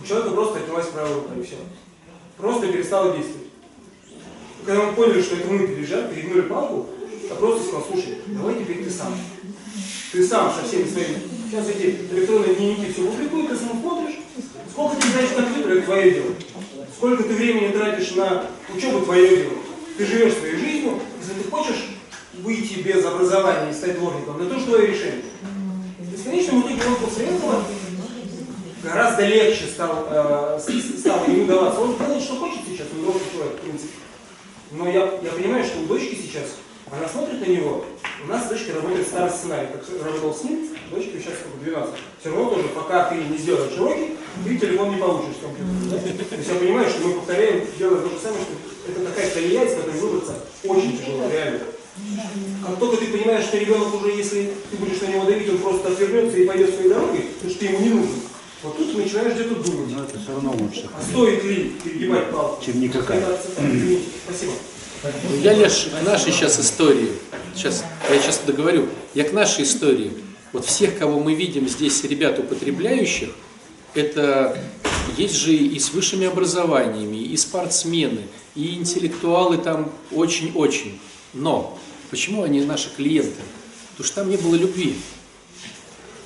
у 0.00 0.06
человека 0.06 0.30
просто 0.30 0.58
отнялась 0.58 0.86
правая 0.86 1.14
рука 1.14 1.34
и 1.36 1.42
все. 1.42 1.56
Просто 2.36 2.68
перестала 2.68 3.16
действовать. 3.16 3.48
Когда 4.64 4.84
мы 4.84 4.92
поняли, 4.92 5.20
что 5.20 5.36
это 5.36 5.48
мы 5.48 5.66
переезжаем, 5.66 6.14
перегнули 6.14 6.42
палку, 6.42 6.86
я 7.28 7.34
просто 7.34 7.64
сказал, 7.64 7.86
слушай, 7.90 8.18
давай 8.26 8.54
теперь 8.54 8.84
ты 8.84 8.90
сам. 8.90 9.12
Ты 10.12 10.24
сам 10.24 10.52
со 10.54 10.66
всеми 10.66 10.88
своими. 10.88 11.18
Сейчас 11.50 11.68
эти 11.68 11.96
электронные 12.12 12.54
дневники 12.54 12.92
все 12.92 13.04
публикуют, 13.04 13.50
ты 13.50 13.56
смотришь. 13.56 14.16
Сколько 14.70 14.96
ты 14.96 15.08
знаешь 15.08 15.30
компьютер, 15.36 15.72
это 15.72 15.86
твое 15.86 16.10
дело. 16.12 16.34
Сколько 16.96 17.24
ты 17.24 17.34
времени 17.34 17.72
тратишь 17.72 18.14
на 18.14 18.46
учебу, 18.74 19.00
твое 19.00 19.36
дело. 19.36 19.54
Ты 19.98 20.06
живешь 20.06 20.34
своей 20.34 20.56
жизнью, 20.56 21.00
если 21.20 21.42
ты 21.42 21.50
хочешь 21.50 21.96
выйти 22.34 22.80
без 22.80 23.04
образования 23.04 23.70
и 23.70 23.74
стать 23.74 23.98
дворником, 23.98 24.36
это 24.40 24.54
тоже 24.54 24.66
твое 24.66 24.86
решение. 24.86 25.24
В 25.98 26.24
конечном 26.24 26.60
итоге 26.60 26.80
он 26.86 26.96
после 26.96 27.26
этого 27.26 27.64
гораздо 28.82 29.26
легче 29.26 29.66
стал, 29.66 30.06
э, 30.10 30.60
стало 30.98 31.24
ему 31.26 31.46
даваться. 31.46 31.80
Он 31.80 31.96
делает, 31.98 32.22
что 32.22 32.36
хочет 32.36 32.60
сейчас, 32.66 32.86
он 32.92 33.00
взрослый 33.00 33.32
человек, 33.32 33.56
в 33.56 33.60
принципе. 33.60 34.01
Но 34.72 34.88
я, 34.88 35.00
я 35.22 35.32
понимаю, 35.32 35.64
что 35.64 35.80
у 35.80 35.86
дочки 35.86 36.14
сейчас, 36.14 36.56
она 36.90 37.06
смотрит 37.06 37.46
на 37.46 37.50
него, 37.50 37.84
у 38.24 38.28
нас 38.28 38.48
дочка 38.48 38.72
работает 38.74 39.06
старый 39.06 39.30
сценарий, 39.30 39.68
как 39.72 39.84
работал 40.04 40.34
с 40.34 40.44
ним, 40.44 40.68
дочке 40.90 41.18
сейчас 41.18 41.34
сколько, 41.34 41.58
12. 41.62 41.94
Все 42.20 42.30
равно 42.30 42.50
тоже, 42.50 42.68
пока 42.68 43.10
ты 43.10 43.16
не 43.16 43.36
сделаешь 43.36 43.78
уроки, 43.78 44.16
ты 44.44 44.56
телефон 44.56 44.94
не 44.94 44.96
получишь 44.96 45.36
с 45.36 45.44
компьютера. 45.44 45.90
да? 45.90 46.24
То 46.24 46.36
есть 46.36 46.48
я 46.48 46.54
понимаю, 46.54 46.88
что 46.88 47.06
мы 47.06 47.14
повторяем, 47.14 47.66
делаем 47.78 48.02
то 48.02 48.08
же 48.08 48.18
самое, 48.22 48.42
что 48.42 48.92
это 48.92 49.10
такая 49.10 49.30
колея, 49.30 49.64
из 49.64 49.74
которой 49.74 50.00
выбраться 50.00 50.34
очень 50.64 50.98
тяжело, 50.98 51.30
реально. 51.30 51.60
Как 52.66 52.78
только 52.78 52.96
ты 52.96 53.06
понимаешь, 53.08 53.44
что 53.44 53.58
ребенок 53.58 53.94
уже, 53.94 54.12
если 54.12 54.54
ты 54.70 54.76
будешь 54.78 55.00
на 55.02 55.06
него 55.08 55.24
давить, 55.24 55.50
он 55.50 55.58
просто 55.58 55.88
отвернется 55.88 56.38
и 56.38 56.46
пойдет 56.46 56.74
своей 56.74 56.88
дорогой, 56.88 57.20
потому 57.34 57.50
что 57.50 57.60
ты 57.60 57.66
ему 57.66 57.80
не 57.80 57.88
нужен. 57.90 58.22
Вот 58.62 58.76
тут 58.76 58.92
ты 58.92 58.98
начинаешь 58.98 59.34
где-то 59.34 59.56
думать. 59.56 59.90
Но 59.90 60.04
это 60.04 60.18
все 60.18 60.32
равно 60.32 60.52
лучше. 60.52 60.88
А 60.96 61.02
стоит 61.02 61.42
ли 61.44 61.72
перегибать 61.82 62.30
палку? 62.30 62.64
Чем 62.64 62.80
никакая. 62.80 63.38
Спасибо. 64.24 64.52
Я 65.42 65.54
лишь 65.54 65.88
к 65.88 66.02
нашей 66.04 66.30
сейчас 66.30 66.60
истории, 66.60 67.08
сейчас, 67.56 67.84
я 68.08 68.20
сейчас 68.20 68.40
договорю, 68.46 68.88
я 69.14 69.24
к 69.24 69.32
нашей 69.32 69.64
истории. 69.64 70.12
Вот 70.52 70.64
всех, 70.64 70.96
кого 70.96 71.18
мы 71.18 71.34
видим 71.34 71.68
здесь, 71.68 72.04
ребят 72.04 72.38
употребляющих, 72.38 73.30
это 73.94 74.56
есть 75.16 75.34
же 75.34 75.52
и 75.54 75.76
с 75.78 75.90
высшими 75.90 76.28
образованиями, 76.28 77.16
и 77.16 77.36
спортсмены, 77.36 78.22
и 78.54 78.74
интеллектуалы 78.74 79.58
там 79.58 79.90
очень-очень. 80.12 81.00
Но 81.34 81.78
почему 82.10 82.44
они 82.44 82.60
наши 82.60 82.88
клиенты? 82.94 83.40
Потому 83.92 84.06
что 84.06 84.16
там 84.16 84.30
не 84.30 84.36
было 84.36 84.54
любви. 84.54 84.94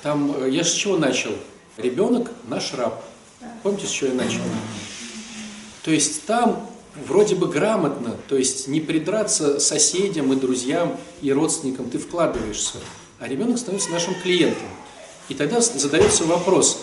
Там, 0.03 0.35
э, 0.43 0.51
я 0.51 0.63
с 0.63 0.71
чего 0.71 0.97
начал? 0.97 1.31
Ребенок 1.77 2.31
наш 2.47 2.73
раб. 2.73 3.03
Помните, 3.61 3.85
с 3.85 3.91
чего 3.91 4.09
я 4.09 4.15
начал? 4.15 4.39
То 5.83 5.91
есть 5.91 6.25
там 6.25 6.67
вроде 7.05 7.35
бы 7.35 7.47
грамотно, 7.47 8.15
то 8.27 8.35
есть 8.35 8.67
не 8.67 8.81
придраться 8.81 9.59
соседям 9.59 10.33
и 10.33 10.35
друзьям 10.35 10.97
и 11.21 11.31
родственникам, 11.31 11.89
ты 11.89 11.99
вкладываешься, 11.99 12.79
а 13.19 13.27
ребенок 13.27 13.59
становится 13.59 13.91
нашим 13.91 14.15
клиентом. 14.15 14.67
И 15.29 15.35
тогда 15.35 15.61
задается 15.61 16.23
вопрос, 16.23 16.81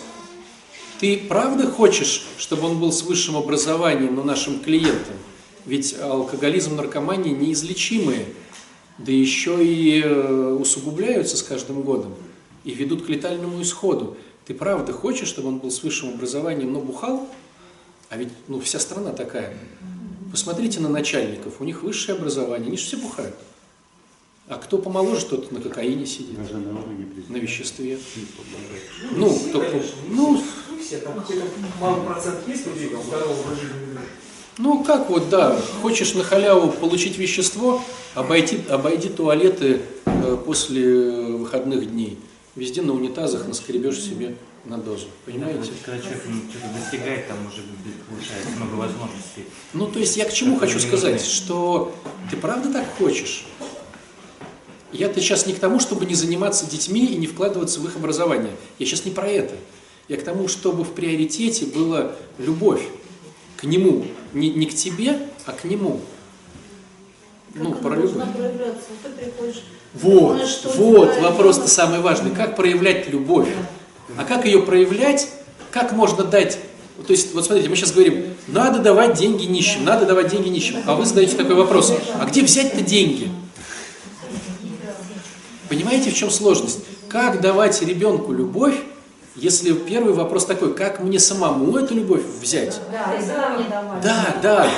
ты 1.01 1.19
правда 1.19 1.69
хочешь, 1.69 2.25
чтобы 2.39 2.69
он 2.69 2.79
был 2.79 2.93
с 2.93 3.03
высшим 3.03 3.37
образованием, 3.37 4.15
но 4.15 4.23
нашим 4.23 4.61
клиентом? 4.61 5.17
Ведь 5.67 5.99
алкоголизм, 5.99 6.77
наркомания 6.77 7.35
неизлечимые, 7.35 8.27
да 8.99 9.11
еще 9.11 9.65
и 9.65 10.03
э, 10.03 10.57
усугубляются 10.61 11.37
с 11.37 11.43
каждым 11.43 11.83
годом 11.83 12.15
и 12.63 12.73
ведут 12.75 13.05
к 13.05 13.09
летальному 13.09 13.61
исходу. 13.61 14.17
Ты 14.47 14.55
правда 14.55 14.93
хочешь, 14.93 15.29
чтобы 15.29 15.49
он 15.49 15.59
был 15.59 15.71
с 15.71 15.83
высшим 15.83 16.11
образованием, 16.11 16.73
но 16.73 16.81
бухал? 16.81 17.29
А 18.11 18.17
ведь 18.17 18.29
ну, 18.49 18.61
вся 18.61 18.79
страна 18.79 19.13
такая. 19.13 19.57
Посмотрите 20.31 20.81
на 20.81 20.89
начальников, 20.89 21.61
у 21.61 21.65
них 21.65 21.83
высшее 21.83 22.19
образование, 22.19 22.69
они 22.69 22.77
же 22.77 22.85
все 22.85 22.97
бухают. 22.97 23.35
А 24.49 24.57
кто 24.57 24.77
помоложе, 24.77 25.25
тот 25.27 25.51
на 25.53 25.61
кокаине 25.61 26.05
сидит, 26.05 26.37
Даже 26.37 26.59
на 26.59 26.79
уровне 26.79 27.07
на 27.29 27.37
веществе. 27.37 27.99
Ну, 29.13 29.35
кто, 29.49 29.61
Конечно, 29.61 29.97
ну, 30.11 30.43
все, 30.85 30.99
там 30.99 31.15
какой-то 31.15 31.45
малый 31.81 32.05
процент 32.07 32.47
есть 32.47 32.67
людей, 32.67 32.91
там 32.91 33.03
здорового 33.03 33.55
ну, 34.57 34.85
как 34.85 35.11
вот, 35.11 35.31
да, 35.31 35.59
хочешь 35.83 36.15
на 36.15 36.23
халяву 36.23 36.71
получить 36.71 37.19
вещество, 37.19 37.83
обойти, 38.15 38.61
обойди 38.71 39.09
туалеты 39.09 39.81
э, 40.05 40.37
после 40.47 41.11
выходных 41.11 41.91
дней. 41.91 42.19
Везде 42.57 42.83
на 42.83 42.93
унитазах 42.93 43.49
наскребешь 43.49 44.01
себе 44.01 44.37
на 44.65 44.79
дозу. 44.79 45.07
Понимаете? 45.27 45.73
Когда 45.85 46.01
человек 46.01 46.23
ну, 46.29 46.41
что-то 46.51 46.69
достигает, 46.79 47.29
там 47.29 47.39
уже 47.47 47.63
получается 48.09 48.51
много 48.57 48.75
возможностей. 48.75 49.45
Ну, 49.73 49.87
то 49.89 49.99
есть 49.99 50.17
я 50.17 50.25
к 50.25 50.33
чему 50.33 50.57
хочу 50.57 50.79
сказать, 50.79 51.21
что 51.21 51.95
ты 52.31 52.37
правда 52.37 52.73
так 52.73 52.87
хочешь? 52.97 53.47
Я-то 54.93 55.21
сейчас 55.21 55.47
не 55.47 55.53
к 55.53 55.59
тому, 55.59 55.81
чтобы 55.81 56.07
не 56.07 56.15
заниматься 56.15 56.71
детьми 56.71 57.05
и 57.05 57.17
не 57.17 57.27
вкладываться 57.27 57.81
в 57.81 57.87
их 57.87 57.97
образование. 57.97 58.53
Я 58.79 58.87
сейчас 58.87 59.05
не 59.05 59.11
про 59.11 59.27
это. 59.27 59.57
Я 60.07 60.17
к 60.17 60.23
тому, 60.23 60.47
чтобы 60.47 60.85
в 60.85 60.93
приоритете 60.93 61.67
была 61.67 62.13
любовь 62.39 62.87
к 63.57 63.65
нему. 63.65 64.07
Не, 64.33 64.51
не 64.51 64.67
к 64.67 64.75
тебе, 64.75 65.19
а 65.47 65.53
к 65.53 65.65
нему. 65.65 66.01
Ну, 67.55 67.73
как 67.73 67.83
про 67.83 67.93
она 67.95 68.03
должна 68.03 68.25
любовь. 68.25 68.37
проявляться? 68.37 68.83
Вот 68.91 69.13
ты 69.13 69.21
приходишь, 69.21 69.63
Вот, 69.95 70.33
Думаешь, 70.33 70.49
что 70.49 70.69
у 70.71 70.97
вот 70.97 71.21
вопрос-то 71.21 71.69
самый 71.69 72.01
важный. 72.01 72.33
Как 72.33 72.57
проявлять 72.57 73.09
любовь? 73.09 73.49
А 74.19 74.25
как 74.25 74.45
ее 74.45 74.61
проявлять? 74.63 75.29
Как 75.71 75.93
можно 75.93 76.25
дать? 76.25 76.59
То 77.07 77.13
есть, 77.13 77.35
вот 77.35 77.45
смотрите, 77.45 77.69
мы 77.69 77.77
сейчас 77.77 77.93
говорим, 77.93 78.35
надо 78.49 78.81
давать 78.81 79.15
деньги 79.19 79.45
нищим, 79.45 79.85
надо 79.85 80.07
давать 80.07 80.29
деньги 80.29 80.49
нищим. 80.49 80.77
А 80.87 80.95
вы 80.95 81.05
задаете 81.05 81.37
такой 81.37 81.55
вопрос, 81.55 81.93
а 82.21 82.25
где 82.27 82.43
взять-то 82.43 82.83
деньги? 82.83 83.31
Понимаете, 85.69 86.11
в 86.11 86.15
чем 86.15 86.31
сложность? 86.31 86.81
Как 87.09 87.41
давать 87.41 87.81
ребенку 87.83 88.33
любовь, 88.33 88.77
если 89.37 89.73
первый 89.73 90.13
вопрос 90.13 90.47
такой, 90.47 90.75
как 90.75 91.01
мне 91.01 91.19
самому 91.19 91.77
эту 91.77 91.95
любовь 91.95 92.23
взять? 92.41 92.81
Да, 94.03 94.37
да, 94.43 94.69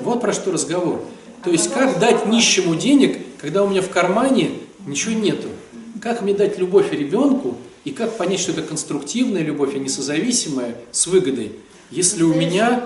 вот 0.00 0.20
про 0.20 0.32
что 0.32 0.52
разговор. 0.52 1.04
То 1.44 1.50
есть, 1.50 1.72
как 1.72 1.98
дать 1.98 2.26
нищему 2.26 2.74
денег, 2.74 3.18
когда 3.38 3.62
у 3.62 3.68
меня 3.68 3.82
в 3.82 3.90
кармане 3.90 4.52
ничего 4.86 5.14
нету? 5.14 5.48
Как 6.02 6.22
мне 6.22 6.34
дать 6.34 6.58
любовь 6.58 6.92
ребенку, 6.92 7.56
и 7.84 7.90
как 7.90 8.16
понять, 8.16 8.40
что 8.40 8.52
это 8.52 8.62
конструктивная 8.62 9.42
любовь, 9.42 9.74
а 9.74 9.78
не 9.78 9.88
созависимая, 9.88 10.76
с 10.92 11.06
выгодой, 11.06 11.52
если 11.90 12.22
у 12.22 12.34
меня... 12.34 12.82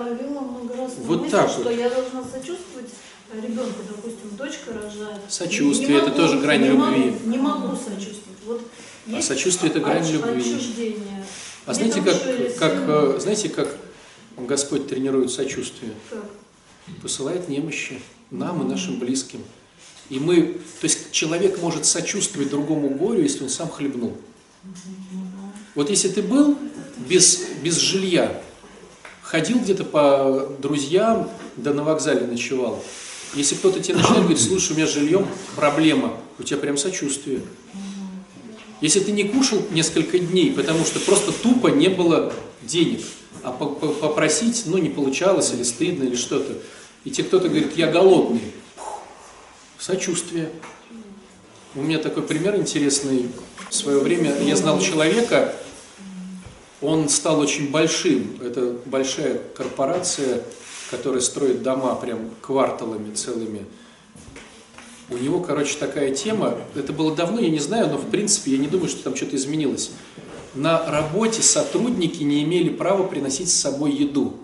вот 0.99 1.21
мысли, 1.21 1.31
так 1.31 1.49
что 1.49 1.63
вот. 1.63 1.77
я 1.77 1.89
должна 1.89 2.23
сочувствовать 2.23 2.89
ребенку, 3.33 3.79
допустим, 3.87 4.37
дочка 4.37 4.71
рожает. 4.73 5.21
Сочувствие 5.27 5.89
Не 5.89 5.97
это 5.97 6.05
могу, 6.07 6.17
тоже 6.17 6.39
грань 6.39 6.61
не 6.61 6.67
любви. 6.69 6.79
Могу, 6.79 7.29
не 7.29 7.37
могу 7.37 7.75
сочувствовать. 7.75 8.39
Вот 8.45 8.61
А 9.13 9.21
сочувствие 9.21 9.71
это 9.71 9.79
грань 9.79 10.09
любви. 10.09 10.55
Отчуждение. 10.55 11.25
А 11.65 11.73
знаете, 11.73 12.01
как, 12.01 12.57
как, 12.57 12.73
э, 12.87 13.17
знаете, 13.19 13.49
как 13.49 13.75
Господь 14.37 14.87
тренирует 14.87 15.31
сочувствие? 15.31 15.93
как? 16.09 16.23
посылает 17.01 17.49
немощи 17.49 17.99
нам 18.31 18.61
и 18.61 18.69
нашим 18.69 18.99
близким. 18.99 19.41
И 20.09 20.19
мы, 20.19 20.57
то 20.81 20.83
есть 20.83 21.11
человек 21.11 21.61
может 21.61 21.85
сочувствовать 21.85 22.49
другому 22.49 22.89
горю, 22.89 23.21
если 23.21 23.43
он 23.43 23.49
сам 23.49 23.69
хлебнул. 23.69 24.17
Вот 25.75 25.89
если 25.89 26.09
ты 26.09 26.21
был 26.21 26.57
без, 27.09 27.41
без 27.63 27.77
жилья, 27.77 28.41
ходил 29.21 29.59
где-то 29.59 29.83
по 29.83 30.49
друзьям, 30.59 31.29
да 31.57 31.73
на 31.73 31.83
вокзале 31.83 32.27
ночевал, 32.27 32.83
если 33.35 33.55
кто-то 33.55 33.79
тебе 33.79 33.95
начинает 33.95 34.21
говорить, 34.23 34.41
слушай, 34.41 34.73
у 34.73 34.75
меня 34.75 34.85
с 34.87 34.91
жильем 34.93 35.27
проблема, 35.55 36.13
у 36.37 36.43
тебя 36.43 36.57
прям 36.59 36.77
сочувствие. 36.77 37.41
Если 38.81 38.99
ты 38.99 39.11
не 39.11 39.23
кушал 39.23 39.59
несколько 39.71 40.19
дней, 40.19 40.51
потому 40.51 40.83
что 40.85 40.99
просто 40.99 41.31
тупо 41.31 41.67
не 41.69 41.87
было 41.87 42.33
денег, 42.61 43.01
а 43.41 43.51
по- 43.51 43.67
по- 43.67 43.87
попросить, 43.87 44.63
ну, 44.65 44.77
не 44.77 44.89
получалось, 44.89 45.51
или 45.53 45.63
стыдно, 45.63 46.03
или 46.03 46.15
что-то, 46.15 46.57
и 47.05 47.09
тебе 47.09 47.23
кто-то 47.27 47.47
говорит, 47.47 47.75
я 47.77 47.89
голодный, 47.91 48.41
сочувствие. 49.83 50.49
У 51.75 51.81
меня 51.81 51.99
такой 51.99 52.23
пример 52.23 52.55
интересный. 52.55 53.29
В 53.69 53.75
свое 53.75 53.99
время 53.99 54.33
я 54.41 54.55
знал 54.55 54.79
человека, 54.79 55.53
он 56.81 57.09
стал 57.09 57.39
очень 57.39 57.69
большим. 57.69 58.39
Это 58.41 58.77
большая 58.85 59.41
корпорация, 59.55 60.41
которая 60.89 61.19
строит 61.19 61.63
дома 61.63 61.95
прям 61.95 62.29
кварталами 62.41 63.13
целыми. 63.13 63.65
У 65.09 65.17
него, 65.17 65.41
короче, 65.41 65.77
такая 65.77 66.15
тема, 66.15 66.57
это 66.75 66.93
было 66.93 67.13
давно, 67.13 67.41
я 67.41 67.49
не 67.49 67.59
знаю, 67.59 67.89
но 67.89 67.97
в 67.97 68.09
принципе 68.09 68.51
я 68.51 68.57
не 68.59 68.67
думаю, 68.67 68.87
что 68.87 69.03
там 69.03 69.17
что-то 69.17 69.35
изменилось. 69.35 69.91
На 70.55 70.89
работе 70.89 71.41
сотрудники 71.41 72.23
не 72.23 72.43
имели 72.43 72.69
права 72.69 73.03
приносить 73.03 73.49
с 73.49 73.59
собой 73.59 73.91
еду. 73.91 74.35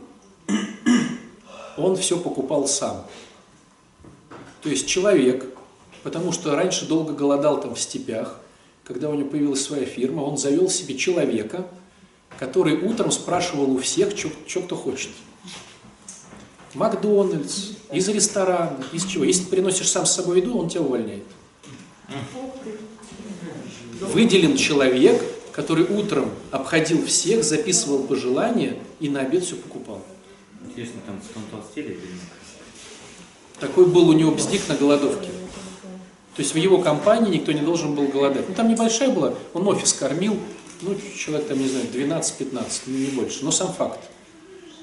Он 1.78 1.96
все 1.96 2.18
покупал 2.18 2.68
сам. 2.68 3.06
То 4.62 4.70
есть 4.70 4.88
человек, 4.88 5.46
потому 6.04 6.32
что 6.32 6.56
раньше 6.56 6.86
долго 6.86 7.14
голодал 7.14 7.62
там 7.62 7.76
в 7.76 7.80
степях, 7.80 8.40
когда 8.84 9.10
у 9.10 9.16
него 9.16 9.30
появилась 9.30 9.64
своя 9.64 9.86
фирма, 9.86 10.22
он 10.22 10.38
завел 10.38 10.70
себе 10.70 10.98
человека, 10.98 11.68
который 12.38 12.76
утром 12.76 13.12
спрашивал 13.12 13.72
у 13.72 13.78
всех, 13.78 14.14
что 14.18 14.62
кто 14.62 14.76
хочет. 14.76 15.12
Макдональдс, 16.74 17.72
из 17.92 18.08
ресторана, 18.10 18.84
из 18.94 19.06
чего. 19.06 19.24
Если 19.24 19.44
ты 19.44 19.50
приносишь 19.50 19.90
сам 19.90 20.06
с 20.06 20.14
собой 20.14 20.40
еду, 20.40 20.58
он 20.58 20.70
тебя 20.70 20.82
увольняет. 20.82 21.24
Выделен 24.02 24.56
человек, 24.56 25.22
который 25.52 25.84
утром 25.84 26.32
обходил 26.52 27.06
всех, 27.06 27.44
записывал 27.44 28.04
пожелания 28.04 28.78
и 29.00 29.10
на 29.10 29.22
обед 29.22 29.44
все 29.44 29.56
покупал. 29.56 30.02
Интересно, 30.66 31.02
там 31.06 31.20
он 31.36 31.44
толстели 31.52 31.94
или 31.94 32.00
нет? 32.00 32.39
Такой 33.60 33.86
был 33.86 34.10
у 34.10 34.14
него 34.14 34.32
бздик 34.32 34.68
на 34.70 34.76
голодовке. 34.76 35.30
То 36.36 36.42
есть 36.42 36.54
в 36.54 36.58
его 36.58 36.78
компании 36.78 37.36
никто 37.36 37.52
не 37.52 37.62
должен 37.62 37.96
был 37.96 38.08
голодать. 38.08 38.48
Ну 38.48 38.56
там 38.56 38.70
небольшая 38.70 39.10
была, 39.10 39.34
он 39.54 39.68
офис 39.68 39.92
кормил, 39.94 40.38
ну 40.82 40.96
человек 41.18 41.48
там, 41.48 41.60
не 41.60 41.68
знаю, 41.68 41.86
12-15, 41.94 42.64
ну 42.86 42.98
не 42.98 43.08
больше, 43.08 43.44
но 43.44 43.52
сам 43.52 43.74
факт. 43.74 44.00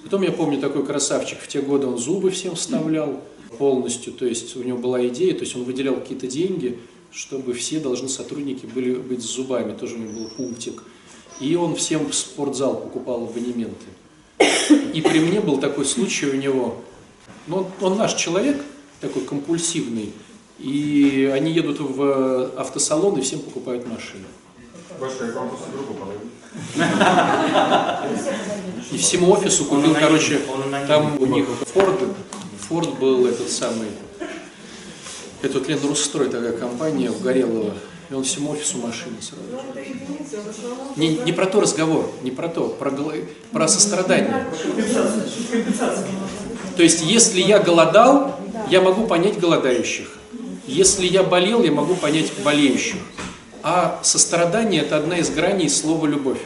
Потом 0.05 0.23
я 0.23 0.31
помню 0.31 0.61
такой 0.61 0.85
красавчик, 0.85 1.39
в 1.41 1.49
те 1.49 1.63
годы 1.63 1.87
он 1.87 1.97
зубы 1.97 2.31
всем 2.31 2.55
вставлял 2.57 3.23
полностью, 3.59 4.13
то 4.13 4.27
есть 4.27 4.55
у 4.57 4.63
него 4.63 4.79
была 4.79 5.07
идея, 5.09 5.33
то 5.33 5.41
есть 5.41 5.57
он 5.57 5.65
выделял 5.65 5.95
какие-то 5.95 6.27
деньги, 6.27 6.79
чтобы 7.11 7.55
все 7.55 7.81
должны 7.81 8.09
сотрудники 8.09 8.67
были 8.67 8.95
быть 8.95 9.23
с 9.23 9.27
зубами, 9.27 9.75
тоже 9.75 9.95
у 9.95 9.99
него 9.99 10.13
был 10.13 10.29
пунктик. 10.29 10.83
И 11.41 11.55
он 11.57 11.75
всем 11.75 12.07
в 12.07 12.15
спортзал 12.15 12.77
покупал 12.77 13.25
абонементы. 13.25 13.87
И 14.93 15.01
при 15.01 15.21
мне 15.21 15.41
был 15.41 15.59
такой 15.59 15.87
случай 15.87 16.27
у 16.27 16.35
него, 16.35 16.83
ну, 17.47 17.59
он, 17.59 17.67
он 17.81 17.99
наш 17.99 18.15
человек, 18.15 18.63
такой 19.01 19.23
компульсивный, 19.23 20.13
и 20.59 21.31
они 21.35 21.53
едут 21.53 21.81
в 21.81 22.59
автосалон 22.59 23.19
и 23.19 23.23
всем 23.23 23.41
покупают 23.41 23.87
машины. 23.87 24.25
Другу. 25.73 25.97
И 28.93 28.99
всему 28.99 29.33
офису 29.33 29.65
купил, 29.67 29.95
короче, 29.95 30.41
там 30.89 31.21
у 31.21 31.27
них 31.27 31.47
Форд, 31.75 32.01
Форд 32.69 32.99
был 32.99 33.27
этот 33.27 33.51
самый, 33.51 33.89
это 35.43 35.59
вот 35.59 35.69
Ленрустрой 35.69 36.31
такая 36.31 36.53
компания 36.53 37.11
в 37.11 37.21
Горелого, 37.21 37.75
и 38.09 38.15
он 38.15 38.25
всему 38.25 38.53
офису 38.53 38.79
машины 38.79 39.17
сразу. 39.21 39.43
Не, 40.97 41.19
не 41.19 41.33
про 41.33 41.47
то 41.47 41.61
разговор, 41.61 42.11
не 42.23 42.31
про 42.31 42.49
то, 42.49 42.69
про, 42.69 42.93
про 43.53 43.69
сострадание. 43.69 44.47
То 46.77 46.83
есть, 46.83 47.03
если 47.03 47.41
я 47.41 47.59
голодал, 47.59 48.39
я 48.71 48.81
могу 48.81 49.07
понять 49.07 49.39
голодающих. 49.41 50.19
Если 50.67 51.07
я 51.07 51.23
болел, 51.23 51.63
я 51.63 51.73
могу 51.73 51.95
понять 51.95 52.31
болеющих. 52.45 53.01
А 53.63 53.99
сострадание– 54.03 54.83
это 54.83 54.97
одна 54.97 55.17
из 55.19 55.31
граней 55.31 55.71
слова 55.71 56.07
«любовь». 56.07 56.39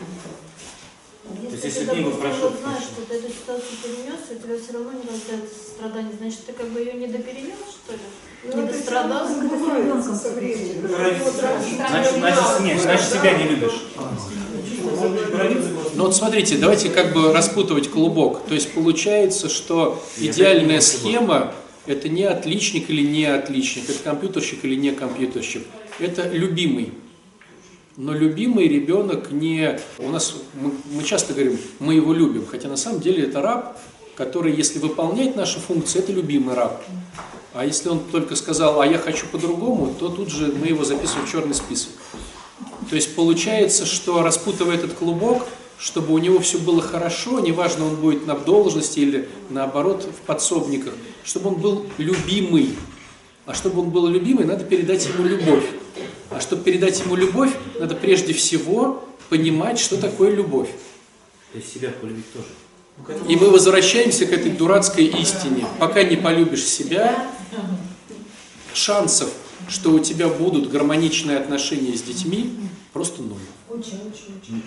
Есть, 1.66 1.76
Если 1.78 1.90
ты, 1.90 1.94
книгу 1.96 2.10
допустим, 2.10 2.30
прошел, 2.30 2.48
вот 2.50 2.60
знаешь, 2.60 2.82
что 2.82 3.02
ты 3.08 3.14
эту 3.14 3.28
ситуацию 3.32 3.76
перенес, 3.82 4.20
и 4.30 4.34
у 4.34 4.38
тебя 4.38 4.56
все 4.62 4.72
равно 4.72 4.92
не 4.92 5.06
рождается 5.08 5.54
страдание, 5.74 6.12
значит, 6.18 6.40
ты 6.46 6.52
как 6.52 6.68
бы 6.68 6.80
ее 6.80 6.92
не 6.94 7.06
доперенес, 7.06 7.60
что 7.70 7.92
ли? 7.92 7.98
Ну, 8.44 8.56
Не 8.56 8.68
это 8.68 8.72
дострадал? 8.72 9.26
всё 9.26 9.34
забывается 9.40 10.14
со 10.14 10.30
временем. 10.30 10.88
Значит, 10.88 12.12
значит, 12.14 12.60
нет, 12.60 12.80
значит 12.80 13.08
себя 13.08 13.32
не 13.38 13.44
любишь. 13.44 13.78
Ну 15.94 16.04
вот 16.04 16.14
смотрите, 16.14 16.56
давайте 16.56 16.88
как 16.88 17.12
бы 17.12 17.32
распутывать 17.32 17.90
клубок. 17.90 18.42
То 18.46 18.54
есть 18.54 18.72
получается, 18.72 19.48
что 19.48 20.02
идеальная 20.18 20.80
схема– 20.80 21.52
это 21.86 22.08
не 22.08 22.24
отличник 22.24 22.90
или 22.90 23.02
не 23.02 23.24
отличник, 23.26 23.88
это 23.90 23.98
компьютерщик 24.02 24.64
или 24.64 24.74
не 24.74 24.92
компьютерщик. 24.92 25.66
Это 25.98 26.28
любимый. 26.28 26.92
Но 27.96 28.12
любимый 28.12 28.68
ребенок 28.68 29.30
не... 29.32 29.78
У 29.98 30.08
нас, 30.08 30.34
мы, 30.54 30.72
мы 30.92 31.02
часто 31.02 31.34
говорим, 31.34 31.58
мы 31.80 31.94
его 31.94 32.12
любим, 32.12 32.46
хотя 32.46 32.68
на 32.68 32.76
самом 32.76 33.00
деле 33.00 33.24
это 33.24 33.42
раб, 33.42 33.76
который, 34.16 34.54
если 34.54 34.78
выполнять 34.78 35.34
наши 35.36 35.58
функции, 35.58 35.98
это 35.98 36.12
любимый 36.12 36.54
раб. 36.54 36.82
А 37.52 37.66
если 37.66 37.88
он 37.88 38.00
только 38.00 38.36
сказал, 38.36 38.80
а 38.80 38.86
я 38.86 38.98
хочу 38.98 39.26
по-другому, 39.26 39.92
то 39.98 40.08
тут 40.08 40.30
же 40.30 40.52
мы 40.52 40.68
его 40.68 40.84
записываем 40.84 41.26
в 41.26 41.30
черный 41.30 41.54
список. 41.54 41.90
То 42.88 42.96
есть 42.96 43.14
получается, 43.16 43.86
что 43.86 44.22
распутывая 44.22 44.76
этот 44.76 44.94
клубок, 44.94 45.46
чтобы 45.78 46.12
у 46.14 46.18
него 46.18 46.38
все 46.38 46.58
было 46.58 46.80
хорошо, 46.82 47.40
неважно, 47.40 47.86
он 47.86 47.96
будет 47.96 48.26
на 48.26 48.36
должности 48.36 49.00
или 49.00 49.28
наоборот 49.48 50.04
в 50.04 50.26
подсобниках, 50.26 50.92
чтобы 51.24 51.48
он 51.48 51.54
был 51.56 51.86
любимый. 51.98 52.76
А 53.46 53.54
чтобы 53.54 53.82
он 53.82 53.90
был 53.90 54.06
любимый, 54.06 54.44
надо 54.44 54.64
передать 54.64 55.08
ему 55.08 55.26
любовь. 55.26 55.64
А 56.30 56.40
чтобы 56.40 56.62
передать 56.62 57.00
ему 57.00 57.16
любовь, 57.16 57.52
надо 57.78 57.94
прежде 57.94 58.32
всего 58.32 59.04
понимать, 59.28 59.78
что 59.78 59.96
такое 59.96 60.30
любовь. 60.30 60.70
То 61.52 61.58
есть 61.58 61.72
себя 61.72 61.90
полюбить 61.90 62.32
тоже. 62.32 62.46
И 63.28 63.36
мы 63.36 63.50
возвращаемся 63.50 64.26
к 64.26 64.32
этой 64.32 64.52
дурацкой 64.52 65.06
истине. 65.06 65.66
Пока 65.78 66.02
не 66.02 66.16
полюбишь 66.16 66.64
себя, 66.64 67.26
шансов, 68.74 69.30
что 69.68 69.90
у 69.90 69.98
тебя 69.98 70.28
будут 70.28 70.70
гармоничные 70.70 71.38
отношения 71.38 71.96
с 71.96 72.02
детьми, 72.02 72.58
просто 72.92 73.22
ноль. 73.22 73.38
Очень, 73.68 74.00
очень, 74.00 74.42
очень. 74.42 74.62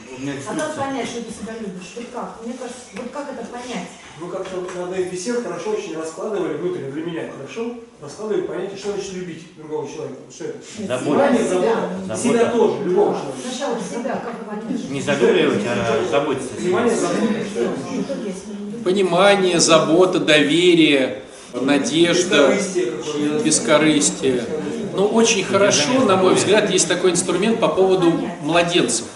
А 0.47 0.55
как 0.55 0.75
понять, 0.77 1.07
что 1.07 1.21
ты 1.21 1.31
себя 1.31 1.53
любишь? 1.59 1.91
Вот 1.95 2.05
как? 2.13 2.39
Мне 2.45 2.53
кажется, 2.53 2.81
вот 2.93 3.11
как 3.11 3.29
это 3.31 3.45
понять? 3.45 3.87
Мы 4.19 4.29
как-то 4.29 4.61
на 4.75 4.83
одной 4.83 5.01
из 5.01 5.11
бесед 5.11 5.41
хорошо 5.43 5.71
очень 5.71 5.97
раскладывали, 5.97 6.57
внутренне 6.57 6.91
для 6.91 7.03
меня 7.03 7.23
хорошо, 7.35 7.73
раскладывали 7.99 8.43
понятие, 8.43 8.77
что 8.77 8.91
значит 8.91 9.13
любить 9.13 9.57
другого 9.57 9.89
человека. 9.89 10.19
Что 10.31 10.45
это? 10.45 10.59
Забота. 10.77 11.03
Внимание, 11.03 11.43
забота. 11.43 11.89
Забота. 11.99 12.21
Себя 12.21 12.45
тоже, 12.51 12.83
любого 12.83 13.13
человека. 13.13 13.37
Сначала 13.49 13.79
себя 13.79 14.21
как 14.23 14.45
понять? 14.45 14.89
Не 14.89 15.01
задумывать, 15.01 15.61
а 15.67 16.11
заботиться. 16.11 16.53
Внимание, 16.57 16.95
забота. 16.95 18.23
Понимание, 18.83 19.59
забота, 19.59 20.19
доверие, 20.19 21.23
надежда, 21.53 22.55
Бескорыстие. 23.43 24.43
Но 24.95 25.07
очень 25.07 25.43
хорошо, 25.43 26.01
на 26.01 26.17
мой 26.17 26.35
взгляд, 26.35 26.69
есть 26.69 26.87
такой 26.87 27.11
инструмент 27.11 27.59
по 27.59 27.67
поводу 27.67 28.11
младенцев. 28.41 29.07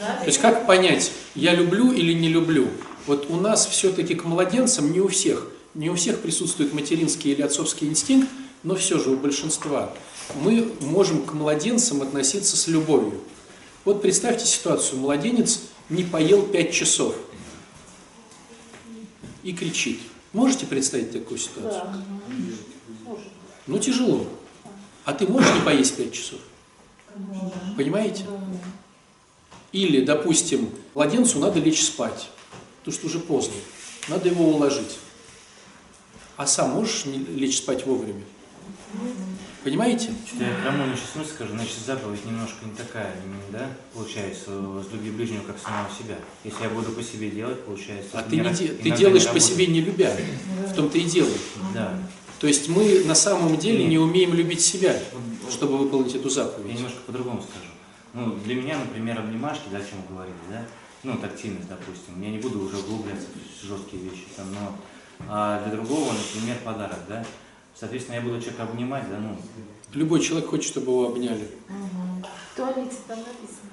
То 0.00 0.26
есть 0.26 0.40
как 0.40 0.66
понять, 0.66 1.12
я 1.36 1.54
люблю 1.54 1.92
или 1.92 2.12
не 2.14 2.28
люблю? 2.28 2.66
Вот 3.08 3.30
у 3.30 3.36
нас 3.36 3.66
все-таки 3.66 4.14
к 4.14 4.24
младенцам 4.24 4.92
не 4.92 5.00
у 5.00 5.08
всех, 5.08 5.46
не 5.72 5.88
у 5.88 5.94
всех 5.94 6.20
присутствует 6.20 6.74
материнский 6.74 7.32
или 7.32 7.40
отцовский 7.40 7.88
инстинкт, 7.88 8.28
но 8.62 8.76
все 8.76 8.98
же 8.98 9.08
у 9.08 9.16
большинства. 9.16 9.94
Мы 10.42 10.70
можем 10.82 11.22
к 11.22 11.32
младенцам 11.32 12.02
относиться 12.02 12.54
с 12.54 12.68
любовью. 12.68 13.18
Вот 13.86 14.02
представьте 14.02 14.44
ситуацию, 14.44 15.00
младенец 15.00 15.62
не 15.88 16.04
поел 16.04 16.42
5 16.42 16.70
часов 16.70 17.14
и 19.42 19.54
кричит. 19.54 20.00
Можете 20.34 20.66
представить 20.66 21.10
такую 21.10 21.38
ситуацию? 21.38 21.84
Да. 21.84 23.16
Ну 23.66 23.78
тяжело. 23.78 24.26
А 25.06 25.14
ты 25.14 25.26
можешь 25.26 25.54
не 25.54 25.62
поесть 25.62 25.96
5 25.96 26.12
часов? 26.12 26.40
Понимаете? 27.74 28.26
Или, 29.72 30.04
допустим, 30.04 30.68
младенцу 30.94 31.38
надо 31.38 31.58
лечь 31.58 31.82
спать, 31.82 32.28
потому 32.88 32.92
что 32.92 33.06
уже 33.06 33.18
поздно. 33.18 33.54
Надо 34.08 34.28
его 34.28 34.44
уложить. 34.48 34.98
А 36.36 36.46
сам 36.46 36.70
можешь 36.70 37.04
лечь 37.04 37.58
спать 37.58 37.84
вовремя? 37.84 38.22
Понимаете? 39.64 40.10
Что 40.26 40.44
я 40.44 40.54
крамольный 40.62 40.96
сейчас 40.96 41.16
мысль 41.16 41.30
скажу, 41.30 41.52
значит 41.52 41.76
заповедь 41.84 42.24
немножко 42.24 42.64
не 42.64 42.72
такая, 42.74 43.14
да, 43.52 43.68
получается, 43.92 44.52
возлюби 44.52 45.10
ближнего 45.10 45.42
как 45.42 45.56
самого 45.58 45.88
себя. 45.98 46.16
Если 46.44 46.62
я 46.62 46.70
буду 46.70 46.92
по 46.92 47.02
себе 47.02 47.28
делать, 47.30 47.62
получается... 47.64 48.10
А 48.14 48.22
ты, 48.22 48.36
не 48.36 48.42
ра- 48.42 48.56
де- 48.56 48.68
ты 48.68 48.90
делаешь 48.92 49.28
по 49.28 49.40
себе 49.40 49.66
не 49.66 49.80
любя. 49.82 50.16
В 50.68 50.74
том-то 50.74 50.96
и 50.96 51.02
дело. 51.04 51.28
Да. 51.74 51.98
То 52.38 52.46
есть 52.46 52.68
мы 52.68 53.04
на 53.04 53.16
самом 53.16 53.58
деле 53.58 53.80
Нет. 53.80 53.88
не 53.90 53.98
умеем 53.98 54.32
любить 54.32 54.60
себя, 54.62 54.96
чтобы 55.50 55.76
выполнить 55.76 56.14
эту 56.14 56.28
Я 56.28 56.34
заповедь. 56.34 56.74
немножко 56.76 56.98
по-другому 57.04 57.42
скажу. 57.42 57.66
Ну, 58.14 58.36
для 58.44 58.54
меня, 58.54 58.78
например, 58.78 59.18
обнимашки, 59.18 59.64
да, 59.70 59.78
о 59.78 59.80
чем 59.80 59.98
говорили, 60.08 60.36
да, 60.48 60.64
ну, 61.02 61.16
тактильность, 61.18 61.68
допустим, 61.68 62.20
я 62.22 62.30
не 62.30 62.38
буду 62.38 62.60
уже 62.60 62.78
углубляться 62.78 63.26
в 63.62 63.66
жесткие 63.66 64.02
вещи, 64.02 64.24
там, 64.36 64.46
но 64.52 64.74
а 65.28 65.62
для 65.64 65.76
другого, 65.76 66.12
например, 66.12 66.56
подарок, 66.64 66.98
да, 67.08 67.24
соответственно, 67.74 68.16
я 68.16 68.22
буду 68.22 68.40
человека 68.40 68.64
обнимать, 68.64 69.08
да, 69.10 69.18
ну, 69.18 69.36
Любой 69.94 70.20
человек 70.20 70.50
хочет, 70.50 70.66
чтобы 70.66 70.92
его 70.92 71.06
обняли. 71.06 71.48
В 72.52 72.56
туалете 72.56 72.96
там 73.06 73.18
написано. 73.18 73.70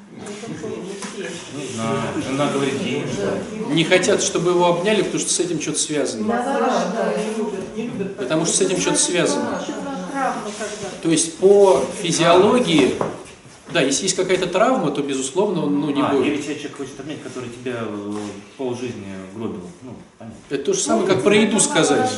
не 1.58 1.74
знаю, 1.74 2.24
жена 2.26 2.52
говорит, 2.52 2.80
деньги, 2.82 3.74
Не 3.74 3.84
хотят, 3.84 4.22
чтобы 4.22 4.52
его 4.52 4.68
обняли, 4.68 5.02
потому 5.02 5.20
что 5.20 5.34
с 5.34 5.40
этим 5.42 5.60
что-то 5.60 5.80
связано. 5.80 6.28
Да, 6.28 6.92
да, 6.96 7.14
не 7.22 7.36
любят, 7.36 7.76
не 7.76 7.88
любят. 7.88 8.16
Потому 8.16 8.46
что 8.46 8.56
с 8.56 8.62
этим 8.62 8.80
что-то 8.80 8.98
связано. 8.98 9.62
То 11.02 11.10
есть 11.10 11.38
по 11.38 11.84
физиологии, 12.02 12.96
да, 13.74 13.82
если 13.82 14.04
есть 14.04 14.16
какая-то 14.16 14.48
травма, 14.48 14.92
то, 14.92 15.02
безусловно, 15.02 15.66
он 15.66 15.80
ну, 15.80 15.90
не 15.90 16.02
а, 16.02 16.14
или 16.14 16.36
будет. 16.36 16.44
тебя 16.44 16.56
человек 16.56 16.78
хочет 16.78 17.00
обнять, 17.00 17.24
который 17.24 17.50
тебя 17.50 17.80
э, 17.82 18.14
полжизни 18.58 19.08
гробил, 19.36 19.62
ну, 19.82 19.96
понятно. 20.18 20.38
Это 20.50 20.64
то 20.64 20.74
же 20.74 20.80
самое, 20.80 21.08
как 21.08 21.24
про 21.24 21.36
еду 21.36 21.60
сказать. 21.60 22.10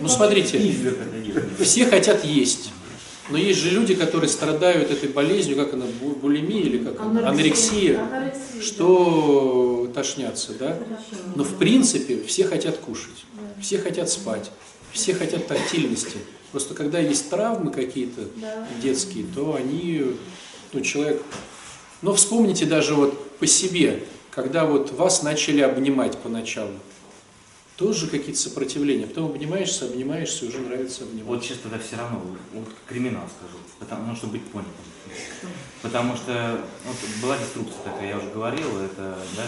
Ну, 0.00 0.08
смотрите, 0.08 0.74
все 1.60 1.86
хотят 1.86 2.24
есть. 2.24 2.70
Но 3.28 3.36
есть 3.36 3.58
же 3.58 3.70
люди, 3.70 3.94
которые 3.94 4.30
страдают 4.30 4.92
этой 4.92 5.08
болезнью, 5.08 5.56
как 5.56 5.74
она, 5.74 5.86
бу- 5.86 6.14
булимия 6.14 6.62
или 6.62 6.78
как 6.78 7.00
она, 7.00 7.28
анорексия, 7.28 8.00
что 8.62 9.90
тошнятся, 9.92 10.52
да? 10.54 10.78
Но 11.34 11.42
в 11.42 11.54
принципе 11.54 12.22
все 12.22 12.44
хотят 12.44 12.78
кушать, 12.78 13.24
все 13.60 13.78
хотят 13.78 14.10
спать, 14.10 14.52
все 14.92 15.14
хотят 15.14 15.46
тактильности. 15.46 16.18
Просто 16.52 16.74
когда 16.74 16.98
есть 16.98 17.28
травмы 17.28 17.70
какие-то 17.70 18.22
детские, 18.82 19.26
то 19.34 19.54
они, 19.54 20.16
ну, 20.72 20.80
человек... 20.80 21.22
Но 22.02 22.14
вспомните 22.14 22.66
даже 22.66 22.94
вот 22.94 23.38
по 23.38 23.46
себе, 23.46 24.04
когда 24.30 24.64
вот 24.64 24.92
вас 24.92 25.22
начали 25.22 25.60
обнимать 25.60 26.18
поначалу, 26.18 26.72
тоже 27.76 28.06
какие-то 28.06 28.40
сопротивления. 28.40 29.06
Потом 29.06 29.26
обнимаешься, 29.26 29.84
обнимаешься, 29.86 30.46
уже 30.46 30.58
нравится 30.60 31.04
обнимать. 31.04 31.26
Вот 31.26 31.44
сейчас 31.44 31.58
тогда 31.58 31.78
все 31.78 31.96
равно, 31.96 32.22
вот 32.54 32.68
криминал 32.88 33.24
скажу, 33.28 33.58
потому, 33.78 34.06
ну, 34.06 34.16
чтобы 34.16 34.34
быть 34.34 34.44
понятым. 34.44 34.72
Потому 35.82 36.16
что 36.16 36.60
вот, 36.84 36.96
была 37.22 37.36
деструкция 37.38 37.76
такая, 37.84 38.08
я 38.08 38.18
уже 38.18 38.28
говорил, 38.30 38.78
это, 38.78 39.18
да, 39.36 39.44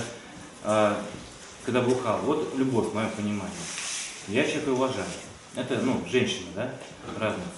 а, 0.63 1.05
когда 1.65 1.81
бухал, 1.81 2.21
вот 2.23 2.55
любовь, 2.57 2.93
мое 2.93 3.09
понимание. 3.09 3.51
Я 4.29 4.45
человека 4.45 4.71
уважаю. 4.71 5.07
Это, 5.59 5.77
ну, 5.83 6.01
женщина, 6.09 6.47
да, 6.55 6.71
разные. 7.19 7.49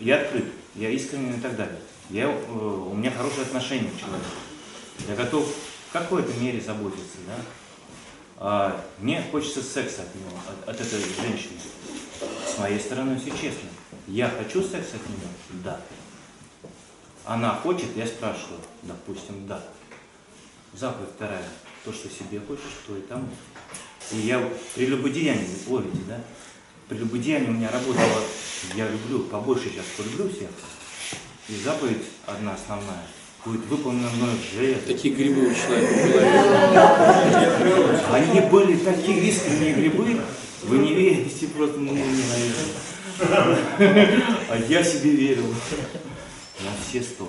Я 0.00 0.22
открыт, 0.22 0.46
я 0.74 0.88
искренен 0.88 1.34
и 1.34 1.40
так 1.40 1.54
далее. 1.54 1.78
Я, 2.08 2.24
э, 2.24 2.30
у 2.30 2.94
меня 2.94 3.10
хорошие 3.10 3.42
отношения 3.42 3.90
к 3.90 4.00
человеку. 4.00 4.24
Я 5.06 5.14
готов 5.14 5.46
в 5.46 5.92
какой-то 5.92 6.32
мере 6.40 6.58
заботиться, 6.58 7.18
да. 7.26 7.34
А, 8.38 8.84
мне 8.98 9.22
хочется 9.30 9.62
секса 9.62 10.02
от 10.04 10.14
него, 10.14 10.30
от, 10.48 10.70
от 10.70 10.80
этой 10.80 10.98
женщины. 11.00 11.58
С 12.46 12.58
моей 12.58 12.80
стороны 12.80 13.20
все 13.20 13.30
честно. 13.30 13.68
Я 14.06 14.30
хочу 14.30 14.62
секс 14.62 14.94
от 14.94 15.06
нее? 15.06 15.28
Да. 15.64 15.78
Она 17.26 17.56
хочет, 17.56 17.94
я 17.94 18.06
спрашиваю, 18.06 18.60
допустим, 18.82 19.46
да. 19.46 19.62
Заповедь 20.72 21.10
вторая. 21.14 21.44
То, 21.84 21.92
что 21.92 22.08
себе 22.08 22.40
хочешь, 22.40 22.64
то 22.86 22.96
и 22.96 23.02
тому. 23.02 23.28
И 24.12 24.16
я 24.18 24.42
прелюбодеяние, 24.74 25.46
вы 25.66 25.74
ловите, 25.74 25.98
да? 26.08 26.20
Прелюбодеяние 26.88 27.50
у 27.50 27.54
меня 27.54 27.70
работало, 27.70 28.22
я 28.76 28.88
люблю, 28.88 29.24
побольше 29.24 29.70
сейчас 29.70 29.84
полюблю 29.96 30.28
всех. 30.28 30.50
И 31.48 31.56
заповедь 31.64 32.04
одна 32.26 32.54
основная 32.54 33.06
будет 33.44 33.66
выполнена 33.66 34.08
мной 34.10 34.36
в 34.36 34.54
жертве. 34.54 34.94
Такие 34.94 35.14
грибы 35.14 35.48
у 35.48 35.54
человека. 35.54 36.76
Они 38.12 38.40
были 38.40 38.76
такие 38.76 39.28
искренние 39.28 39.74
грибы, 39.74 40.20
вы 40.64 40.78
не 40.78 40.94
верите 40.94 41.46
просто 41.48 41.78
ну, 41.78 41.92
мне, 41.92 42.04
наверное. 43.18 44.22
А 44.48 44.58
я 44.68 44.82
себе 44.82 45.10
верил. 45.10 45.46
На 45.46 46.70
все 46.88 47.02
сто. 47.02 47.28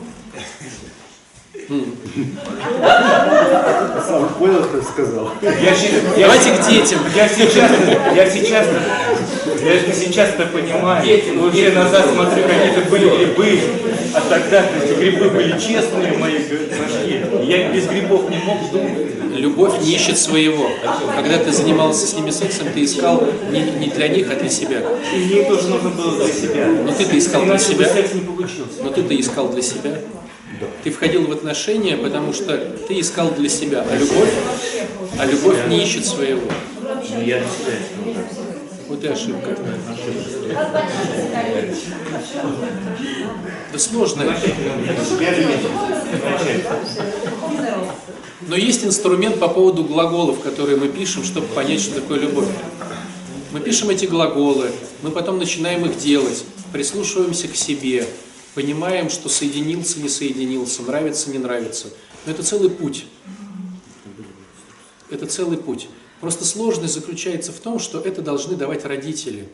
Сам 4.08 4.30
понял, 4.40 4.64
что 4.64 4.82
сказал. 4.82 5.30
Я, 5.42 5.76
щи- 5.76 5.92
я- 6.18 6.28
Давайте 6.28 6.52
к 6.52 6.68
детям. 6.68 7.00
Я 7.16 7.28
сейчас, 7.28 7.72
я 8.16 8.30
сейчас, 8.30 8.66
я 9.64 9.94
сейчас-то 9.94 10.46
понимаю, 10.48 11.04
уже 11.48 11.72
назад 11.72 12.06
смотрю, 12.14 12.44
какие 12.44 12.72
это 12.78 12.90
были 12.90 13.10
грибы, 13.10 13.60
а 14.14 14.22
тогда 14.22 14.66
эти 14.84 14.94
грибы 14.94 15.30
были 15.30 15.52
честные 15.60 16.14
мои 16.18 16.40
прошли. 16.40 17.26
Я 17.44 17.70
без 17.72 17.86
грибов 17.88 18.30
не 18.30 18.38
мог 18.38 18.72
думать. 18.72 19.08
Любовь 19.36 19.74
не 19.84 19.94
ищет 19.96 20.18
своего. 20.18 20.68
Когда 21.16 21.38
ты 21.38 21.52
занимался 21.52 22.08
с 22.08 22.14
ними 22.16 22.32
сексом, 22.32 22.68
ты 22.74 22.84
искал 22.86 23.24
не, 23.52 23.62
не 23.62 23.88
для 23.90 24.08
них, 24.08 24.32
а 24.32 24.36
для 24.36 24.50
себя. 24.50 24.82
И 25.14 25.18
мне 25.18 25.44
тоже 25.44 25.68
нужно 25.68 25.90
было 25.90 26.16
для 26.24 26.34
себя. 26.34 26.66
Но 26.86 26.92
ты-то 26.92 27.18
искал 27.18 27.42
для 27.44 27.52
Иначе 27.52 27.74
бы 27.74 27.84
себя. 27.84 27.94
секс 27.94 28.14
не 28.16 28.22
получился. 28.22 28.82
Но 28.84 28.90
ты-то 28.90 29.20
искал 29.20 29.50
для 29.50 29.62
себя. 29.62 30.00
Ты 30.84 30.92
входил 30.92 31.28
в 31.28 31.32
отношения, 31.32 31.98
потому 31.98 32.34
что 32.34 32.58
ты 32.88 33.00
искал 33.00 33.32
для 33.32 33.50
себя. 33.50 33.86
А 33.90 33.96
любовь, 33.96 34.34
а 35.20 35.26
любовь 35.26 35.68
не 35.68 35.84
ищет 35.84 36.06
своего. 36.06 36.50
Ну, 36.82 37.22
я 37.22 37.40
для 37.40 37.48
себя 37.48 37.74
искал. 37.78 38.44
Вот 38.88 39.04
и 39.04 39.08
ошибка. 39.08 39.58
Да 43.74 43.80
сложно. 43.80 44.34
Но 48.48 48.56
есть 48.56 48.86
инструмент 48.86 49.40
по 49.40 49.50
поводу 49.50 49.84
глаголов, 49.84 50.40
которые 50.40 50.78
мы 50.78 50.88
пишем, 50.88 51.24
чтобы 51.24 51.48
понять, 51.48 51.82
что 51.82 51.96
такое 51.96 52.20
любовь. 52.20 52.48
Мы 53.52 53.60
пишем 53.60 53.90
эти 53.90 54.06
глаголы, 54.06 54.72
мы 55.02 55.12
потом 55.12 55.38
начинаем 55.38 55.86
их 55.86 55.98
делать, 55.98 56.46
прислушиваемся 56.72 57.48
к 57.50 57.56
себе, 57.56 58.08
понимаем, 58.58 59.12
что 59.12 59.30
соединился, 59.30 60.00
не 60.00 60.10
соединился, 60.10 60.82
нравится, 60.82 61.30
не 61.30 61.38
нравится. 61.38 61.90
Но 62.26 62.32
это 62.32 62.42
целый 62.42 62.72
путь. 62.72 63.06
Это 65.12 65.28
целый 65.28 65.60
путь. 65.60 65.88
Просто 66.22 66.44
сложность 66.44 66.96
заключается 66.96 67.52
в 67.52 67.60
том, 67.60 67.78
что 67.78 68.02
это 68.02 68.24
должны 68.24 68.56
давать 68.56 68.84
родители. 68.84 69.48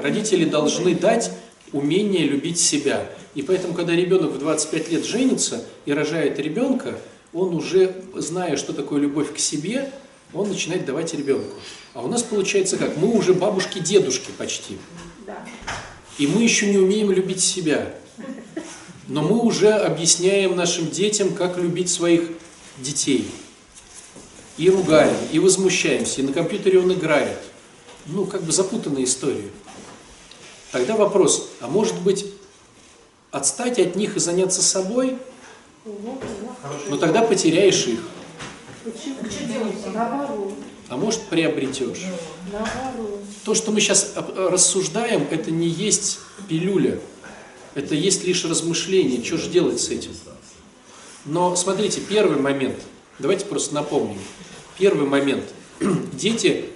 Родители 0.00 0.44
должны 0.44 0.94
дать 0.94 1.32
умение 1.72 2.24
любить 2.28 2.60
себя. 2.60 3.10
И 3.34 3.42
поэтому, 3.42 3.74
когда 3.74 3.92
ребенок 3.92 4.30
в 4.30 4.38
25 4.38 4.90
лет 4.92 5.04
женится 5.04 5.64
и 5.84 5.92
рожает 5.92 6.38
ребенка, 6.38 7.00
он 7.32 7.56
уже, 7.56 8.04
зная, 8.14 8.56
что 8.56 8.72
такое 8.72 9.00
любовь 9.00 9.34
к 9.34 9.38
себе, 9.38 9.92
он 10.32 10.48
начинает 10.48 10.84
давать 10.84 11.12
ребенку. 11.12 11.56
А 11.92 12.02
у 12.02 12.06
нас 12.06 12.22
получается 12.22 12.76
как? 12.76 12.96
Мы 12.98 13.08
уже 13.08 13.34
бабушки-дедушки 13.34 14.30
почти. 14.38 14.78
И 16.18 16.28
мы 16.28 16.44
еще 16.44 16.70
не 16.70 16.78
умеем 16.78 17.10
любить 17.10 17.40
себя. 17.40 17.92
Но 19.08 19.22
мы 19.22 19.40
уже 19.40 19.72
объясняем 19.72 20.56
нашим 20.56 20.90
детям, 20.90 21.34
как 21.34 21.58
любить 21.58 21.90
своих 21.90 22.30
детей. 22.78 23.30
И 24.58 24.70
ругаем, 24.70 25.16
и 25.32 25.38
возмущаемся, 25.38 26.20
и 26.20 26.24
на 26.24 26.32
компьютере 26.32 26.78
он 26.78 26.92
играет. 26.92 27.38
Ну, 28.06 28.26
как 28.26 28.42
бы 28.42 28.52
запутанная 28.52 29.04
история. 29.04 29.48
Тогда 30.70 30.96
вопрос, 30.96 31.48
а 31.60 31.68
может 31.68 31.98
быть, 32.00 32.26
отстать 33.30 33.78
от 33.78 33.96
них 33.96 34.16
и 34.16 34.20
заняться 34.20 34.62
собой? 34.62 35.18
Но 36.88 36.96
тогда 36.96 37.22
потеряешь 37.22 37.86
их. 37.86 38.00
А 40.88 40.96
может, 40.96 41.22
приобретешь. 41.22 42.04
То, 43.44 43.54
что 43.54 43.72
мы 43.72 43.80
сейчас 43.80 44.12
рассуждаем, 44.36 45.26
это 45.30 45.50
не 45.50 45.68
есть 45.68 46.18
пилюля. 46.48 47.00
Это 47.74 47.94
есть 47.94 48.24
лишь 48.24 48.44
размышление, 48.44 49.24
что 49.24 49.38
же 49.38 49.48
делать 49.48 49.80
с 49.80 49.88
этим. 49.88 50.10
Но 51.24 51.54
смотрите, 51.56 52.00
первый 52.00 52.38
момент, 52.38 52.78
давайте 53.18 53.46
просто 53.46 53.74
напомним. 53.74 54.18
Первый 54.78 55.06
момент. 55.06 55.44
Дети– 56.12 56.66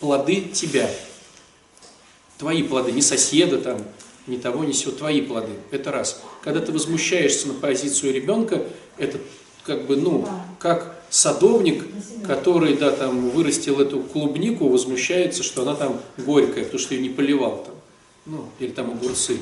плоды 0.00 0.42
тебя. 0.52 0.90
Твои 2.38 2.62
плоды, 2.62 2.92
не 2.92 3.02
соседа 3.02 3.58
там, 3.58 3.82
ни 4.26 4.36
того, 4.36 4.64
ни 4.64 4.72
сего, 4.72 4.92
твои 4.92 5.20
плоды. 5.22 5.52
Это 5.70 5.90
раз. 5.90 6.20
Когда 6.42 6.60
ты 6.60 6.72
возмущаешься 6.72 7.48
на 7.48 7.54
позицию 7.54 8.12
ребенка, 8.12 8.62
это 8.98 9.18
как 9.64 9.86
бы, 9.86 9.96
ну, 9.96 10.28
как 10.58 11.02
садовник, 11.10 11.84
который, 12.26 12.76
да, 12.76 12.90
там, 12.90 13.30
вырастил 13.30 13.80
эту 13.80 14.00
клубнику, 14.00 14.68
возмущается, 14.68 15.42
что 15.42 15.62
она 15.62 15.74
там 15.74 16.00
горькая, 16.18 16.64
потому 16.64 16.78
что 16.78 16.94
ее 16.94 17.00
не 17.00 17.08
поливал 17.08 17.64
там, 17.64 17.74
ну, 18.26 18.48
или 18.58 18.70
там 18.70 18.90
огурцы. 18.90 19.38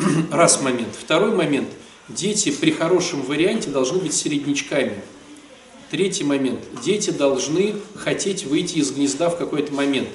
Раз 0.30 0.60
момент. 0.60 0.94
Второй 0.98 1.32
момент. 1.32 1.68
Дети 2.08 2.50
при 2.50 2.70
хорошем 2.70 3.22
варианте 3.22 3.70
должны 3.70 3.98
быть 3.98 4.14
середнячками. 4.14 5.00
Третий 5.90 6.24
момент. 6.24 6.60
Дети 6.84 7.10
должны 7.10 7.74
хотеть 7.96 8.44
выйти 8.44 8.78
из 8.78 8.92
гнезда 8.92 9.28
в 9.28 9.36
какой-то 9.36 9.72
момент. 9.72 10.08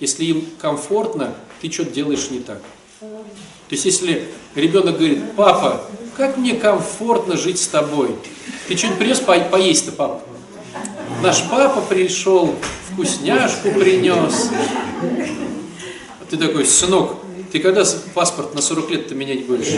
Если 0.00 0.24
им 0.24 0.46
комфортно, 0.60 1.34
ты 1.60 1.70
что-то 1.70 1.90
делаешь 1.90 2.30
не 2.30 2.40
так. 2.40 2.60
То 3.00 3.74
есть, 3.74 3.84
если 3.84 4.28
ребенок 4.54 4.98
говорит, 4.98 5.20
папа, 5.36 5.84
как 6.16 6.36
мне 6.36 6.54
комфортно 6.54 7.36
жить 7.36 7.58
с 7.58 7.66
тобой, 7.66 8.14
ты 8.68 8.76
что-нибудь 8.76 8.98
принес 8.98 9.20
по 9.20 9.38
поесть-то, 9.38 9.92
папа? 9.92 10.22
Наш 11.22 11.48
папа 11.48 11.80
пришел, 11.80 12.54
вкусняшку 12.90 13.70
принес. 13.72 14.50
Ты 16.28 16.36
такой, 16.36 16.64
сынок, 16.66 17.21
ты 17.52 17.58
когда 17.58 17.84
паспорт 18.14 18.54
на 18.54 18.62
40 18.62 18.90
лет-то 18.90 19.14
менять 19.14 19.44
будешь? 19.44 19.68
А 19.68 19.74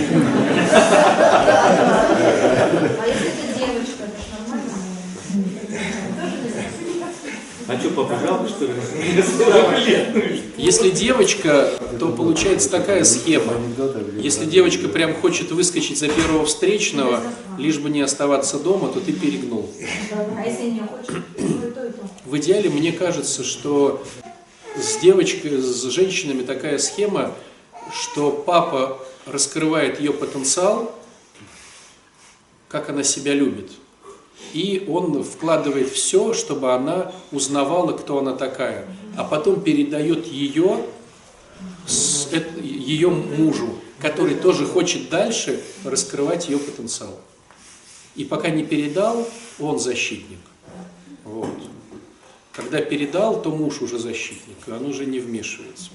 если 3.08 3.28
это 3.28 3.58
девочка? 3.58 4.04
А 7.66 7.78
что, 7.80 7.90
папа 7.90 8.14
жалко, 8.24 8.48
что 8.48 8.66
ли? 8.66 8.72
Мне 9.12 9.22
40 9.22 9.86
лет. 9.86 10.08
Если 10.56 10.90
девочка, 10.90 11.72
то 11.98 12.10
получается 12.10 12.70
такая 12.70 13.02
схема. 13.02 13.54
Если 14.18 14.44
девочка 14.44 14.86
прям 14.88 15.14
хочет 15.14 15.50
выскочить 15.50 15.98
за 15.98 16.06
первого 16.08 16.44
встречного, 16.46 17.20
лишь 17.58 17.78
бы 17.78 17.90
не 17.90 18.02
оставаться 18.02 18.58
дома, 18.60 18.88
то 18.88 19.00
ты 19.00 19.12
перегнул. 19.12 19.68
А 20.36 20.46
если 20.46 20.70
не 20.70 20.80
хочет? 20.80 21.24
И 21.38 21.72
то, 21.72 21.86
и 21.86 21.90
то. 21.90 22.08
В 22.24 22.36
идеале 22.36 22.70
мне 22.70 22.92
кажется, 22.92 23.42
что 23.42 24.04
с 24.80 24.98
девочкой, 24.98 25.58
с 25.58 25.82
женщинами 25.84 26.42
такая 26.42 26.78
схема, 26.78 27.32
что 27.92 28.30
папа 28.30 28.98
раскрывает 29.26 30.00
ее 30.00 30.12
потенциал, 30.12 30.94
как 32.68 32.88
она 32.88 33.02
себя 33.02 33.34
любит. 33.34 33.70
И 34.52 34.84
он 34.88 35.22
вкладывает 35.22 35.90
все, 35.90 36.32
чтобы 36.34 36.72
она 36.72 37.12
узнавала, 37.32 37.92
кто 37.92 38.18
она 38.18 38.34
такая. 38.34 38.86
А 39.16 39.24
потом 39.24 39.60
передает 39.60 40.26
ее 40.26 40.84
ее 42.62 43.10
мужу, 43.10 43.78
который 44.00 44.34
тоже 44.34 44.66
хочет 44.66 45.08
дальше 45.08 45.62
раскрывать 45.84 46.48
ее 46.48 46.58
потенциал. 46.58 47.20
И 48.16 48.24
пока 48.24 48.48
не 48.50 48.64
передал, 48.64 49.28
он 49.58 49.78
защитник. 49.78 50.38
Вот. 51.24 51.50
Когда 52.52 52.80
передал, 52.80 53.42
то 53.42 53.50
муж 53.50 53.82
уже 53.82 53.98
защитник, 53.98 54.56
и 54.66 54.70
он 54.70 54.86
уже 54.86 55.06
не 55.06 55.18
вмешивается. 55.18 55.90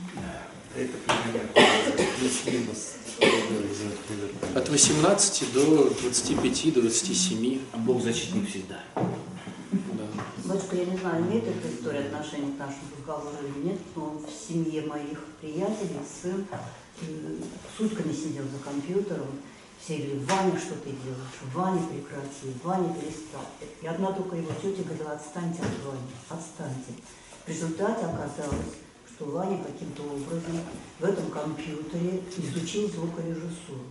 От 4.56 4.70
18 4.70 5.54
до 5.54 5.90
25, 5.90 6.74
до 6.74 6.82
27. 6.82 7.60
А 7.74 7.78
Бог 7.78 8.04
защитник 8.04 8.48
всегда. 8.50 8.80
Да. 8.96 10.06
Батюшка, 10.46 10.76
я 10.76 10.86
не 10.86 10.98
знаю, 10.98 11.26
имеет 11.26 11.46
эта 11.48 11.68
история 11.74 12.02
отношение 12.02 12.54
к 12.56 12.60
нашему 12.60 12.82
разговору 12.98 13.36
или 13.44 13.68
нет, 13.68 13.80
но 13.96 14.20
в 14.20 14.30
семье 14.48 14.84
моих 14.84 15.20
приятелей 15.42 16.00
сын 16.22 16.46
э, 17.02 17.06
сутками 17.78 18.14
сидел 18.14 18.44
за 18.44 18.60
компьютером, 18.64 19.28
все 19.84 19.98
говорили, 19.98 20.24
Ваня, 20.26 20.60
что 20.60 20.76
ты 20.76 20.92
делаешь? 20.92 21.40
Ваня, 21.54 21.82
прекрати, 21.88 22.54
Ваня, 22.64 22.94
перестань. 22.94 23.70
И 23.82 23.88
одна 23.88 24.12
только 24.12 24.36
его 24.36 24.52
тетя 24.62 24.84
говорила, 24.84 25.14
отстаньте 25.14 25.62
от 25.62 25.86
Вани, 25.86 26.12
отстаньте. 26.30 26.94
В 27.46 27.50
результате 27.50 28.06
оказалось, 28.06 28.76
что 29.20 29.26
Ваня 29.32 29.62
каким-то 29.62 30.04
образом 30.04 30.62
в 30.98 31.04
этом 31.04 31.30
компьютере 31.30 32.24
изучил 32.38 32.90
звукорежиссуру. 32.90 33.84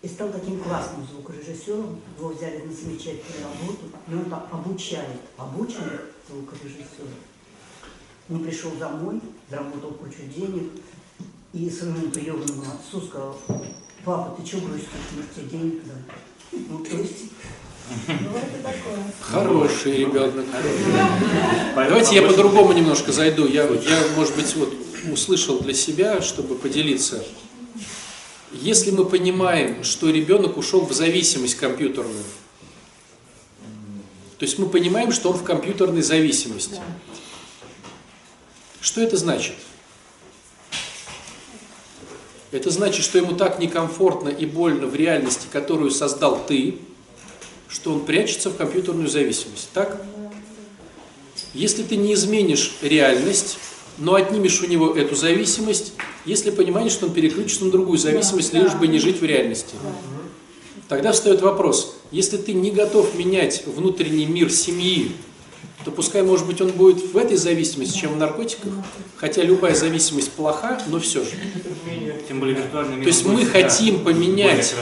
И 0.00 0.08
стал 0.08 0.30
таким 0.30 0.58
классным 0.60 1.06
звукорежиссером, 1.06 2.00
его 2.18 2.28
взяли 2.30 2.62
на 2.62 2.72
замечательную 2.72 3.42
работу, 3.42 3.84
и 4.08 4.14
он 4.14 4.24
так 4.24 4.48
обучает 4.50 5.20
обученных 5.36 6.12
звукорежиссеров. 6.30 7.10
Он 8.30 8.42
пришел 8.42 8.70
домой, 8.72 9.20
заработал 9.50 9.90
кучу 9.92 10.22
денег, 10.34 10.70
и 11.52 11.68
своему 11.68 12.10
приемному 12.10 12.62
отцу 12.62 13.06
сказал, 13.06 13.38
папа, 14.02 14.34
ты 14.34 14.46
что 14.46 14.60
грустишь, 14.60 14.88
может 15.14 15.34
тебе 15.34 15.58
денег 15.58 15.82
дам? 15.84 15.98
Ну, 16.70 16.78
то 16.78 16.96
есть. 16.96 17.24
Хороший 19.20 19.98
ребенок. 19.98 20.46
Давайте 21.74 22.14
я 22.16 22.22
по-другому 22.22 22.72
немножко 22.72 23.12
зайду. 23.12 23.46
Я, 23.46 23.64
я, 23.64 23.98
может 24.16 24.34
быть, 24.36 24.54
вот 24.56 24.72
услышал 25.10 25.60
для 25.60 25.74
себя, 25.74 26.22
чтобы 26.22 26.54
поделиться. 26.54 27.22
Если 28.52 28.90
мы 28.90 29.04
понимаем, 29.04 29.82
что 29.84 30.10
ребенок 30.10 30.56
ушел 30.56 30.86
в 30.86 30.92
зависимость 30.92 31.56
компьютерную, 31.56 32.24
то 34.38 34.44
есть 34.44 34.58
мы 34.58 34.66
понимаем, 34.66 35.12
что 35.12 35.30
он 35.30 35.36
в 35.36 35.42
компьютерной 35.42 36.02
зависимости. 36.02 36.80
Что 38.80 39.00
это 39.00 39.16
значит? 39.16 39.54
Это 42.52 42.70
значит, 42.70 43.04
что 43.04 43.18
ему 43.18 43.34
так 43.34 43.58
некомфортно 43.58 44.28
и 44.28 44.46
больно 44.46 44.86
в 44.86 44.94
реальности, 44.94 45.46
которую 45.50 45.90
создал 45.90 46.44
ты, 46.46 46.78
что 47.74 47.92
он 47.92 48.04
прячется 48.04 48.50
в 48.50 48.56
компьютерную 48.56 49.08
зависимость. 49.08 49.68
Так? 49.74 50.00
Если 51.52 51.82
ты 51.82 51.96
не 51.96 52.14
изменишь 52.14 52.76
реальность, 52.82 53.58
но 53.98 54.14
отнимешь 54.14 54.62
у 54.62 54.66
него 54.66 54.92
эту 54.94 55.16
зависимость, 55.16 55.92
если 56.24 56.50
понимаешь, 56.50 56.92
что 56.92 57.06
он 57.06 57.12
переключится 57.12 57.64
на 57.64 57.72
другую 57.72 57.98
зависимость, 57.98 58.54
лишь 58.54 58.74
бы 58.74 58.86
не 58.86 59.00
жить 59.00 59.20
в 59.20 59.24
реальности. 59.24 59.74
Тогда 60.88 61.12
встает 61.12 61.42
вопрос, 61.42 61.96
если 62.12 62.36
ты 62.36 62.52
не 62.52 62.70
готов 62.70 63.14
менять 63.16 63.64
внутренний 63.66 64.26
мир 64.26 64.52
семьи, 64.52 65.10
то 65.84 65.90
пускай, 65.90 66.22
может 66.22 66.46
быть, 66.46 66.60
он 66.60 66.70
будет 66.70 67.12
в 67.12 67.16
этой 67.16 67.36
зависимости, 67.36 67.98
чем 67.98 68.14
в 68.14 68.16
наркотиках, 68.16 68.72
хотя 69.16 69.42
любая 69.42 69.74
зависимость 69.74 70.32
плоха, 70.32 70.80
но 70.88 70.98
все 70.98 71.22
же. 71.22 71.32
Тем 72.26 72.40
более 72.40 72.56
виртуальный 72.56 72.96
мир. 72.96 73.04
То 73.04 73.08
есть 73.08 73.26
мы 73.26 73.44
хотим 73.44 74.02
поменять 74.02 74.74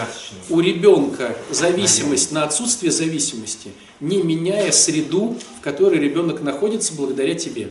у 0.48 0.60
ребенка 0.60 1.36
зависимость 1.50 2.30
на 2.30 2.44
отсутствие 2.44 2.92
зависимости, 2.92 3.70
не 4.00 4.22
меняя 4.22 4.70
среду, 4.70 5.36
в 5.58 5.60
которой 5.60 5.98
ребенок 5.98 6.40
находится 6.42 6.94
благодаря 6.94 7.34
тебе. 7.34 7.70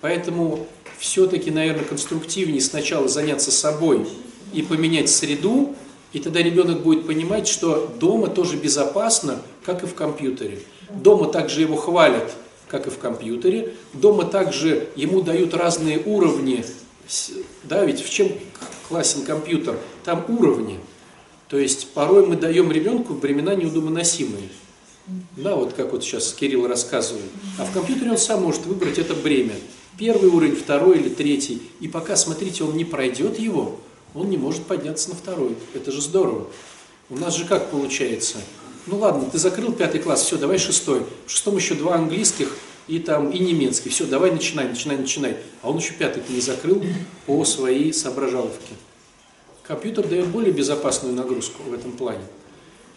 Поэтому 0.00 0.66
все-таки, 0.98 1.50
наверное, 1.50 1.84
конструктивнее 1.84 2.60
сначала 2.60 3.06
заняться 3.06 3.52
собой 3.52 4.06
и 4.52 4.62
поменять 4.62 5.08
среду, 5.08 5.74
и 6.12 6.18
тогда 6.18 6.42
ребенок 6.42 6.82
будет 6.82 7.06
понимать, 7.06 7.48
что 7.48 7.92
дома 7.98 8.28
тоже 8.28 8.56
безопасно, 8.56 9.40
как 9.64 9.84
и 9.84 9.86
в 9.86 9.94
компьютере. 9.94 10.58
Дома 10.94 11.28
также 11.28 11.62
его 11.62 11.76
хвалят, 11.76 12.32
как 12.68 12.86
и 12.86 12.90
в 12.90 12.98
компьютере. 12.98 13.74
Дома 13.92 14.24
также 14.24 14.88
ему 14.96 15.22
дают 15.22 15.54
разные 15.54 15.98
уровни. 15.98 16.64
Да, 17.64 17.84
ведь 17.84 18.02
в 18.02 18.10
чем 18.10 18.28
в 18.28 18.88
классе 18.88 19.18
компьютер, 19.26 19.78
там 20.04 20.24
уровни. 20.28 20.78
То 21.48 21.58
есть 21.58 21.88
порой 21.90 22.26
мы 22.26 22.36
даем 22.36 22.72
ребенку 22.72 23.14
времена 23.14 23.54
неудобоносимые. 23.54 24.48
Да, 25.36 25.56
вот 25.56 25.72
как 25.74 25.92
вот 25.92 26.04
сейчас 26.04 26.32
Кирилл 26.32 26.66
рассказывает. 26.66 27.26
А 27.58 27.64
в 27.64 27.72
компьютере 27.72 28.12
он 28.12 28.18
сам 28.18 28.42
может 28.42 28.64
выбрать 28.66 28.98
это 28.98 29.14
бремя. 29.14 29.54
Первый 29.98 30.30
уровень, 30.30 30.56
второй 30.56 30.98
или 30.98 31.08
третий. 31.08 31.60
И 31.80 31.88
пока, 31.88 32.16
смотрите, 32.16 32.64
он 32.64 32.76
не 32.76 32.84
пройдет 32.84 33.38
его, 33.38 33.78
он 34.14 34.30
не 34.30 34.38
может 34.38 34.62
подняться 34.62 35.10
на 35.10 35.16
второй. 35.16 35.56
Это 35.74 35.92
же 35.92 36.00
здорово. 36.00 36.46
У 37.10 37.16
нас 37.16 37.36
же 37.36 37.44
как 37.44 37.70
получается? 37.70 38.38
Ну 38.86 38.98
ладно, 38.98 39.28
ты 39.30 39.38
закрыл 39.38 39.72
пятый 39.72 40.00
класс, 40.00 40.22
все, 40.22 40.36
давай 40.36 40.58
шестой. 40.58 41.04
В 41.26 41.30
шестом 41.30 41.56
еще 41.56 41.74
два 41.74 41.94
английских 41.94 42.56
и 42.88 42.98
там 42.98 43.30
и 43.30 43.38
немецкий. 43.38 43.90
Все, 43.90 44.06
давай 44.06 44.32
начинай, 44.32 44.68
начинай, 44.68 44.96
начинай. 44.96 45.36
А 45.62 45.70
он 45.70 45.78
еще 45.78 45.92
пятый 45.94 46.22
ты 46.22 46.32
не 46.32 46.40
закрыл 46.40 46.82
по 47.26 47.44
своей 47.44 47.92
соображаловке. 47.92 48.74
Компьютер 49.62 50.08
дает 50.08 50.26
более 50.26 50.52
безопасную 50.52 51.14
нагрузку 51.14 51.62
в 51.62 51.72
этом 51.72 51.92
плане. 51.92 52.24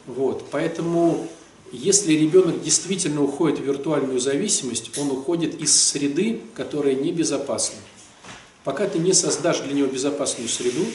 Вот, 0.07 0.45
поэтому 0.51 1.27
если 1.71 2.13
ребенок 2.13 2.61
действительно 2.63 3.23
уходит 3.23 3.59
в 3.59 3.63
виртуальную 3.63 4.19
зависимость, 4.19 4.97
он 4.97 5.11
уходит 5.11 5.59
из 5.61 5.79
среды, 5.79 6.41
которая 6.55 6.95
небезопасна. 6.95 7.77
Пока 8.63 8.87
ты 8.87 8.97
не 8.97 9.13
создашь 9.13 9.59
для 9.59 9.73
него 9.73 9.87
безопасную 9.87 10.49
среду, 10.49 10.85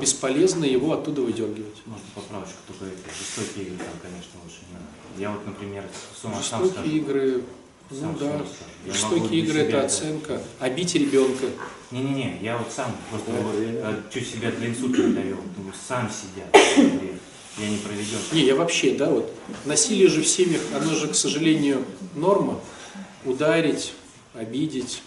бесполезно 0.00 0.64
его 0.64 0.92
оттуда 0.92 1.22
выдергивать. 1.22 1.76
Может, 1.86 2.04
поправочку, 2.14 2.56
только 2.66 2.86
эти 2.94 3.18
жестокие 3.18 3.66
игры 3.66 3.78
там, 3.78 3.94
конечно, 4.02 4.32
лучше 4.44 4.58
не 4.68 4.74
надо. 4.74 4.86
Я 5.18 5.30
вот, 5.30 5.46
например, 5.46 5.84
с 6.20 6.24
ума 6.24 6.42
сам 6.42 6.62
Жестокие 6.64 6.70
скажу. 6.82 6.96
игры, 6.96 7.42
ну 7.90 8.00
Сам 8.00 8.18
да. 8.18 8.26
Я 8.26 8.32
могу 8.32 8.92
жестокие 8.92 9.40
игры 9.42 9.58
это 9.60 9.68
себя, 9.70 9.80
да. 9.80 9.86
оценка, 9.86 10.42
а 10.60 10.70
бить 10.70 10.94
ребенка. 10.94 11.46
Не-не-не, 11.90 12.38
я 12.42 12.58
вот 12.58 12.70
сам 12.70 12.94
просто 13.10 13.30
э, 13.32 14.02
чуть 14.12 14.28
себя 14.28 14.50
для 14.50 14.68
инсульта 14.68 15.02
не 15.02 15.14
довел. 15.14 15.38
Думаю, 15.56 15.74
сам 15.88 16.08
игре. 16.36 17.18
Я 17.58 17.68
не 17.68 17.78
проведен. 17.78 18.18
Не, 18.32 18.42
я 18.42 18.54
вообще, 18.54 18.94
да, 18.94 19.10
вот, 19.10 19.32
насилие 19.64 20.08
же 20.08 20.22
в 20.22 20.28
семьях, 20.28 20.60
оно 20.74 20.94
же, 20.94 21.08
к 21.08 21.14
сожалению, 21.14 21.84
норма. 22.14 22.60
Ударить, 23.24 23.94
обидеть, 24.34 25.02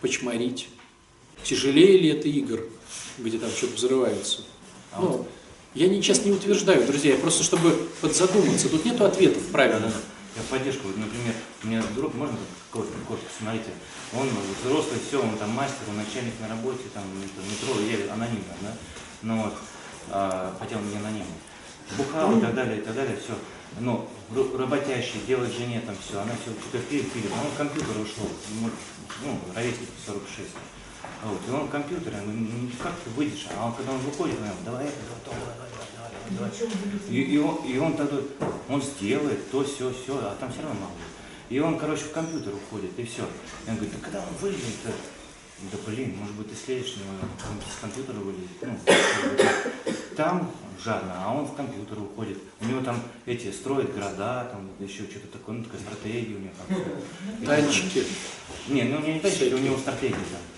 почморить. 0.00 0.68
Тяжелее 1.46 1.96
ли 1.98 2.08
это 2.08 2.26
игр, 2.28 2.60
где 3.18 3.38
там 3.38 3.50
что-то 3.50 3.74
взрывается? 3.76 4.40
А 4.90 5.00
Ну, 5.00 5.24
я 5.74 5.86
не- 5.86 6.02
сейчас 6.02 6.24
не 6.24 6.32
утверждаю, 6.32 6.84
друзья, 6.84 7.12
я 7.12 7.18
просто 7.20 7.44
чтобы 7.44 7.70
подзадуматься. 8.00 8.68
Тут 8.68 8.84
нету 8.84 9.04
ответов 9.04 9.44
да. 9.52 9.92
Я 10.34 10.42
поддержку. 10.50 10.88
Вот, 10.88 10.96
например, 10.96 11.34
у 11.62 11.66
меня 11.68 11.84
друг, 11.94 12.14
можно 12.14 12.36
какой-то 12.72 12.92
корпус, 13.06 13.28
смотрите, 13.38 13.70
он 14.12 14.28
взрослый, 14.60 14.98
все, 15.06 15.22
он 15.22 15.38
там 15.38 15.50
мастер, 15.50 15.86
он 15.88 15.96
начальник 15.98 16.34
на 16.40 16.48
работе, 16.48 16.82
там, 16.92 17.04
метро, 17.14 17.80
я 17.80 18.12
анонимно, 18.12 18.54
да, 18.60 18.74
ну 19.22 19.44
вот, 19.44 19.54
а, 20.10 20.54
хотя 20.58 20.76
он 20.76 20.90
не 20.90 20.96
анонимный. 20.96 21.40
Бухал 21.96 22.36
и 22.36 22.40
так 22.40 22.54
далее, 22.54 22.78
и 22.78 22.80
так 22.82 22.94
далее, 22.94 23.16
все. 23.16 23.34
Но 23.80 24.10
работящий, 24.58 25.20
делает 25.26 25.54
жене 25.54 25.80
там 25.86 25.94
все, 26.04 26.20
она 26.20 26.32
все 26.42 26.50
что-то 26.60 26.84
пилит, 26.90 27.10
пилит, 27.12 27.30
а 27.32 27.40
он 27.46 27.56
компьютер 27.56 27.96
ушел, 27.96 28.28
ему, 28.50 28.70
ну, 29.24 29.38
ровесник 29.54 29.88
46. 30.04 30.50
Вот, 31.26 31.40
и 31.48 31.50
он 31.50 31.66
в 31.66 31.70
компьютере, 31.70 32.18
ну, 32.24 32.32
ну, 32.32 32.70
как 32.80 32.92
ты 33.04 33.10
выйдешь, 33.10 33.48
а 33.56 33.66
он, 33.66 33.74
когда 33.74 33.90
он 33.90 33.98
выходит, 33.98 34.36
он, 34.38 34.64
давай 34.64 34.86
это, 34.86 34.94
давай, 35.24 35.40
давай, 35.44 35.70
давай, 35.90 36.10
давай, 36.30 36.50
давай. 36.70 37.10
И, 37.10 37.20
и, 37.20 37.38
он, 37.38 37.56
и 37.64 37.78
он 37.78 37.96
тогда, 37.96 38.18
он 38.68 38.80
сделает 38.80 39.50
то, 39.50 39.64
все, 39.64 39.92
все, 39.92 40.16
а 40.18 40.36
там 40.38 40.52
все 40.52 40.62
равно 40.62 40.78
мало. 40.82 40.92
И 41.48 41.58
он, 41.58 41.78
короче, 41.80 42.04
в 42.04 42.12
компьютер 42.12 42.54
уходит, 42.54 42.96
и 42.96 43.04
все. 43.04 43.22
И 43.66 43.70
он 43.70 43.74
говорит, 43.74 43.94
да 43.94 44.04
когда 44.04 44.20
он 44.20 44.34
выйдет-то? 44.40 44.92
Да 45.72 45.78
блин, 45.86 46.14
может 46.16 46.34
быть, 46.34 46.48
ты 46.48 46.54
следующего 46.54 47.02
с 47.40 47.80
компьютера 47.80 48.18
вылезет. 48.18 48.62
Ну, 48.62 48.78
там 50.16 50.52
жадно, 50.84 51.12
а 51.16 51.34
он 51.34 51.46
в 51.46 51.54
компьютер 51.54 51.98
уходит. 52.02 52.38
У 52.60 52.66
него 52.66 52.82
там 52.82 53.02
эти 53.24 53.50
строят 53.50 53.92
города, 53.92 54.48
там 54.52 54.70
еще 54.78 55.04
что-то 55.04 55.26
такое, 55.26 55.56
ну 55.56 55.64
такая 55.64 55.80
стратегия 55.80 56.36
у 56.36 56.38
него. 56.38 57.46
Танчики. 57.46 58.04
Не, 58.68 58.84
ну 58.84 58.98
у 58.98 59.00
него 59.00 59.12
не 59.14 59.20
танчики, 59.20 59.54
у 59.54 59.58
него 59.58 59.76
стратегия 59.76 60.14
там. 60.14 60.55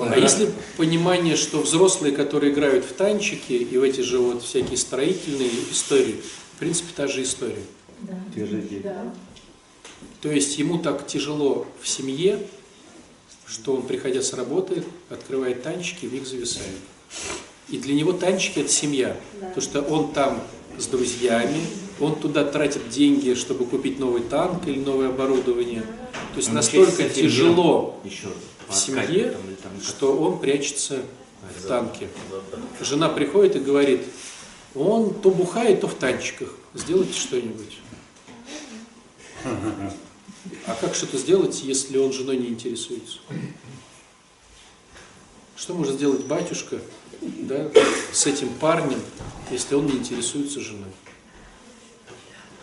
А 0.00 0.18
если 0.18 0.50
понимание, 0.76 1.36
что 1.36 1.60
взрослые, 1.60 2.14
которые 2.14 2.52
играют 2.52 2.84
в 2.84 2.92
танчики 2.92 3.52
и 3.52 3.78
в 3.78 3.82
эти 3.82 4.00
же 4.00 4.18
вот 4.18 4.42
всякие 4.42 4.76
строительные 4.76 5.50
истории, 5.70 6.16
в 6.54 6.58
принципе, 6.58 6.88
та 6.94 7.06
же 7.06 7.22
история. 7.22 7.62
Те 8.34 8.46
же 8.46 8.60
дети. 8.60 8.82
Да. 8.82 9.14
То 10.22 10.30
есть 10.30 10.58
ему 10.58 10.78
так 10.78 11.06
тяжело 11.06 11.66
в 11.80 11.88
семье, 11.88 12.40
что 13.46 13.74
он, 13.74 13.82
приходя 13.82 14.22
с 14.22 14.32
работы, 14.32 14.84
открывает 15.08 15.62
танчики 15.62 16.04
и 16.04 16.08
в 16.08 16.12
них 16.12 16.26
зависает. 16.26 16.68
И 17.68 17.78
для 17.78 17.94
него 17.94 18.12
танчики– 18.12 18.58
это 18.60 18.70
семья. 18.70 19.16
Потому 19.40 19.60
что 19.60 19.82
он 19.82 20.12
там 20.12 20.42
с 20.78 20.86
друзьями, 20.86 21.60
он 22.00 22.16
туда 22.16 22.44
тратит 22.44 22.88
деньги, 22.88 23.34
чтобы 23.34 23.64
купить 23.66 23.98
новый 23.98 24.22
танк 24.22 24.66
или 24.66 24.78
новое 24.78 25.08
оборудование. 25.08 25.82
То 26.32 26.36
есть 26.36 26.48
Он 26.48 26.54
настолько 26.56 27.08
тяжело 27.08 28.00
Еще 28.04 28.28
в 28.70 28.74
семье, 28.74 29.30
там, 29.32 29.46
или 29.46 29.54
там, 29.56 29.72
что 29.82 30.16
он 30.16 30.38
прячется 30.38 31.02
в 31.58 31.66
танке. 31.66 32.08
Жена 32.80 33.08
приходит 33.08 33.56
и 33.56 33.60
говорит, 33.60 34.02
он 34.74 35.14
то 35.14 35.30
бухает, 35.30 35.80
то 35.80 35.88
в 35.88 35.94
танчиках. 35.94 36.54
Сделайте 36.74 37.18
что-нибудь. 37.18 37.78
А 40.66 40.74
как 40.80 40.94
что-то 40.94 41.18
сделать, 41.18 41.62
если 41.62 41.98
он 41.98 42.12
женой 42.12 42.36
не 42.38 42.48
интересуется? 42.48 43.18
Что 45.56 45.74
может 45.74 45.96
сделать 45.96 46.24
батюшка 46.24 46.80
да, 47.20 47.70
с 48.12 48.26
этим 48.26 48.48
парнем, 48.54 49.00
если 49.50 49.74
он 49.74 49.86
не 49.86 49.92
интересуется 49.92 50.60
женой? 50.60 50.90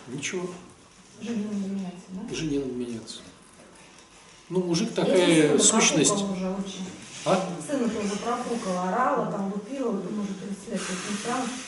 Ничего. 0.08 0.50
Жене 1.22 1.46
надо 1.52 1.68
меняться, 1.68 2.06
да? 2.10 2.36
Жене 2.36 2.60
надо 2.60 2.72
меняться. 2.72 3.20
Ну, 4.50 4.62
мужик 4.62 4.90
Я 4.96 5.04
такая 5.04 5.58
сына 5.58 5.60
сущность. 5.60 6.10
профукала 6.12 6.56
уже. 6.56 6.78
А? 7.26 7.50
Сына 7.70 7.90
тоже 7.90 8.16
профукала, 8.24 8.84
орала, 8.84 9.32
там 9.32 9.52
лупила, 9.54 9.92
думаю, 9.92 10.24
уже 10.24 10.34
30 10.70 10.72
лет. 10.72 10.82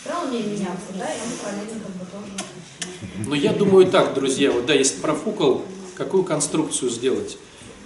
странно 0.02 0.30
мне 0.30 0.44
меняться, 0.44 0.94
да, 0.98 1.06
и 1.14 1.18
он 1.18 1.38
параллельно 1.44 1.80
как 1.82 1.96
бы 1.96 2.06
тоже. 2.06 3.28
Но 3.28 3.36
я 3.36 3.52
думаю 3.52 3.88
так, 3.88 4.14
друзья, 4.14 4.52
вот 4.52 4.66
да, 4.66 4.74
если 4.74 5.02
профукал, 5.02 5.66
какую 5.96 6.24
конструкцию 6.24 6.90
сделать? 6.90 7.38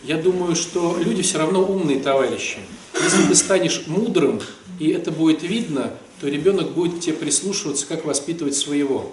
Я 0.03 0.17
думаю, 0.17 0.55
что 0.55 0.97
люди 0.99 1.23
все 1.23 1.39
равно 1.39 1.63
умные 1.63 1.99
товарищи. 1.99 2.59
Если 2.93 3.25
ты 3.25 3.33
станешь 3.33 3.87
мудрым, 3.87 4.41
и 4.79 4.89
это 4.89 5.11
будет 5.11 5.41
видно, 5.41 5.91
то 6.21 6.27
ребенок 6.27 6.71
будет 6.73 6.97
к 6.97 6.99
тебе 6.99 7.15
прислушиваться, 7.15 7.87
как 7.87 8.05
воспитывать 8.05 8.55
своего. 8.55 9.11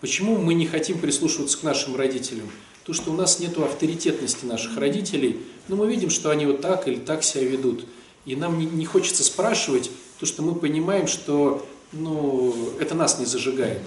Почему 0.00 0.36
мы 0.38 0.54
не 0.54 0.66
хотим 0.66 0.98
прислушиваться 0.98 1.58
к 1.58 1.62
нашим 1.62 1.94
родителям? 1.94 2.50
Потому 2.84 3.02
что 3.02 3.12
у 3.12 3.16
нас 3.16 3.38
нет 3.38 3.56
авторитетности 3.56 4.44
наших 4.44 4.76
родителей, 4.76 5.40
но 5.68 5.76
мы 5.76 5.88
видим, 5.88 6.10
что 6.10 6.28
они 6.28 6.44
вот 6.44 6.60
так 6.60 6.86
или 6.86 6.96
так 6.96 7.24
себя 7.24 7.44
ведут. 7.44 7.86
И 8.26 8.36
нам 8.36 8.58
не, 8.58 8.84
хочется 8.84 9.24
спрашивать, 9.24 9.90
потому 10.14 10.28
что 10.28 10.42
мы 10.42 10.54
понимаем, 10.54 11.06
что 11.06 11.66
ну, 11.92 12.54
это 12.78 12.94
нас 12.94 13.18
не 13.18 13.24
зажигает. 13.24 13.80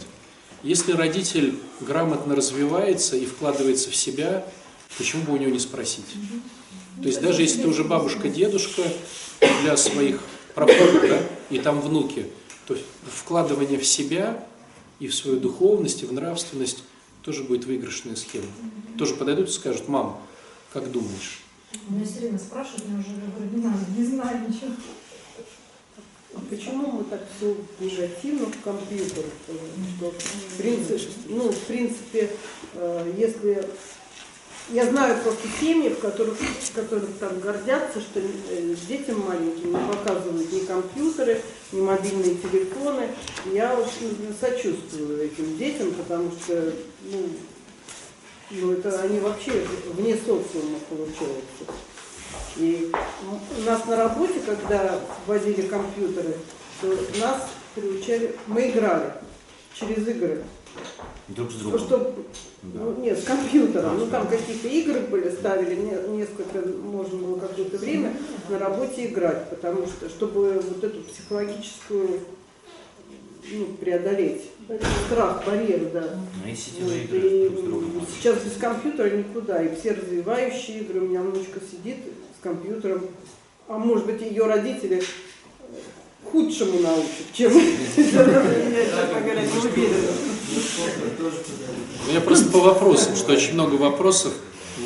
Если 0.63 0.93
родитель 0.93 1.59
грамотно 1.79 2.35
развивается 2.35 3.15
и 3.17 3.27
вкладывается 3.27 3.91
в 3.91 3.95
себя, 3.95 4.43
почему 4.97 5.21
бы 5.23 5.33
у 5.33 5.37
него 5.37 5.51
не 5.51 5.59
спросить? 5.59 6.05
То 6.99 7.07
есть 7.07 7.21
даже 7.21 7.43
если 7.43 7.61
ты 7.61 7.67
уже 7.67 7.83
бабушка, 7.83 8.29
дедушка 8.29 8.81
для 9.61 9.77
своих 9.77 10.19
праправнуков, 10.55 11.09
да, 11.09 11.19
и 11.51 11.59
там 11.59 11.81
внуки, 11.81 12.25
то 12.65 12.75
вкладывание 13.05 13.77
в 13.77 13.85
себя 13.85 14.43
и 14.99 15.07
в 15.07 15.13
свою 15.13 15.39
духовность, 15.39 16.01
и 16.01 16.07
в 16.07 16.13
нравственность 16.13 16.83
тоже 17.27 17.43
будет 17.43 17.65
выигрышная 17.65 18.15
схема. 18.15 18.47
Тоже 18.97 19.15
подойдут 19.15 19.49
и 19.49 19.51
скажут, 19.51 19.89
мам, 19.89 20.17
как 20.71 20.89
думаешь? 20.89 21.43
Меня 21.89 22.05
все 22.05 22.19
время 22.19 22.39
спрашивают, 22.39 22.87
мне 22.87 22.99
уже 22.99 23.09
я 23.09 23.29
говорю, 23.35 23.51
не 23.53 23.63
надо, 23.65 23.79
не 23.97 24.05
знаю 24.05 24.47
ничего. 24.47 24.71
А 26.33 26.39
почему 26.49 26.89
мы 26.89 27.03
так 27.03 27.21
все 27.35 27.57
негативно 27.81 28.45
в 28.45 28.61
компьютер? 28.61 29.25
Что, 29.97 30.11
в 30.11 30.57
принципе, 30.57 31.01
ну, 31.27 31.51
в 31.51 31.59
принципе, 31.65 32.29
э, 32.75 33.13
если 33.17 33.67
я 34.69 34.85
знаю 34.85 35.21
просто 35.23 35.47
семьи, 35.59 35.89
в 35.89 35.99
которых, 35.99 36.37
в 36.37 36.73
которых 36.73 37.05
так 37.19 37.39
гордятся, 37.39 38.01
что 38.01 38.19
э, 38.19 38.75
детям 38.87 39.19
маленьким 39.25 39.71
не 39.71 39.93
показывают 39.93 40.51
ни 40.51 40.59
компьютеры, 40.59 41.41
ни 41.71 41.81
мобильные 41.81 42.35
телефоны. 42.35 43.09
Я 43.53 43.73
очень 43.79 44.35
сочувствую 44.39 45.23
этим 45.23 45.57
детям, 45.57 45.91
потому 45.93 46.31
что 46.31 46.73
ну, 47.11 47.29
ну, 48.51 48.71
это 48.73 48.99
они 49.01 49.19
вообще 49.19 49.65
вне 49.93 50.15
социума 50.15 50.79
получаются. 50.89 51.63
И 52.57 52.91
у 53.59 53.61
нас 53.65 53.85
на 53.85 53.95
работе, 53.95 54.39
когда 54.45 54.99
вводили 55.25 55.61
компьютеры, 55.61 56.35
то 56.81 56.87
нас 57.19 57.47
приучали, 57.75 58.35
мы 58.47 58.69
играли 58.69 59.13
через 59.73 60.07
игры. 60.07 60.43
друг 61.27 61.51
с 61.51 61.55
другом. 61.55 61.79
чтоб- 61.79 62.15
Да. 62.63 62.79
ну, 62.79 63.01
нет, 63.01 63.19
с 63.19 63.23
компьютером. 63.23 63.99
Ну 63.99 64.07
там 64.07 64.27
какие-то 64.27 64.67
игры 64.67 65.01
были, 65.01 65.29
ставили 65.29 65.75
не- 65.75 66.17
несколько, 66.17 66.67
можно 66.67 67.17
было 67.19 67.39
какое-то 67.39 67.77
время 67.77 68.13
на 68.49 68.57
работе 68.59 69.05
играть, 69.05 69.49
потому 69.49 69.85
что, 69.85 70.09
чтобы 70.09 70.53
вот 70.67 70.83
эту 70.83 71.01
психологическую 71.03 72.21
ну, 73.51 73.65
преодолеть. 73.79 74.49
Страх, 75.05 75.45
барьер, 75.45 75.89
да. 75.93 76.19
Ну 76.43 76.51
и 76.51 76.55
сетевые 76.55 77.01
Вот, 77.03 77.13
игры 77.13 77.29
и 77.29 77.49
друг 77.49 77.59
с 77.59 77.63
другом. 77.63 78.07
сейчас 78.17 78.43
без 78.43 78.57
компьютера 78.59 79.09
никуда. 79.15 79.63
И 79.63 79.73
все 79.75 79.91
развивающие 79.93 80.79
игры. 80.79 81.01
У 81.01 81.07
меня 81.07 81.21
внучка 81.21 81.59
сидит 81.61 81.97
с 82.37 82.43
компьютером. 82.43 83.05
А 83.69 83.77
может 83.77 84.05
быть, 84.05 84.21
ее 84.21 84.45
родители 84.45 85.01
худшему 86.25 86.79
научат, 86.79 87.31
чем 87.33 87.53
я, 87.53 87.61
честно 87.95 88.23
говоря, 88.25 89.41
не 89.41 89.57
уверена. 89.69 90.11
У 90.47 92.09
меня 92.09 92.21
просто 92.21 92.49
по 92.49 92.59
вопросам, 92.59 93.15
что 93.15 93.33
очень 93.33 93.53
много 93.53 93.75
вопросов. 93.75 94.33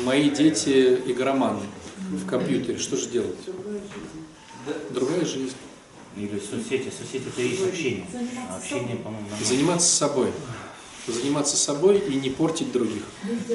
Мои 0.04 0.28
дети 0.30 1.00
игроманы 1.06 1.60
в 2.10 2.26
компьютере. 2.26 2.78
Что 2.78 2.96
же 2.96 3.08
делать? 3.08 3.38
Другая 4.90 5.24
жизнь. 5.24 5.54
Или 6.16 6.40
соцсети. 6.40 6.90
Соцсети 6.90 7.28
это 7.28 7.40
и 7.40 7.48
есть 7.48 7.66
общение. 7.66 8.06
А 8.50 8.56
общение, 8.56 8.96
по-моему. 8.96 9.26
Заниматься 9.44 9.88
собой. 9.88 10.32
Заниматься 11.06 11.56
собой 11.56 11.98
и 11.98 12.14
не 12.14 12.30
портить 12.30 12.72
других. 12.72 13.02
Брать 13.24 13.46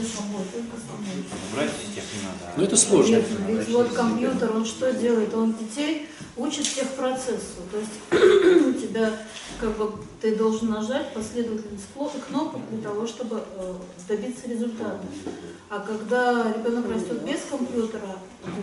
тех 1.95 2.03
не 2.13 2.21
надо. 2.23 2.39
а 2.43 2.53
Но 2.57 2.63
это 2.63 2.77
сложно. 2.77 3.15
Ведь, 3.15 3.25
ведь 3.47 3.69
вот 3.69 3.93
компьютер, 3.93 4.55
он 4.55 4.65
что 4.65 4.93
делает? 4.93 5.33
Он 5.33 5.53
детей 5.53 6.07
учит 6.37 6.65
техпроцессу. 6.65 7.61
То 7.71 7.77
есть 7.79 7.93
у 8.11 8.73
тебя 8.73 9.13
как 9.59 9.75
бы 9.77 9.93
ты 10.21 10.35
должен 10.35 10.69
нажать 10.69 11.13
последовательность 11.13 11.85
кнопок 12.27 12.61
для 12.71 12.81
того, 12.81 13.07
чтобы 13.07 13.43
э, 13.55 13.73
добиться 14.07 14.47
результата. 14.47 15.01
А 15.69 15.79
когда 15.79 16.53
ребенок 16.53 16.89
растет 16.89 17.23
без 17.23 17.41
компьютера, 17.49 18.17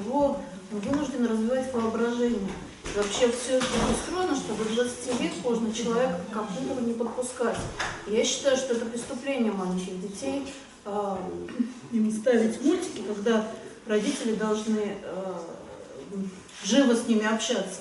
его 0.05 0.39
он 0.72 0.81
вынужден 0.81 1.27
развивать 1.27 1.72
воображение. 1.72 2.51
И 2.85 2.97
вообще 2.97 3.31
все 3.31 3.59
это 3.59 3.66
устроено, 3.93 4.37
чтобы 4.37 4.64
20 4.64 5.20
лет 5.20 5.33
можно 5.43 5.72
человека 5.72 6.20
к 6.31 6.35
компьютеру 6.35 6.81
не 6.81 6.95
подпускать. 6.95 7.59
Я 8.07 8.25
считаю, 8.25 8.57
что 8.57 8.75
это 8.75 8.87
преступление 8.87 9.53
маленьких 9.53 10.01
детей 10.01 10.47
а, 10.85 11.18
им 11.93 12.11
ставить 12.11 12.61
мультики, 12.62 13.03
когда 13.07 13.49
родители 13.87 14.35
должны 14.35 14.97
э, 15.03 15.35
живо 16.63 16.95
с 16.95 17.07
ними 17.07 17.27
общаться. 17.27 17.81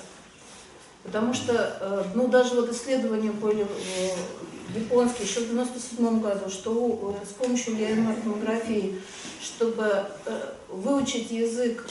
Потому 1.04 1.34
что, 1.34 1.78
э, 1.80 2.04
ну, 2.16 2.28
даже 2.28 2.56
вот 2.56 2.72
исследования 2.72 3.32
были 3.32 3.66
э, 3.66 4.10
японские 4.74 5.28
еще 5.28 5.42
в 5.42 5.50
97 5.50 6.22
году, 6.22 6.50
что 6.50 7.18
э, 7.22 7.26
с 7.26 7.34
помощью 7.34 7.76
лиоморфографии, 7.76 9.02
чтобы 9.42 10.06
выучить 10.70 11.30
язык, 11.30 11.86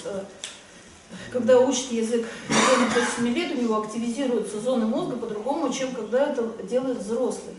когда 1.30 1.60
учит 1.60 1.92
язык 1.92 2.26
ребенок 2.48 2.94
до 2.94 3.22
7 3.22 3.34
лет, 3.34 3.52
у 3.52 3.60
него 3.60 3.82
активизируются 3.82 4.58
зоны 4.58 4.86
мозга 4.86 5.16
по-другому, 5.16 5.70
чем 5.70 5.94
когда 5.94 6.30
это 6.30 6.48
делает 6.62 6.98
взрослый. 6.98 7.54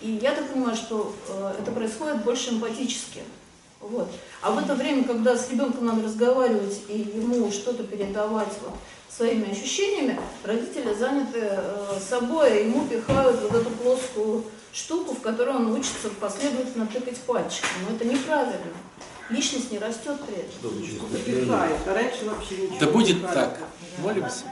И 0.00 0.12
я 0.22 0.32
так 0.32 0.48
понимаю, 0.48 0.76
что 0.76 1.12
это 1.58 1.72
происходит 1.72 2.22
больше 2.22 2.50
эмпатически. 2.50 3.22
Вот. 3.90 4.08
А 4.40 4.50
в 4.50 4.58
это 4.58 4.74
время, 4.74 5.04
когда 5.04 5.36
с 5.36 5.50
ребенком 5.50 5.86
надо 5.86 6.02
разговаривать 6.04 6.80
и 6.88 6.98
ему 6.98 7.50
что-то 7.50 7.84
передавать 7.84 8.52
вот, 8.62 8.74
своими 9.08 9.50
ощущениями, 9.50 10.18
родители 10.42 10.92
заняты 10.94 11.40
э, 11.42 11.98
собой, 12.00 12.58
и 12.58 12.64
ему 12.66 12.86
пихают 12.86 13.40
вот 13.42 13.54
эту 13.54 13.70
плоскую 13.70 14.44
штуку, 14.72 15.14
в 15.14 15.20
которую 15.20 15.56
он 15.56 15.72
учится 15.72 16.08
последовательно 16.20 16.86
тыкать 16.86 17.18
пальчиком. 17.18 17.70
Но 17.88 17.94
это 17.94 18.04
неправильно. 18.04 18.72
Личность 19.30 19.70
не 19.70 19.78
растет 19.78 20.18
при 20.26 20.36
этом. 20.36 21.24
Пихает, 21.24 21.78
а 21.86 21.94
раньше 21.94 22.24
вообще 22.24 22.56
ничего 22.56 22.78
Да 22.80 22.86
будет 22.88 23.22
так. 23.22 23.58
Молимся. 23.98 24.44